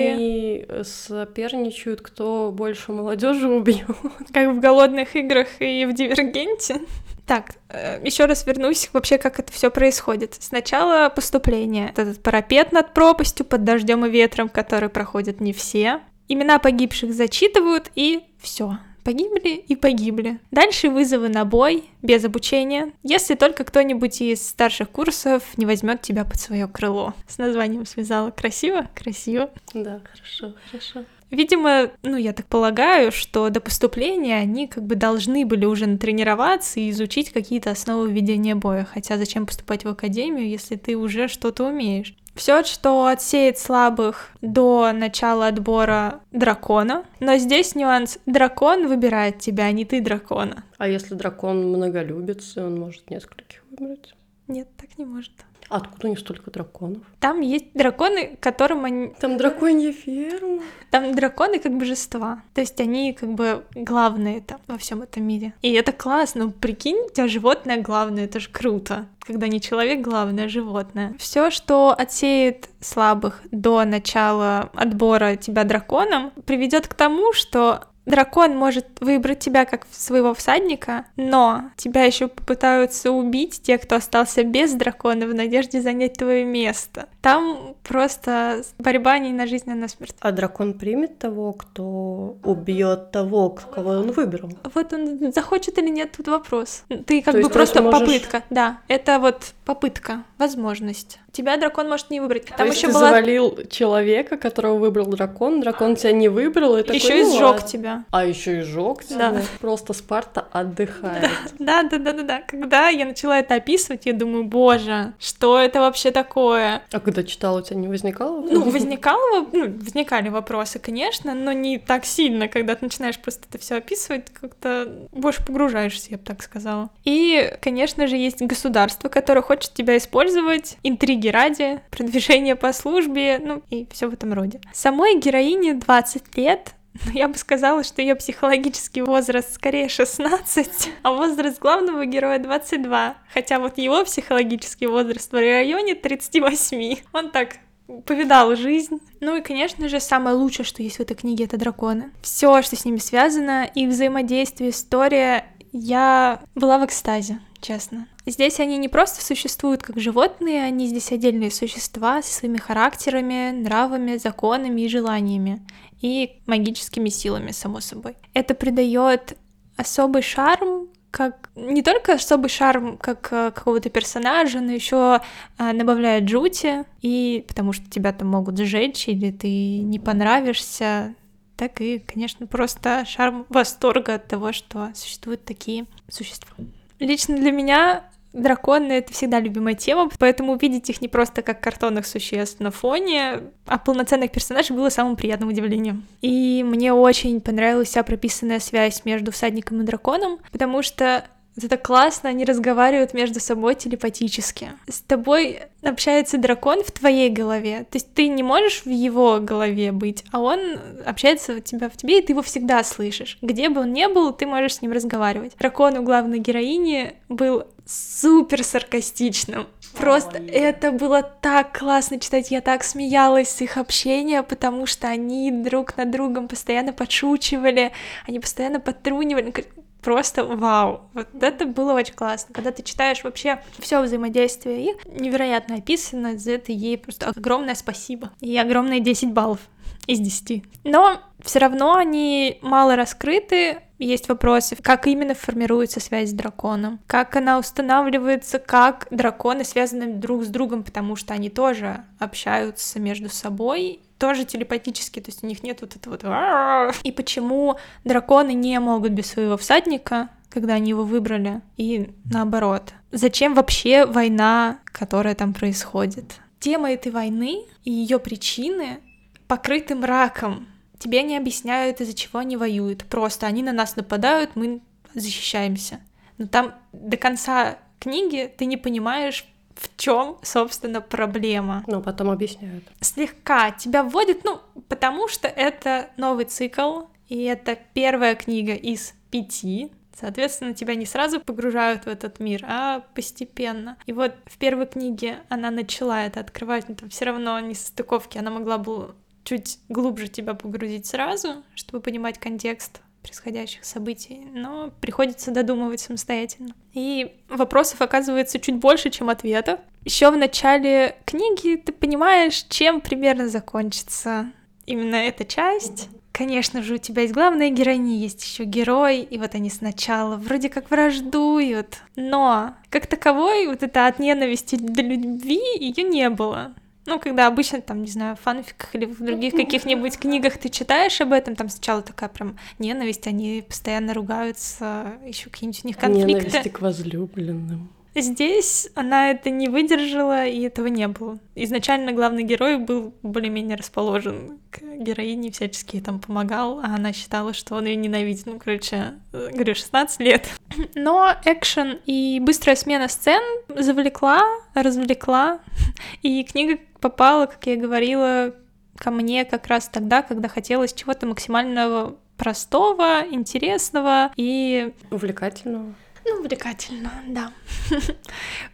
ли. 0.69 0.85
соперничают, 0.85 2.01
кто 2.01 2.53
больше 2.53 2.93
молодежи 2.93 3.49
убьет. 3.49 3.87
Как 4.33 4.49
в 4.55 4.61
голодных 4.61 5.17
играх 5.17 5.49
и 5.61 5.85
в 5.85 5.95
дивергенте. 5.95 6.81
Так, 7.27 7.57
э, 7.69 8.01
еще 8.05 8.25
раз 8.25 8.47
вернусь 8.47 8.89
вообще, 8.95 9.19
как 9.19 9.39
это 9.39 9.53
все 9.53 9.71
происходит. 9.71 10.37
Сначала 10.41 11.11
поступление. 11.11 11.93
Этот 11.95 12.23
парапет 12.23 12.73
над 12.73 12.95
пропастью 12.95 13.45
под 13.45 13.65
дождем 13.65 14.07
и 14.07 14.09
ветром, 14.09 14.49
который 14.49 14.89
проходят 14.89 15.39
не 15.39 15.53
все. 15.53 16.01
Имена 16.29 16.59
погибших 16.59 17.13
зачитывают 17.13 17.91
и 17.95 18.23
все. 18.41 18.79
Погибли 19.09 19.55
и 19.55 19.75
погибли. 19.75 20.39
Дальше 20.51 20.91
вызовы 20.91 21.31
на 21.31 21.47
бой, 21.47 21.85
без 22.03 22.27
обучения, 22.27 22.93
если 23.03 23.37
только 23.37 23.65
кто-нибудь 23.65 24.21
из 24.21 24.47
старших 24.47 24.91
курсов 24.91 25.43
не 25.57 25.65
возьмет 25.65 26.03
тебя 26.03 26.27
под 26.27 26.39
свое 26.39 26.69
крыло. 26.69 27.15
С 27.27 27.39
названием 27.39 27.87
связала. 27.87 28.31
Красиво? 28.31 28.87
Красиво. 28.95 29.49
Да, 29.73 30.03
хорошо, 30.13 30.55
хорошо. 30.71 31.07
Видимо, 31.31 31.91
ну, 32.03 32.19
я 32.19 32.35
так 32.35 32.45
полагаю, 32.49 33.11
что 33.11 33.49
до 33.49 33.61
поступления 33.61 34.37
они 34.37 34.67
как 34.67 34.85
бы 34.85 34.95
должны 34.95 35.47
были 35.47 35.65
уже 35.65 35.87
натренироваться 35.87 36.79
и 36.79 36.91
изучить 36.91 37.31
какие-то 37.31 37.71
основы 37.71 38.13
ведения 38.13 38.57
боя. 38.57 38.87
Хотя 38.93 39.17
зачем 39.17 39.47
поступать 39.47 39.87
в 39.87 39.89
академию, 39.89 40.47
если 40.47 40.77
ты 40.77 40.99
уже 40.99 41.29
что-то 41.29 41.65
умеешь? 41.65 42.15
Все, 42.39 42.63
что 42.63 43.07
отсеет 43.07 43.59
слабых 43.59 44.29
до 44.43 44.93
начала 44.93 45.49
отбора 45.49 46.21
дракона. 46.31 47.05
Но 47.19 47.37
здесь 47.37 47.75
нюанс. 47.75 48.21
Дракон 48.27 48.87
выбирает 48.87 49.41
тебя, 49.41 49.65
а 49.65 49.73
не 49.73 49.85
ты 49.85 50.01
дракона. 50.01 50.63
А 50.79 50.87
если 50.87 51.17
дракон 51.17 51.67
многолюбец, 51.67 52.57
он 52.57 52.79
может 52.79 53.11
нескольких 53.11 53.65
выбрать? 53.73 54.15
Нет, 54.47 54.69
так 54.77 54.97
не 54.99 55.05
может. 55.05 55.33
Откуда 55.69 56.07
у 56.07 56.11
них 56.11 56.19
столько 56.19 56.51
драконов? 56.51 57.03
Там 57.21 57.41
есть 57.41 57.67
драконы, 57.75 58.37
которым 58.41 58.85
они... 58.85 59.13
Там 59.21 59.37
драконья 59.37 59.93
ферма. 59.93 60.63
Там 60.91 61.15
драконы 61.15 61.59
как 61.59 61.77
божества. 61.77 62.43
То 62.55 62.61
есть 62.61 62.81
они 62.81 63.13
как 63.13 63.35
бы 63.35 63.65
главные 63.75 64.41
там 64.41 64.61
во 64.67 64.79
всем 64.79 65.03
этом 65.03 65.25
мире. 65.25 65.53
И 65.63 65.73
это 65.73 65.93
классно. 65.93 66.51
Прикинь, 66.51 66.97
у 66.97 67.11
тебя 67.11 67.29
животное 67.29 67.81
главное, 67.81 68.25
это 68.25 68.41
же 68.41 68.49
круто. 68.51 69.07
Когда 69.21 69.47
не 69.47 69.61
человек 69.61 70.01
главное, 70.01 70.47
а 70.47 70.49
животное. 70.49 71.15
Все, 71.19 71.51
что 71.51 71.95
отсеет 71.97 72.71
слабых 72.81 73.43
до 73.51 73.85
начала 73.85 74.71
отбора 74.75 75.37
тебя 75.37 75.65
драконом, 75.65 76.33
приведет 76.47 76.89
к 76.89 76.95
тому, 76.95 77.35
что 77.35 77.85
Дракон 78.09 78.57
может 78.57 78.87
выбрать 79.01 79.41
тебя 79.41 79.67
как 79.67 79.87
своего 79.93 80.33
всадника, 80.33 81.05
но 81.17 81.65
тебя 81.77 82.05
еще 82.05 82.29
попытаются 82.29 83.11
убить 83.13 83.61
те, 83.63 83.77
кто 83.77 83.97
остался 83.97 84.45
без 84.45 84.73
дракона 84.73 85.27
в 85.27 85.35
надежде 85.35 85.83
занять 85.83 86.15
твое 86.15 86.43
место. 86.43 87.11
Там 87.21 87.75
просто 87.83 88.63
борьба 88.79 89.19
не 89.19 89.33
на 89.33 89.47
жизнь, 89.47 89.71
а 89.71 89.75
на 89.75 89.89
смерть. 89.89 90.15
А 90.21 90.31
дракон 90.33 90.75
примет 90.75 91.19
того, 91.19 91.53
кто 91.53 92.37
убьет 92.45 93.11
того, 93.11 93.51
кого 93.51 93.91
он 93.91 94.13
выбрал? 94.13 94.51
Вот 94.75 94.93
он 94.93 95.33
захочет 95.33 95.79
или 95.79 95.89
нет, 95.89 96.13
тут 96.17 96.29
вопрос. 96.29 96.85
Ты 97.07 97.23
как 97.23 97.35
То 97.35 97.43
бы 97.43 97.51
просто 97.51 97.83
можешь... 97.83 98.01
попытка. 98.01 98.45
Да, 98.51 98.79
это 98.89 99.19
вот 99.19 99.53
попытка, 99.65 100.25
возможность 100.39 101.19
тебя 101.39 101.57
дракон 101.57 101.89
может 101.89 102.11
не 102.11 102.19
выбрать. 102.19 102.47
Там 102.47 102.57
То 102.57 102.65
еще 102.65 102.89
ты 102.89 102.93
была... 102.95 103.11
завалил 103.11 103.59
человека, 103.71 104.37
которого 104.37 104.77
выбрал 104.77 105.07
дракон, 105.07 105.61
дракон 105.61 105.95
тебя 105.95 106.11
не 106.11 106.29
выбрал, 106.29 106.77
и 106.77 106.81
еще 106.81 106.99
такой, 106.99 107.21
и 107.21 107.25
сжег 107.25 107.61
ну, 107.63 107.69
тебя. 107.69 108.05
А 108.11 108.25
еще 108.25 108.59
и 108.59 108.63
сжег 108.63 109.05
тебя. 109.05 109.31
Да. 109.31 109.43
Просто 109.61 109.93
Спарта 109.93 110.47
отдыхает. 110.51 111.31
Да, 111.59 111.83
да, 111.83 111.99
да, 111.99 112.13
да, 112.13 112.23
да. 112.23 112.43
Когда 112.47 112.89
я 112.89 113.05
начала 113.05 113.39
это 113.39 113.55
описывать, 113.55 114.07
я 114.07 114.13
думаю, 114.13 114.45
боже, 114.45 115.13
что 115.19 115.59
это 115.59 115.81
вообще 115.81 116.11
такое? 116.11 116.83
А 116.91 117.01
когда 117.09 117.23
читала, 117.23 117.61
у 117.61 117.63
тебя 117.63 117.77
не 117.77 117.89
возникало? 117.89 118.43
Ну, 118.43 118.71
возникало, 118.71 119.47
ну, 119.51 119.73
возникали 119.79 120.29
вопросы, 120.29 120.79
конечно, 120.79 121.35
но 121.35 121.53
не 121.53 121.79
так 121.79 122.05
сильно, 122.05 122.49
когда 122.49 122.75
ты 122.75 122.85
начинаешь 122.85 123.19
просто 123.19 123.47
это 123.49 123.57
все 123.57 123.77
описывать, 123.77 124.27
как-то 124.31 125.09
больше 125.13 125.43
погружаешься, 125.43 126.09
я 126.11 126.19
бы 126.19 126.25
так 126.25 126.43
сказала. 126.43 126.91
И, 127.05 127.51
конечно 127.63 128.07
же, 128.09 128.17
есть 128.17 128.43
государство, 128.43 129.09
которое 129.09 129.41
хочет 129.41 129.73
тебя 129.73 129.97
использовать, 129.97 130.77
интриги 130.83 131.29
ради, 131.29 131.81
продвижение 131.91 132.57
по 132.57 132.75
службе, 132.75 133.41
ну 133.43 133.63
и 133.71 133.89
все 133.91 134.09
в 134.11 134.13
этом 134.13 134.35
роде. 134.35 134.61
Самой 134.75 135.19
героине 135.19 135.73
20 135.73 136.37
лет, 136.37 136.75
но 137.05 137.13
я 137.15 137.29
бы 137.29 137.37
сказала, 137.37 137.85
что 137.85 138.03
ее 138.03 138.15
психологический 138.15 139.03
возраст 139.03 139.55
скорее 139.55 139.89
16, 139.89 140.91
а 141.03 141.13
возраст 141.13 141.59
главного 141.59 142.05
героя 142.07 142.39
22. 142.39 143.17
Хотя 143.33 143.59
вот 143.59 143.79
его 143.79 144.05
психологический 144.05 144.87
возраст 144.87 145.31
в 145.31 145.35
районе 145.35 145.95
38. 145.95 146.97
Он 147.13 147.31
так 147.31 147.57
повидал 148.05 148.55
жизнь. 148.55 149.01
Ну 149.21 149.37
и, 149.37 149.41
конечно 149.41 149.89
же, 149.89 150.01
самое 150.01 150.37
лучшее, 150.37 150.67
что 150.67 150.83
есть 150.83 150.99
в 150.99 151.01
этой 151.01 151.15
книге, 151.15 151.45
это 151.45 151.57
драконы. 151.57 152.11
Все, 152.23 152.61
что 152.63 152.77
с 152.77 152.85
ними 152.85 152.99
связано, 152.99 153.65
и 153.75 153.87
взаимодействие, 153.87 154.71
история, 154.71 155.47
я 155.73 156.41
была 156.55 156.79
в 156.79 156.85
экстазе, 156.85 157.41
честно. 157.61 158.07
Здесь 158.27 158.61
они 158.61 158.77
не 158.77 158.89
просто 158.89 159.25
существуют 159.25 159.83
как 159.83 159.99
животные, 159.99 160.63
они 160.63 160.87
здесь 160.87 161.13
отдельные 161.13 161.51
существа 161.51 162.23
со 162.23 162.33
своими 162.33 162.59
характерами, 162.59 163.53
нравами, 163.53 164.19
законами 164.19 164.83
и 164.83 164.89
желаниями, 164.89 165.63
и 166.01 166.41
магическими 166.47 167.09
силами, 167.09 167.51
само 167.51 167.81
собой. 167.81 168.17
Это 168.35 168.55
придает 168.55 169.37
особый 169.77 170.23
шарм 170.23 170.89
как 171.11 171.51
не 171.57 171.83
только 171.83 172.15
особый 172.15 172.51
шарм 172.51 172.99
как 172.99 173.29
э, 173.33 173.51
какого-то 173.51 173.89
персонажа, 173.89 174.61
но 174.61 174.73
еще 174.73 175.21
э, 175.59 175.73
добавляет 175.73 176.29
жути, 176.29 176.85
и 177.01 177.45
потому 177.49 177.73
что 177.73 177.89
тебя 177.89 178.13
там 178.13 178.29
могут 178.29 178.59
сжечь 178.59 179.09
или 179.09 179.31
ты 179.31 179.79
не 179.79 179.99
понравишься, 179.99 181.15
так 181.57 181.81
и, 181.81 181.99
конечно, 181.99 182.47
просто 182.47 183.05
шарм 183.07 183.47
восторга 183.49 184.15
от 184.15 184.29
того, 184.29 184.53
что 184.53 184.91
существуют 184.95 185.45
такие 185.45 185.87
существа. 186.09 186.55
Лично 186.99 187.37
для 187.37 187.53
меня 187.53 188.05
Драконы— 188.33 188.93
это 188.99 189.13
всегда 189.13 189.41
любимая 189.41 189.75
тема, 189.75 190.11
поэтому 190.19 190.53
увидеть 190.53 190.91
их 190.91 191.01
не 191.01 191.09
просто 191.09 191.43
как 191.43 191.61
картонных 191.61 192.07
существ 192.07 192.61
на 192.61 192.71
фоне, 192.71 193.41
а 193.67 193.79
полноценных 193.79 194.31
персонажей 194.31 194.77
было 194.77 194.91
самым 194.91 195.17
приятным 195.17 195.49
удивлением. 195.49 196.05
И 196.21 196.63
мне 196.63 196.93
очень 196.93 197.41
понравилась 197.41 197.89
вся 197.89 198.03
прописанная 198.03 198.61
связь 198.61 199.05
между 199.05 199.33
всадником 199.33 199.81
и 199.81 199.85
драконом, 199.85 200.39
потому 200.53 200.83
что 200.83 201.25
это 201.65 201.77
классно, 201.77 202.29
они 202.29 202.45
разговаривают 202.45 203.15
между 203.15 203.41
собой 203.41 203.75
телепатически. 203.75 204.71
С 204.89 205.01
тобой 205.01 205.61
общается 205.83 206.39
дракон 206.39 206.83
в 206.85 206.91
твоей 206.91 207.31
голове. 207.31 207.87
То 207.91 207.97
есть 207.97 208.13
ты 208.15 208.29
не 208.29 208.43
можешь 208.43 208.85
в 208.85 208.91
его 208.91 209.39
голове 209.41 209.93
быть, 209.93 210.25
а 210.33 210.41
он 210.41 210.79
общается 211.07 211.55
у 211.55 211.61
тебя 211.61 211.89
в 211.89 211.97
тебе, 211.97 212.19
и 212.19 212.23
ты 212.23 212.33
его 212.33 212.43
всегда 212.43 212.83
слышишь. 212.85 213.39
Где 213.43 213.69
бы 213.69 213.83
он 213.83 213.93
ни 213.93 214.07
был, 214.07 214.33
ты 214.33 214.47
можешь 214.47 214.77
с 214.77 214.83
ним 214.83 214.93
разговаривать. 214.93 215.57
Дракон 215.59 215.97
у 215.99 216.03
главной 216.03 216.39
героини 216.39 217.15
был 217.29 217.65
супер 217.87 218.63
саркастичным. 218.65 219.67
Просто 219.97 220.39
oh, 220.39 220.51
это 220.53 220.93
было 220.93 221.23
так 221.23 221.77
классно 221.77 222.21
читать, 222.21 222.51
я 222.51 222.61
так 222.61 222.85
смеялась 222.85 223.49
с 223.49 223.61
их 223.63 223.79
общения, 223.79 224.43
потому 224.43 224.87
что 224.87 225.09
они 225.09 225.51
друг 225.51 225.97
над 225.97 226.11
другом 226.11 226.47
постоянно 226.47 226.93
подшучивали, 226.93 227.93
они 228.27 228.39
постоянно 228.39 228.79
подтрунивали 228.81 229.53
просто 230.01 230.45
вау. 230.45 231.11
Вот 231.15 231.29
это 231.41 231.67
было 231.67 231.93
очень 231.93 232.15
классно. 232.15 232.55
Когда 232.55 232.71
ты 232.71 232.83
читаешь 232.83 233.25
вообще 233.25 233.63
все 233.79 234.01
взаимодействие 234.01 234.91
их, 234.93 235.07
невероятно 235.07 235.77
описано, 235.77 236.39
за 236.39 236.53
это 236.53 236.73
ей 236.73 236.99
просто 236.99 237.29
огромное 237.29 237.75
спасибо. 237.75 238.31
И 238.41 238.57
огромные 238.57 239.01
10 239.01 239.33
баллов 239.33 239.61
из 240.07 240.21
10. 240.21 240.65
Но 240.85 241.21
все 241.41 241.59
равно 241.59 241.95
они 241.95 242.59
мало 242.63 242.97
раскрыты, 242.97 243.83
есть 243.99 244.29
вопросы, 244.29 244.77
как 244.77 245.07
именно 245.07 245.35
формируется 245.35 246.01
связь 246.01 246.31
с 246.31 246.33
драконом, 246.33 247.01
как 247.07 247.37
она 247.37 247.59
устанавливается, 247.59 248.59
как 248.59 249.09
драконы 249.11 249.65
связаны 249.65 250.15
друг 250.15 250.45
с 250.45 250.49
другом, 250.49 250.85
потому 250.85 251.17
что 251.17 251.35
они 251.35 251.51
тоже 251.51 252.05
общаются 252.19 253.01
между 253.01 253.29
собой 253.29 254.01
тоже 254.19 254.45
телепатически, 254.45 255.21
то 255.21 255.31
есть 255.31 255.45
у 255.45 255.47
них 255.47 255.63
нет 255.63 255.81
вот 255.81 255.97
этого 255.97 256.19
вот... 256.21 256.97
И 257.05 257.13
почему 257.13 257.77
драконы 258.05 258.53
не 258.53 258.79
могут 258.81 259.13
без 259.13 259.27
своего 259.27 259.57
всадника, 259.57 260.29
когда 260.51 260.75
они 260.75 260.91
его 260.91 261.05
выбрали, 261.05 261.61
и 261.77 262.11
наоборот. 262.25 262.93
Зачем 263.13 263.55
вообще 263.55 264.07
война, 264.07 264.79
которая 264.85 265.35
там 265.35 265.55
происходит? 265.55 266.41
Тема 266.59 266.91
этой 266.91 267.13
войны 267.13 267.65
и 267.85 267.93
ее 267.93 268.19
причины 268.19 268.99
покрыты 269.47 269.95
мраком. 269.95 270.67
Тебе 270.99 271.23
не 271.23 271.37
объясняют, 271.37 272.01
из-за 272.01 272.15
чего 272.15 272.41
они 272.41 272.57
воюют. 272.57 273.05
Просто 273.05 273.47
они 273.47 273.63
на 273.63 273.73
нас 273.73 273.97
нападают, 273.97 274.57
мы 274.57 274.81
защищаемся. 275.15 276.01
Но 276.39 276.47
там 276.47 276.75
до 276.93 277.17
конца 277.17 277.79
книги 277.99 278.53
ты 278.57 278.67
не 278.67 278.77
понимаешь, 278.77 279.45
в 279.75 279.97
чем, 279.97 280.39
собственно, 280.43 281.01
проблема. 281.01 281.85
Ну, 281.87 282.03
потом 282.03 282.31
объясняют. 282.31 282.85
Слегка 283.01 283.71
тебя 283.71 284.03
вводят, 284.03 284.45
ну, 284.45 284.61
потому 284.89 285.29
что 285.29 285.47
это 285.47 286.11
новый 286.17 286.47
цикл, 286.47 287.03
и 287.29 287.45
это 287.45 287.79
первая 287.95 288.35
книга 288.35 288.75
из 288.75 289.15
пяти. 289.31 289.93
Соответственно, 290.19 290.75
тебя 290.75 290.97
не 290.97 291.07
сразу 291.07 291.41
погружают 291.41 292.05
в 292.05 292.09
этот 292.09 292.41
мир, 292.41 292.65
а 292.67 293.05
постепенно. 293.15 293.97
И 294.07 294.13
вот 294.13 294.35
в 294.47 294.59
первой 294.59 294.87
книге 294.87 295.39
она 295.49 295.71
начала 295.71 296.25
это 296.25 296.41
открывать, 296.41 296.89
но 296.89 296.97
там 296.97 297.09
все 297.09 297.27
равно 297.27 297.61
не 297.61 297.75
состыковки, 297.75 298.37
она 298.37 298.51
могла 298.51 298.79
бы 298.79 299.15
чуть 299.49 299.79
глубже 299.89 300.29
тебя 300.29 300.53
погрузить 300.53 301.07
сразу, 301.07 301.63
чтобы 301.75 302.03
понимать 302.03 302.39
контекст 302.39 303.01
происходящих 303.23 303.85
событий, 303.85 304.47
но 304.53 304.91
приходится 305.01 305.51
додумывать 305.51 306.01
самостоятельно. 306.01 306.75
И 306.93 307.35
вопросов 307.49 308.03
оказывается 308.03 308.61
чуть 308.61 308.77
больше, 308.77 309.11
чем 309.11 309.31
ответов. 309.31 309.81
Еще 310.05 310.31
в 310.31 310.37
начале 310.37 311.17
книги 311.25 311.77
ты 311.77 311.93
понимаешь, 311.93 312.67
чем 312.69 313.01
примерно 313.01 313.49
закончится 313.49 314.53
именно 314.87 315.17
эта 315.17 315.45
часть. 315.45 316.09
Конечно 316.33 316.83
же, 316.83 316.95
у 316.95 316.99
тебя 316.99 317.23
есть 317.23 317.35
главная 317.35 317.71
героиня, 317.71 318.17
есть 318.17 318.45
еще 318.45 318.65
герой, 318.65 319.23
и 319.23 319.39
вот 319.39 319.55
они 319.55 319.71
сначала 319.71 320.37
вроде 320.37 320.69
как 320.69 320.91
враждуют, 320.91 322.03
но 322.17 322.75
как 322.91 323.07
таковой 323.07 323.67
вот 323.67 323.83
это 323.83 324.07
от 324.07 324.19
ненависти 324.19 324.77
до 324.77 325.03
любви 325.03 325.61
ее 325.81 326.05
не 326.05 326.31
было. 326.31 326.75
Ну, 327.09 327.19
когда 327.19 327.47
обычно, 327.47 327.81
там, 327.81 328.03
не 328.03 328.11
знаю, 328.11 328.37
в 328.37 328.41
фанфиках 328.41 328.95
или 328.95 329.07
в 329.07 329.19
других 329.25 329.55
каких-нибудь 329.55 330.19
книгах 330.19 330.59
ты 330.59 330.69
читаешь 330.69 331.19
об 331.23 331.33
этом, 331.33 331.57
там 331.57 331.71
сначала 331.71 332.03
такая 332.03 332.29
прям 332.29 332.59
ненависть, 332.79 333.27
они 333.27 333.65
постоянно 333.67 334.13
ругаются, 334.13 335.15
еще 335.25 335.49
какие-нибудь 335.49 335.85
у 335.85 335.89
них 335.89 335.97
конфликты. 335.97 336.47
Ненависти 336.47 336.69
к 336.69 336.81
возлюбленным. 336.83 337.89
Здесь 338.21 338.89
она 338.95 339.31
это 339.31 339.51
не 339.51 339.69
выдержала, 339.69 340.47
и 340.47 340.63
этого 340.63 340.87
не 340.87 341.09
было. 341.09 341.39
Изначально 341.55 342.13
главный 342.13 342.43
герой 342.43 342.79
был 342.79 343.15
более-менее 343.23 343.77
расположен 343.77 344.59
к 344.71 344.81
героине, 344.81 345.51
всячески 345.51 345.97
ей 345.97 346.03
там 346.03 346.21
помогал, 346.21 346.81
а 346.81 346.95
она 346.95 347.13
считала, 347.13 347.53
что 347.53 347.75
он 347.77 347.87
ее 347.87 347.97
ненавидит. 347.97 348.47
Ну, 348.47 348.59
короче, 348.59 349.15
говорю, 349.33 349.75
16 349.75 350.21
лет. 350.21 350.49
Но 350.95 351.35
экшен 351.45 352.01
и 352.07 352.41
быстрая 352.41 352.77
смена 352.77 353.09
сцен 353.09 353.43
завлекла, 353.69 354.43
развлекла, 354.75 355.61
и 356.23 356.45
книга 356.45 356.79
попала, 357.01 357.47
как 357.47 357.67
я 357.67 357.77
говорила, 357.77 358.55
ко 358.97 359.11
мне 359.11 359.45
как 359.45 359.67
раз 359.69 359.89
тогда, 359.89 360.23
когда 360.23 360.49
хотелось 360.49 360.93
чего-то 360.93 361.27
максимального 361.27 362.17
простого, 362.37 363.25
интересного 363.31 364.31
и... 364.37 364.93
Увлекательного. 365.11 365.95
Ну, 366.29 366.41
увлекательно, 366.41 367.11
да. 367.29 367.53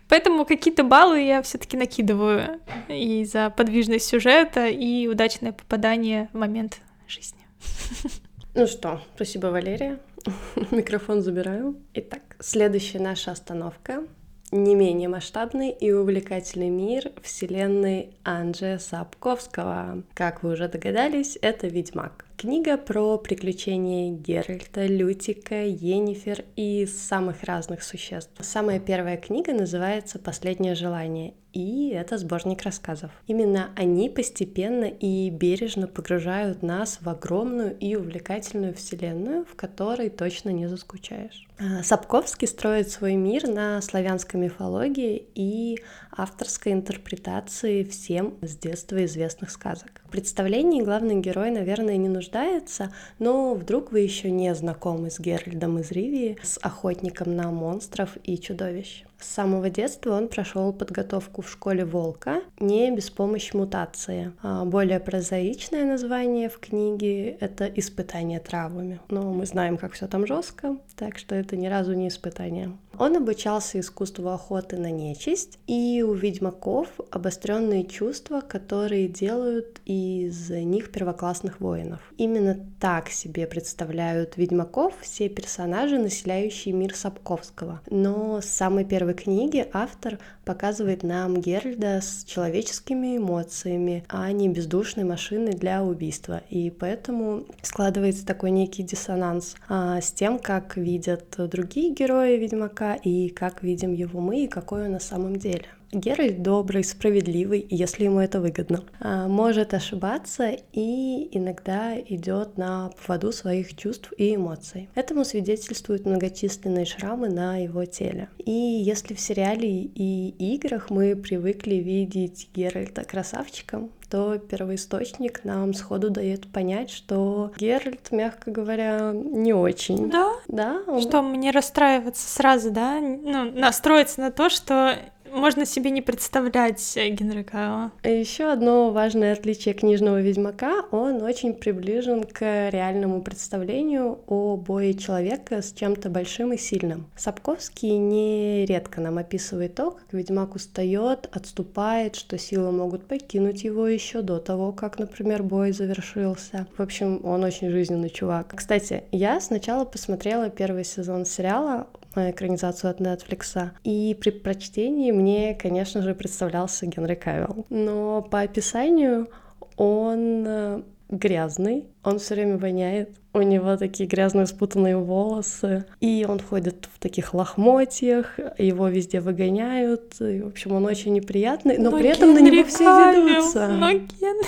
Поэтому 0.08 0.44
какие-то 0.44 0.82
баллы 0.82 1.20
я 1.20 1.42
все-таки 1.42 1.76
накидываю 1.76 2.60
и 2.88 3.24
за 3.24 3.50
подвижность 3.50 4.06
сюжета, 4.06 4.66
и 4.66 5.06
удачное 5.06 5.52
попадание 5.52 6.28
в 6.32 6.38
момент 6.38 6.80
жизни. 7.08 7.40
Ну 8.56 8.68
что, 8.68 9.02
спасибо, 9.16 9.48
Валерия. 9.48 9.98
Микрофон 10.70 11.22
забираю. 11.22 11.76
Итак, 11.92 12.36
следующая 12.38 13.00
наша 13.00 13.32
остановка 13.32 14.04
не 14.52 14.76
менее 14.76 15.08
масштабный 15.08 15.70
и 15.70 15.90
увлекательный 15.90 16.68
мир 16.68 17.10
вселенной 17.22 18.14
Анджея 18.22 18.78
Сапковского. 18.78 20.04
Как 20.14 20.44
вы 20.44 20.52
уже 20.52 20.68
догадались, 20.68 21.36
это 21.42 21.66
«Ведьмак». 21.66 22.23
Книга 22.36 22.76
про 22.76 23.16
приключения 23.16 24.10
Геральта, 24.10 24.86
Лютика, 24.86 25.64
Енифер 25.64 26.44
и 26.56 26.84
самых 26.84 27.44
разных 27.44 27.82
существ. 27.82 28.32
Самая 28.40 28.80
первая 28.80 29.16
книга 29.16 29.54
называется 29.54 30.18
«Последнее 30.18 30.74
желание», 30.74 31.34
и 31.54 31.90
это 31.90 32.18
сборник 32.18 32.62
рассказов. 32.62 33.12
Именно 33.28 33.70
они 33.76 34.10
постепенно 34.10 34.84
и 34.84 35.30
бережно 35.30 35.86
погружают 35.86 36.62
нас 36.62 36.98
в 37.00 37.08
огромную 37.08 37.76
и 37.78 37.94
увлекательную 37.94 38.74
вселенную, 38.74 39.44
в 39.44 39.54
которой 39.54 40.10
точно 40.10 40.50
не 40.50 40.68
заскучаешь. 40.68 41.46
А, 41.58 41.84
Сапковский 41.84 42.48
строит 42.48 42.90
свой 42.90 43.14
мир 43.14 43.46
на 43.46 43.80
славянской 43.80 44.40
мифологии 44.40 45.26
и 45.36 45.78
авторской 46.10 46.72
интерпретации 46.72 47.84
всем 47.84 48.34
с 48.42 48.56
детства 48.56 49.04
известных 49.04 49.50
сказок. 49.50 50.02
В 50.04 50.10
представлении 50.10 50.82
главный 50.82 51.20
герой, 51.20 51.50
наверное, 51.50 51.96
не 51.96 52.08
нуждается, 52.08 52.92
но 53.20 53.54
вдруг 53.54 53.92
вы 53.92 54.00
еще 54.00 54.32
не 54.32 54.52
знакомы 54.56 55.10
с 55.10 55.20
Геральдом 55.20 55.78
из 55.78 55.92
Ривии, 55.92 56.36
с 56.42 56.58
охотником 56.60 57.36
на 57.36 57.52
монстров 57.52 58.16
и 58.24 58.36
чудовищ. 58.38 59.04
С 59.18 59.26
самого 59.26 59.70
детства 59.70 60.16
он 60.16 60.28
прошел 60.28 60.72
подготовку 60.72 61.42
в 61.42 61.50
школе 61.50 61.84
волка, 61.84 62.42
не 62.60 62.90
без 62.90 63.10
помощи 63.10 63.56
мутации. 63.56 64.32
А 64.42 64.64
более 64.64 65.00
прозаичное 65.00 65.84
название 65.84 66.48
в 66.48 66.58
книге— 66.58 67.30
это 67.40 67.66
«Испытание 67.66 68.40
травами». 68.40 69.00
Но 69.08 69.32
мы 69.32 69.46
знаем, 69.46 69.78
как 69.78 69.92
все 69.92 70.06
там 70.06 70.26
жестко, 70.26 70.76
так 70.96 71.18
что 71.18 71.34
это 71.34 71.56
ни 71.56 71.66
разу 71.66 71.94
не 71.94 72.08
испытание. 72.08 72.76
Он 72.98 73.16
обучался 73.16 73.80
искусству 73.80 74.28
охоты 74.28 74.76
на 74.76 74.90
нечисть, 74.90 75.58
и 75.66 76.04
у 76.06 76.12
ведьмаков 76.12 76.88
обостренные 77.10 77.84
чувства, 77.84 78.40
которые 78.40 79.08
делают 79.08 79.80
из 79.84 80.50
них 80.50 80.90
первоклассных 80.90 81.60
воинов. 81.60 82.00
Именно 82.16 82.58
так 82.80 83.08
себе 83.08 83.46
представляют 83.46 84.36
ведьмаков 84.36 84.94
все 85.00 85.28
персонажи, 85.28 85.98
населяющие 85.98 86.74
мир 86.74 86.94
Сапковского. 86.94 87.80
Но 87.90 88.40
с 88.40 88.46
самой 88.46 88.84
первой 88.84 89.14
книги 89.14 89.66
автор 89.72 90.18
показывает 90.44 91.02
нам 91.02 91.40
Геральда 91.40 92.00
с 92.00 92.24
человеческими 92.24 93.16
эмоциями, 93.16 94.04
а 94.08 94.30
не 94.32 94.48
бездушной 94.48 95.04
машиной 95.04 95.52
для 95.52 95.82
убийства. 95.82 96.42
И 96.50 96.70
поэтому 96.70 97.44
складывается 97.62 98.26
такой 98.26 98.50
некий 98.50 98.82
диссонанс 98.82 99.56
а, 99.68 100.00
с 100.00 100.12
тем, 100.12 100.38
как 100.38 100.76
видят 100.76 101.24
другие 101.36 101.92
герои 101.92 102.36
Ведьмака 102.36 102.83
и 102.92 103.30
как 103.30 103.62
видим 103.62 103.94
его 103.94 104.20
мы 104.20 104.44
и 104.44 104.48
какой 104.48 104.84
он 104.84 104.92
на 104.92 105.00
самом 105.00 105.36
деле. 105.36 105.64
Геральт 105.94 106.42
добрый, 106.42 106.82
справедливый, 106.82 107.66
если 107.70 108.04
ему 108.04 108.18
это 108.18 108.40
выгодно. 108.40 108.82
А, 109.00 109.28
может 109.28 109.74
ошибаться 109.74 110.56
и 110.72 111.28
иногда 111.30 111.98
идет 111.98 112.58
на 112.58 112.90
поводу 113.06 113.32
своих 113.32 113.76
чувств 113.76 114.12
и 114.16 114.34
эмоций. 114.34 114.88
Этому 114.94 115.24
свидетельствуют 115.24 116.04
многочисленные 116.04 116.84
шрамы 116.84 117.28
на 117.28 117.58
его 117.58 117.84
теле. 117.84 118.28
И 118.38 118.50
если 118.50 119.14
в 119.14 119.20
сериале 119.20 119.68
и 119.68 120.54
играх 120.54 120.90
мы 120.90 121.14
привыкли 121.14 121.76
видеть 121.76 122.48
Геральта 122.54 123.04
красавчиком, 123.04 123.90
то 124.10 124.38
первоисточник 124.38 125.44
нам 125.44 125.74
сходу 125.74 126.10
дает 126.10 126.46
понять, 126.52 126.90
что 126.90 127.52
Геральт, 127.58 128.12
мягко 128.12 128.50
говоря, 128.50 129.12
не 129.12 129.52
очень. 129.52 130.10
Да? 130.10 130.32
Да. 130.48 130.82
Он... 130.86 131.00
Что, 131.00 131.22
мне 131.22 131.50
расстраиваться 131.50 132.28
сразу, 132.28 132.70
да? 132.70 133.00
Ну, 133.00 133.50
настроиться 133.50 134.20
на 134.20 134.30
то, 134.30 134.50
что 134.50 134.96
можно 135.34 135.66
себе 135.66 135.90
не 135.90 136.00
представлять 136.02 136.96
Генри 136.96 137.42
Кайла. 137.42 137.92
Еще 138.02 138.50
одно 138.50 138.90
важное 138.90 139.32
отличие 139.32 139.74
книжного 139.74 140.20
ведьмака, 140.20 140.84
он 140.90 141.22
очень 141.22 141.54
приближен 141.54 142.24
к 142.24 142.70
реальному 142.70 143.22
представлению 143.22 144.20
о 144.26 144.56
бое 144.56 144.94
человека 144.94 145.60
с 145.60 145.72
чем-то 145.72 146.08
большим 146.08 146.52
и 146.52 146.56
сильным. 146.56 147.06
Сапковский 147.16 147.96
нередко 147.96 149.00
нам 149.00 149.18
описывает 149.18 149.74
то, 149.74 149.90
как 149.92 150.12
ведьмак 150.12 150.54
устает, 150.54 151.28
отступает, 151.32 152.16
что 152.16 152.38
силы 152.38 152.70
могут 152.72 153.06
покинуть 153.06 153.64
его 153.64 153.86
еще 153.88 154.22
до 154.22 154.38
того, 154.38 154.72
как, 154.72 154.98
например, 154.98 155.42
бой 155.42 155.72
завершился. 155.72 156.66
В 156.76 156.82
общем, 156.82 157.20
он 157.24 157.44
очень 157.44 157.70
жизненный 157.70 158.10
чувак. 158.10 158.52
Кстати, 158.56 159.04
я 159.10 159.40
сначала 159.40 159.84
посмотрела 159.84 160.50
первый 160.50 160.84
сезон 160.84 161.26
сериала, 161.26 161.88
экранизацию 162.16 162.90
от 162.90 163.00
Netflix. 163.00 163.70
И 163.84 164.16
при 164.20 164.30
прочтении 164.30 165.10
мне, 165.10 165.54
конечно 165.54 166.02
же, 166.02 166.14
представлялся 166.14 166.86
Генри 166.86 167.14
Кавилл. 167.14 167.66
Но 167.70 168.22
по 168.22 168.40
описанию 168.40 169.28
он 169.76 170.44
э, 170.46 170.82
грязный, 171.08 171.88
он 172.02 172.18
все 172.18 172.34
время 172.34 172.58
воняет, 172.58 173.16
у 173.34 173.42
него 173.42 173.76
такие 173.76 174.08
грязные 174.08 174.46
спутанные 174.46 174.96
волосы, 174.96 175.84
и 176.00 176.24
он 176.28 176.38
ходит 176.38 176.88
в 176.94 177.00
таких 177.00 177.34
лохмотьях, 177.34 178.38
его 178.58 178.88
везде 178.88 179.20
выгоняют, 179.20 180.14
и, 180.20 180.40
в 180.40 180.46
общем, 180.46 180.72
он 180.72 180.86
очень 180.86 181.12
неприятный, 181.12 181.76
но, 181.76 181.90
но 181.90 181.98
при 181.98 182.08
этом 182.08 182.34
Генри 182.34 182.40
на 182.42 182.54
него 182.54 182.68
все 182.68 182.84
Кавилл, 182.84 183.26
ведутся. 183.26 183.68
Но 183.68 183.90
Генри 183.90 184.46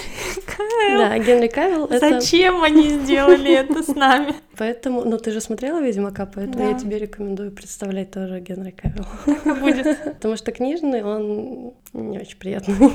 Кавилл... 0.56 0.98
Да, 0.98 1.18
Генри 1.18 1.48
Кавилл 1.48 1.84
это... 1.86 2.20
Зачем 2.20 2.62
они 2.62 2.88
сделали 2.90 3.54
это 3.54 3.82
с 3.82 3.88
нами? 3.88 4.34
Поэтому, 4.56 5.04
ну 5.04 5.18
ты 5.18 5.32
же 5.32 5.40
смотрела 5.40 5.82
«Ведьмака», 5.82 6.24
поэтому 6.24 6.64
да. 6.64 6.70
я 6.70 6.78
тебе 6.78 6.98
рекомендую 6.98 7.50
представлять 7.50 8.10
тоже 8.10 8.40
Генри 8.40 8.70
Кавилл. 8.70 9.04
Так 9.26 9.46
и 9.46 9.60
будет. 9.60 10.02
Потому 10.04 10.36
что 10.36 10.50
книжный, 10.50 11.02
он 11.02 11.74
не 11.92 12.18
очень 12.18 12.38
приятный. 12.38 12.92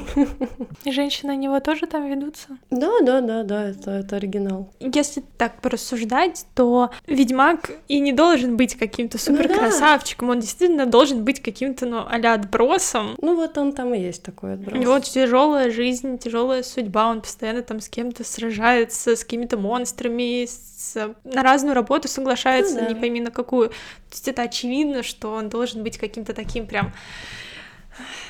И 0.85 0.91
женщины 0.91 1.33
на 1.33 1.37
него 1.37 1.59
тоже 1.59 1.85
там 1.85 2.09
ведутся? 2.09 2.57
Да, 2.71 2.99
да, 3.01 3.21
да, 3.21 3.43
да, 3.43 3.69
это, 3.69 3.91
это 3.91 4.15
оригинал. 4.15 4.71
Если 4.79 5.23
так 5.37 5.61
порассуждать, 5.81 6.45
то 6.53 6.91
Ведьмак 7.07 7.71
и 7.87 7.99
не 7.99 8.13
должен 8.13 8.57
быть 8.57 8.75
каким-то 8.75 9.17
супер 9.17 9.47
красавчиком, 9.47 10.27
ну, 10.27 10.33
да. 10.33 10.37
он 10.37 10.41
действительно 10.41 10.85
должен 10.85 11.23
быть 11.23 11.41
каким-то, 11.41 11.85
ну, 11.85 11.97
а 11.97 12.33
отбросом. 12.33 13.15
Ну 13.21 13.35
вот 13.35 13.57
он 13.57 13.73
там 13.73 13.93
и 13.93 13.99
есть 13.99 14.23
такой 14.23 14.53
отброс. 14.53 14.77
У 14.77 14.81
него 14.81 14.99
тяжелая 14.99 15.71
жизнь, 15.71 16.17
тяжелая 16.17 16.63
судьба, 16.63 17.09
он 17.09 17.21
постоянно 17.21 17.61
там 17.63 17.79
с 17.79 17.89
кем-то 17.89 18.23
сражается, 18.23 19.15
с 19.15 19.23
какими-то 19.23 19.57
монстрами, 19.57 20.45
с... 20.45 21.13
на 21.23 21.43
разную 21.43 21.75
работу 21.75 22.07
соглашается, 22.07 22.75
ну, 22.75 22.81
да. 22.81 22.87
не 22.89 22.95
пойми 22.95 23.21
на 23.21 23.31
какую. 23.31 23.69
То 23.69 23.75
есть 24.11 24.27
это 24.27 24.43
очевидно, 24.43 25.03
что 25.03 25.33
он 25.33 25.49
должен 25.49 25.83
быть 25.83 25.97
каким-то 25.97 26.33
таким 26.33 26.67
прям 26.67 26.93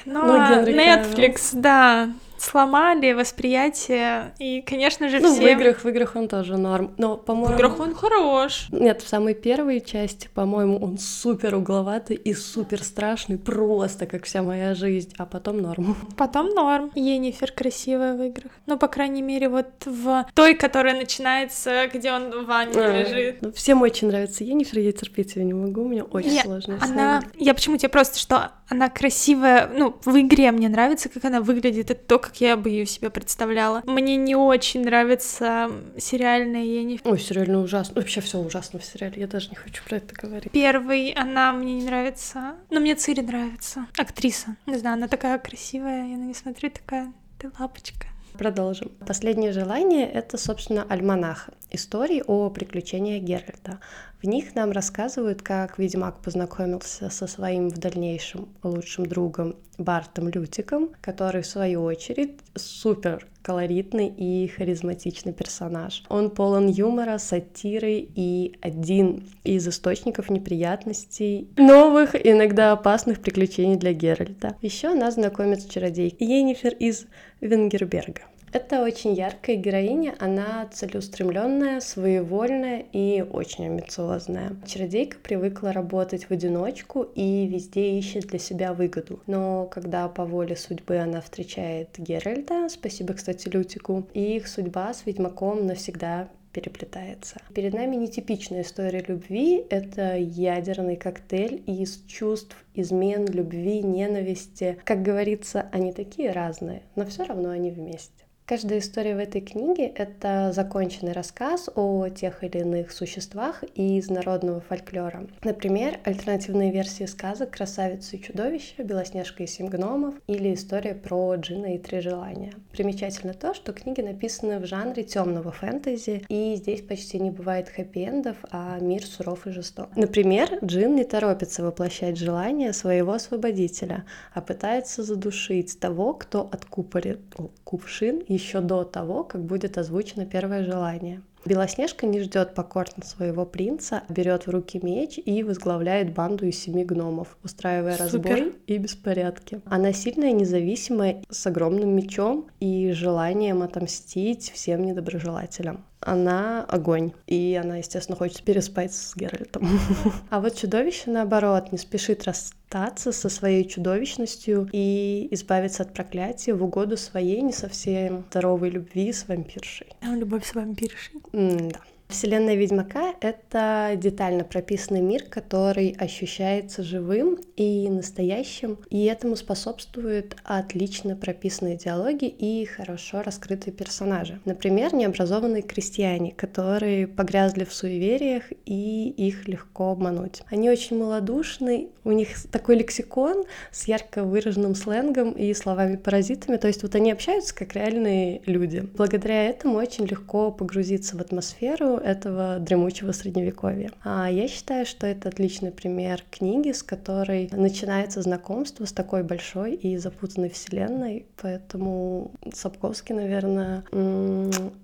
но 0.06 0.26
ну, 0.26 0.34
ну 0.34 0.72
Netflix, 0.72 1.52
да, 1.54 2.10
сломали 2.42 3.14
восприятие, 3.14 4.34
и, 4.40 4.62
конечно 4.62 5.10
же, 5.10 5.20
ну, 5.20 5.34
все... 5.34 5.42
в 5.42 5.60
играх, 5.60 5.84
в 5.84 5.88
играх 5.88 6.16
он 6.16 6.28
тоже 6.28 6.58
норм, 6.58 6.94
но, 6.98 7.18
по-моему... 7.18 7.54
В 7.54 7.56
играх 7.56 7.80
он 7.80 7.94
хорош. 7.94 8.68
Нет, 8.72 9.02
в 9.02 9.08
самой 9.08 9.36
первой 9.36 9.80
части, 9.82 10.30
по-моему, 10.34 10.78
он 10.80 10.98
супер 10.98 11.56
угловатый 11.56 12.16
и 12.16 12.34
супер 12.34 12.84
страшный, 12.84 13.38
просто 13.38 14.06
как 14.08 14.26
вся 14.26 14.42
моя 14.42 14.74
жизнь, 14.74 15.14
а 15.18 15.26
потом 15.26 15.60
норм. 15.60 15.96
Потом 16.18 16.50
норм. 16.50 16.92
Енифер 16.96 17.52
красивая 17.52 18.16
в 18.16 18.22
играх. 18.22 18.52
Ну, 18.66 18.78
по 18.78 18.88
крайней 18.88 19.22
мере, 19.22 19.48
вот 19.48 19.68
в 19.86 20.26
той, 20.34 20.56
которая 20.56 20.96
начинается, 20.96 21.88
где 21.94 22.12
он 22.12 22.32
в 22.32 22.46
ванне 22.46 22.74
а, 22.76 23.04
лежит. 23.04 23.42
Ну, 23.42 23.52
всем 23.52 23.82
очень 23.82 24.08
нравится 24.08 24.44
Енифер, 24.44 24.80
я 24.80 24.92
терпеть 24.92 25.36
ее 25.36 25.46
не 25.46 25.54
могу, 25.54 25.88
мне 25.88 26.04
очень 26.04 26.34
я, 26.34 26.42
сложно. 26.42 26.80
Она... 26.82 27.24
Я 27.38 27.54
почему 27.54 27.78
тебе 27.78 27.90
просто, 27.90 28.18
что 28.18 28.52
она 28.72 28.90
красивая, 28.90 29.68
ну, 29.68 29.98
в 30.06 30.18
игре 30.18 30.50
мне 30.52 30.70
нравится, 30.70 31.10
как 31.10 31.26
она 31.26 31.42
выглядит, 31.42 31.92
это 31.92 32.02
то, 32.02 32.20
как 32.20 32.40
я 32.40 32.56
бы 32.56 32.70
ее 32.70 32.86
себе 32.86 33.10
представляла. 33.10 33.84
Мне 33.86 34.16
не 34.16 34.34
очень 34.34 34.86
нравится 34.86 35.70
сериальная 35.98 36.64
Енифер. 36.64 37.12
Ой, 37.12 37.20
сериально 37.20 37.60
ужасно. 37.60 37.96
Вообще 37.96 38.22
все 38.22 38.40
ужасно 38.40 38.80
в 38.80 38.86
сериале, 38.86 39.20
я 39.20 39.28
даже 39.28 39.50
не 39.50 39.56
хочу 39.56 39.84
про 39.84 39.98
это 39.98 40.16
говорить. 40.16 40.54
Первый, 40.54 41.12
она 41.12 41.52
мне 41.52 41.74
не 41.74 41.84
нравится, 41.84 42.56
но 42.70 42.80
мне 42.80 42.96
Цири 42.96 43.20
нравится. 43.20 43.88
Актриса. 43.98 44.56
Не 44.66 44.78
знаю, 44.78 44.94
она 44.94 45.10
такая 45.10 45.38
красивая, 45.38 46.08
я 46.08 46.16
на 46.16 46.24
нее 46.24 46.34
смотрю, 46.34 46.70
такая, 46.70 47.12
ты 47.40 47.52
лапочка. 47.60 48.08
Продолжим. 48.38 48.92
Последнее 49.06 49.52
желание— 49.52 50.10
это, 50.14 50.38
собственно, 50.38 50.86
альманах. 50.88 51.50
Истории 51.74 52.22
о 52.28 52.50
приключениях 52.50 53.24
Геральта. 53.24 53.80
В 54.22 54.26
них 54.28 54.56
нам 54.56 54.72
рассказывают, 54.72 55.42
как 55.42 55.80
Ведьмак 55.80 56.22
познакомился 56.22 57.10
со 57.10 57.28
своим 57.28 57.70
в 57.70 57.78
дальнейшем 57.78 58.50
лучшим 58.62 59.06
другом 59.06 59.56
Бартом 59.78 60.28
Лютиком, 60.28 60.90
который, 61.00 61.44
в 61.44 61.48
свою 61.48 61.84
очередь, 61.84 62.40
супер 62.56 63.26
колоритный 63.42 64.08
и 64.08 64.50
харизматичный 64.50 65.32
персонаж. 65.32 66.04
Он 66.10 66.30
полон 66.30 66.68
юмора, 66.68 67.18
сатиры 67.18 68.06
и 68.16 68.58
один 68.62 69.30
из 69.46 69.66
источников 69.66 70.30
неприятностей, 70.30 71.48
новых, 71.56 72.16
иногда 72.16 72.74
опасных 72.74 73.22
приключений 73.22 73.78
для 73.78 73.94
Геральта. 73.94 74.58
Еще 74.62 74.94
нас 74.94 75.14
знакомит 75.14 75.62
с 75.62 75.66
чародейкой 75.66 76.28
Енифер 76.28 76.74
из 76.74 77.06
Венгерберга. 77.40 78.24
Это 78.54 78.84
очень 78.84 79.14
яркая 79.14 79.56
героиня, 79.56 80.14
она 80.20 80.68
целеустремленная, 80.74 81.80
своевольная 81.80 82.84
и 82.92 83.22
очень 83.22 83.68
амбициозная. 83.68 84.58
Чародейка 84.68 85.18
привыкла 85.24 85.72
работать 85.72 86.26
в 86.26 86.32
одиночку 86.32 87.04
и 87.16 87.48
везде 87.48 87.98
ищет 87.98 88.28
для 88.28 88.40
себя 88.40 88.74
выгоду. 88.74 89.22
Но 89.26 89.68
когда 89.68 90.10
по 90.10 90.26
воле 90.26 90.58
судьбы 90.58 90.98
она 90.98 91.22
встречает 91.22 91.98
Геральта, 91.98 92.68
спасибо, 92.70 93.14
кстати, 93.14 93.48
Лютику, 93.48 94.08
и 94.14 94.36
их 94.36 94.50
судьба 94.50 94.94
с 94.94 95.06
ведьмаком 95.06 95.66
навсегда 95.66 96.28
переплетается. 96.52 97.38
Перед 97.54 97.74
нами 97.74 97.96
нетипичная 97.96 98.64
история 98.64 99.04
любви, 99.08 99.66
это 99.70 100.18
ядерный 100.18 100.98
коктейль 100.98 101.64
из 101.66 102.04
чувств, 102.08 102.56
измен, 102.74 103.26
любви, 103.28 103.82
ненависти. 103.82 104.78
Как 104.84 105.02
говорится, 105.02 105.68
они 105.72 105.94
такие 105.94 106.32
разные, 106.32 106.82
но 106.98 107.06
все 107.06 107.24
равно 107.24 107.50
они 107.50 107.72
вместе. 107.72 108.21
Каждая 108.52 108.80
история 108.80 109.16
в 109.16 109.20
этой 109.20 109.40
книге— 109.40 109.86
это 109.96 110.52
законченный 110.52 111.14
рассказ 111.14 111.70
о 111.74 112.10
тех 112.10 112.44
или 112.44 112.58
иных 112.58 112.92
существах 112.92 113.64
из 113.76 114.10
народного 114.10 114.60
фольклора. 114.60 115.26
Например, 115.42 116.02
альтернативные 116.04 116.70
версии 116.70 117.06
сказок 117.06 117.52
«Красавица 117.52 118.18
и 118.18 118.22
чудовище», 118.22 118.84
«Белоснежка 118.84 119.44
и 119.44 119.48
семь 119.48 119.70
гномов» 119.70 120.16
или 120.28 120.54
история 120.54 120.96
про 120.96 121.36
Джина 121.36 121.76
и 121.76 121.78
три 121.78 122.02
желания. 122.02 122.52
Примечательно 122.74 123.34
то, 123.34 123.54
что 123.54 123.72
книги 123.72 124.02
написаны 124.02 124.60
в 124.60 124.66
жанре 124.66 125.04
темного 125.04 125.54
фэнтези, 125.54 126.26
и 126.28 126.56
здесь 126.58 126.82
почти 126.82 127.22
не 127.22 127.32
бывает 127.32 127.70
хэппи-эндов, 127.70 128.36
а 128.52 128.80
мир 128.82 129.06
суров 129.06 129.48
и 129.48 129.52
жесток. 129.52 129.96
Например, 129.96 130.60
Джин 130.62 130.96
не 130.96 131.06
торопится 131.06 131.64
воплощать 131.64 132.18
желания 132.18 132.74
своего 132.74 133.14
освободителя, 133.14 134.04
а 134.34 134.42
пытается 134.42 135.04
задушить 135.04 135.80
того, 135.80 136.16
кто 136.16 136.50
откупорит 136.52 137.22
кувшин 137.64 138.22
еще 138.28 138.41
до 138.62 138.84
того, 138.84 139.24
как 139.24 139.44
будет 139.44 139.78
озвучено 139.78 140.26
первое 140.26 140.64
желание. 140.64 141.22
Белоснежка 141.46 142.06
не 142.06 142.20
ждет 142.22 142.54
покорно 142.54 143.04
своего 143.04 143.46
принца, 143.46 144.04
берет 144.10 144.48
в 144.48 144.50
руки 144.50 144.80
меч 144.82 145.20
и 145.24 145.44
возглавляет 145.44 146.14
банду 146.14 146.46
из 146.46 146.62
семи 146.62 146.86
гномов, 146.86 147.38
устраивая 147.44 147.98
Супер. 147.98 148.30
разбой 148.30 148.54
и 148.68 148.78
беспорядки. 148.78 149.62
Она 149.66 149.94
сильная, 149.94 150.32
независимая, 150.32 151.24
с 151.30 151.46
огромным 151.48 151.96
мечом 151.96 152.48
и 152.60 152.92
желанием 152.92 153.62
отомстить 153.64 154.52
всем 154.52 154.84
недоброжелателям 154.84 155.86
она 156.02 156.66
огонь. 156.68 157.14
И 157.28 157.60
она, 157.62 157.78
естественно, 157.78 158.18
хочет 158.18 158.44
переспать 158.44 158.94
с 158.94 159.16
Геральтом. 159.16 159.68
А 160.30 160.40
вот 160.40 160.56
чудовище, 160.56 161.12
наоборот, 161.12 161.72
не 161.72 161.78
спешит 161.78 162.24
расстаться 162.24 163.12
со 163.12 163.30
своей 163.30 163.68
чудовищностью 163.68 164.70
и 164.72 165.28
избавиться 165.32 165.84
от 165.84 165.94
проклятия 165.94 166.54
в 166.54 166.64
угоду 166.64 166.98
своей 166.98 167.42
не 167.42 167.52
совсем 167.52 168.24
здоровой 168.30 168.70
любви 168.70 169.12
с 169.12 169.28
вампиршей. 169.28 169.88
Любовь 170.02 170.46
с 170.46 170.56
вампиршей? 170.56 171.22
М 171.34 171.70
да. 171.70 171.80
Вселенная 172.12 172.56
Ведьмака— 172.56 173.16
это 173.22 173.94
детально 173.96 174.44
прописанный 174.44 175.00
мир, 175.00 175.24
который 175.30 175.96
ощущается 175.98 176.84
живым 176.84 177.40
и 177.56 177.90
настоящим, 177.90 178.80
и 178.90 179.06
этому 179.06 179.38
способствуют 179.38 180.36
отлично 180.44 181.16
прописанные 181.16 181.78
диалоги 181.78 182.26
и 182.26 182.66
хорошо 182.66 183.22
раскрытые 183.22 183.74
персонажи. 183.74 184.42
Например, 184.44 184.94
необразованные 184.94 185.62
крестьяне, 185.62 186.34
которые 186.34 187.08
погрязли 187.08 187.64
в 187.64 187.74
суевериях, 187.74 188.44
и 188.66 189.10
их 189.10 189.48
легко 189.48 189.92
обмануть. 189.92 190.42
Они 190.52 190.70
очень 190.70 190.98
малодушны, 190.98 191.88
у 192.04 192.12
них 192.12 192.30
такой 192.52 192.76
лексикон 192.76 193.46
с 193.72 193.88
ярко 193.88 194.24
выраженным 194.24 194.76
сленгом 194.76 195.32
и 195.32 195.54
словами-паразитами, 195.54 196.58
то 196.58 196.68
есть 196.68 196.84
вот 196.84 196.96
они 196.96 197.12
общаются 197.12 197.56
как 197.56 197.74
реальные 197.74 198.42
люди. 198.46 198.82
Благодаря 198.82 199.46
этому 199.48 199.78
очень 199.78 200.06
легко 200.06 200.52
погрузиться 200.52 201.16
в 201.16 201.22
атмосферу, 201.22 202.01
этого 202.02 202.60
дремучего 202.60 203.12
средневековья. 203.12 203.92
А 204.04 204.30
я 204.30 204.48
считаю, 204.48 204.86
что 204.86 205.08
это 205.08 205.30
отличный 205.30 205.72
пример 205.72 206.24
книги, 206.30 206.72
с 206.72 206.84
которой 206.84 207.50
начинается 207.52 208.22
знакомство 208.22 208.86
с 208.86 208.92
такой 208.92 209.24
большой 209.24 209.76
и 209.76 209.98
запутанной 209.98 210.50
вселенной, 210.50 211.26
поэтому 211.42 212.32
Сапковский, 212.54 213.16
наверное, 213.16 213.84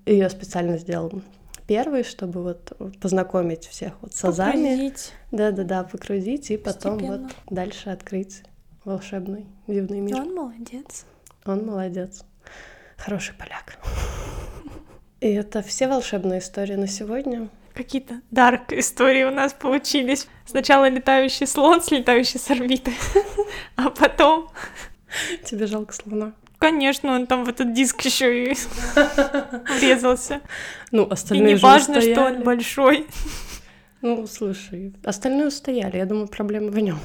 ее 0.05 0.29
специально 0.29 0.77
сделал 0.77 1.11
первый, 1.67 2.03
чтобы 2.03 2.43
вот 2.43 2.71
познакомить 3.01 3.65
всех 3.65 3.93
вот 4.01 4.13
с 4.13 4.23
азами. 4.23 4.93
Да-да-да, 5.31 5.83
покрутить 5.83 6.49
и 6.51 6.57
потом 6.57 6.99
вот 6.99 7.21
дальше 7.49 7.89
открыть 7.89 8.43
волшебный 8.85 9.45
дивный 9.67 9.99
мир. 9.99 10.15
Он 10.15 10.33
молодец. 10.33 11.05
Он 11.45 11.65
молодец. 11.65 12.23
Хороший 12.95 13.35
поляк. 13.35 13.77
И 15.19 15.27
это 15.27 15.61
все 15.61 15.87
волшебные 15.87 16.39
истории 16.39 16.75
на 16.75 16.87
сегодня. 16.87 17.49
Какие-то 17.73 18.21
дарк 18.31 18.73
истории 18.73 19.23
у 19.23 19.31
нас 19.31 19.53
получились. 19.53 20.27
Сначала 20.45 20.89
летающий 20.89 21.45
слон, 21.47 21.81
слетающий 21.81 22.39
с 22.39 22.49
орбиты, 22.49 22.91
а 23.75 23.89
потом 23.89 24.49
Тебе 25.45 25.67
жалко 25.67 25.93
слона? 25.93 26.33
Конечно, 26.59 27.13
он 27.15 27.27
там 27.27 27.45
в 27.45 27.49
этот 27.49 27.73
диск 27.73 28.01
еще 28.01 28.51
и 28.51 28.57
врезался. 29.79 30.41
Ну, 30.91 31.05
И 31.05 31.11
остальные 31.11 31.53
не 31.53 31.55
же 31.55 31.61
важно, 31.61 32.01
что 32.01 32.25
он 32.25 32.43
большой. 32.43 33.05
Ну, 34.01 34.25
слушай, 34.27 34.93
остальные 35.03 35.47
устояли, 35.47 35.97
я 35.97 36.05
думаю, 36.05 36.27
проблема 36.27 36.69
в 36.69 36.79
нем. 36.79 36.99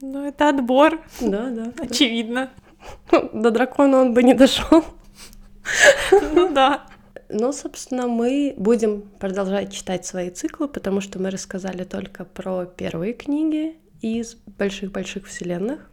Ну, 0.00 0.26
это 0.26 0.48
отбор, 0.48 1.00
Да, 1.20 1.50
да. 1.50 1.64
да. 1.66 1.82
очевидно. 1.82 2.50
До 3.10 3.50
дракона 3.50 4.00
он 4.00 4.14
бы 4.14 4.22
не 4.22 4.34
дошел. 4.34 4.84
Ну 6.32 6.52
да. 6.52 6.86
Ну, 7.30 7.52
собственно, 7.52 8.06
мы 8.06 8.54
будем 8.56 9.02
продолжать 9.02 9.72
читать 9.72 10.06
свои 10.06 10.30
циклы, 10.30 10.66
потому 10.66 11.02
что 11.02 11.18
мы 11.18 11.30
рассказали 11.30 11.84
только 11.84 12.24
про 12.24 12.64
первые 12.64 13.12
книги 13.12 13.76
из 14.00 14.34
больших-больших 14.34 15.26
вселенных. 15.26 15.90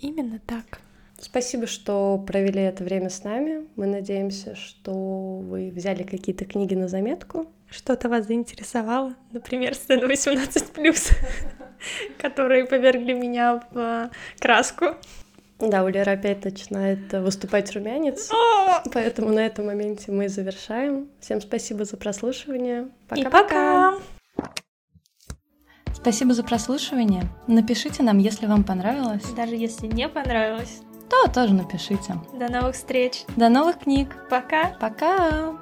Именно 0.00 0.40
так. 0.46 0.80
Спасибо, 1.18 1.66
что 1.66 2.22
провели 2.26 2.60
это 2.60 2.84
время 2.84 3.08
с 3.08 3.24
нами. 3.24 3.66
Мы 3.76 3.86
надеемся, 3.86 4.54
что 4.54 5.38
вы 5.38 5.70
взяли 5.70 6.02
какие-то 6.02 6.44
книги 6.44 6.74
на 6.74 6.88
заметку. 6.88 7.50
Что-то 7.70 8.10
вас 8.10 8.26
заинтересовало? 8.26 9.14
Например, 9.32 9.74
сцена 9.74 10.04
18+, 10.04 11.16
которые 12.18 12.66
повергли 12.66 13.14
меня 13.14 13.62
в 13.70 13.78
э, 13.78 14.10
краску. 14.38 14.96
Да, 15.58 15.84
у 15.84 15.88
Леры 15.88 16.12
опять 16.12 16.44
начинает 16.44 17.12
выступать 17.12 17.72
румянец, 17.72 18.30
О! 18.32 18.82
поэтому 18.92 19.32
на 19.32 19.46
этом 19.46 19.66
моменте 19.66 20.10
мы 20.10 20.28
завершаем. 20.28 21.08
Всем 21.20 21.40
спасибо 21.40 21.84
за 21.84 21.96
прослушивание. 21.96 22.88
И 23.14 23.24
пока! 23.24 23.94
Спасибо 25.94 26.34
за 26.34 26.42
прослушивание. 26.42 27.22
Напишите 27.46 28.02
нам, 28.02 28.18
если 28.18 28.46
вам 28.46 28.64
понравилось. 28.64 29.24
Даже 29.36 29.54
если 29.54 29.86
не 29.86 30.08
понравилось. 30.08 30.80
То 31.08 31.30
тоже 31.32 31.54
напишите. 31.54 32.16
До 32.38 32.50
новых 32.50 32.74
встреч. 32.74 33.24
До 33.36 33.48
новых 33.48 33.78
книг. 33.78 34.14
Пока! 34.28 34.76
Пока! 34.80 35.56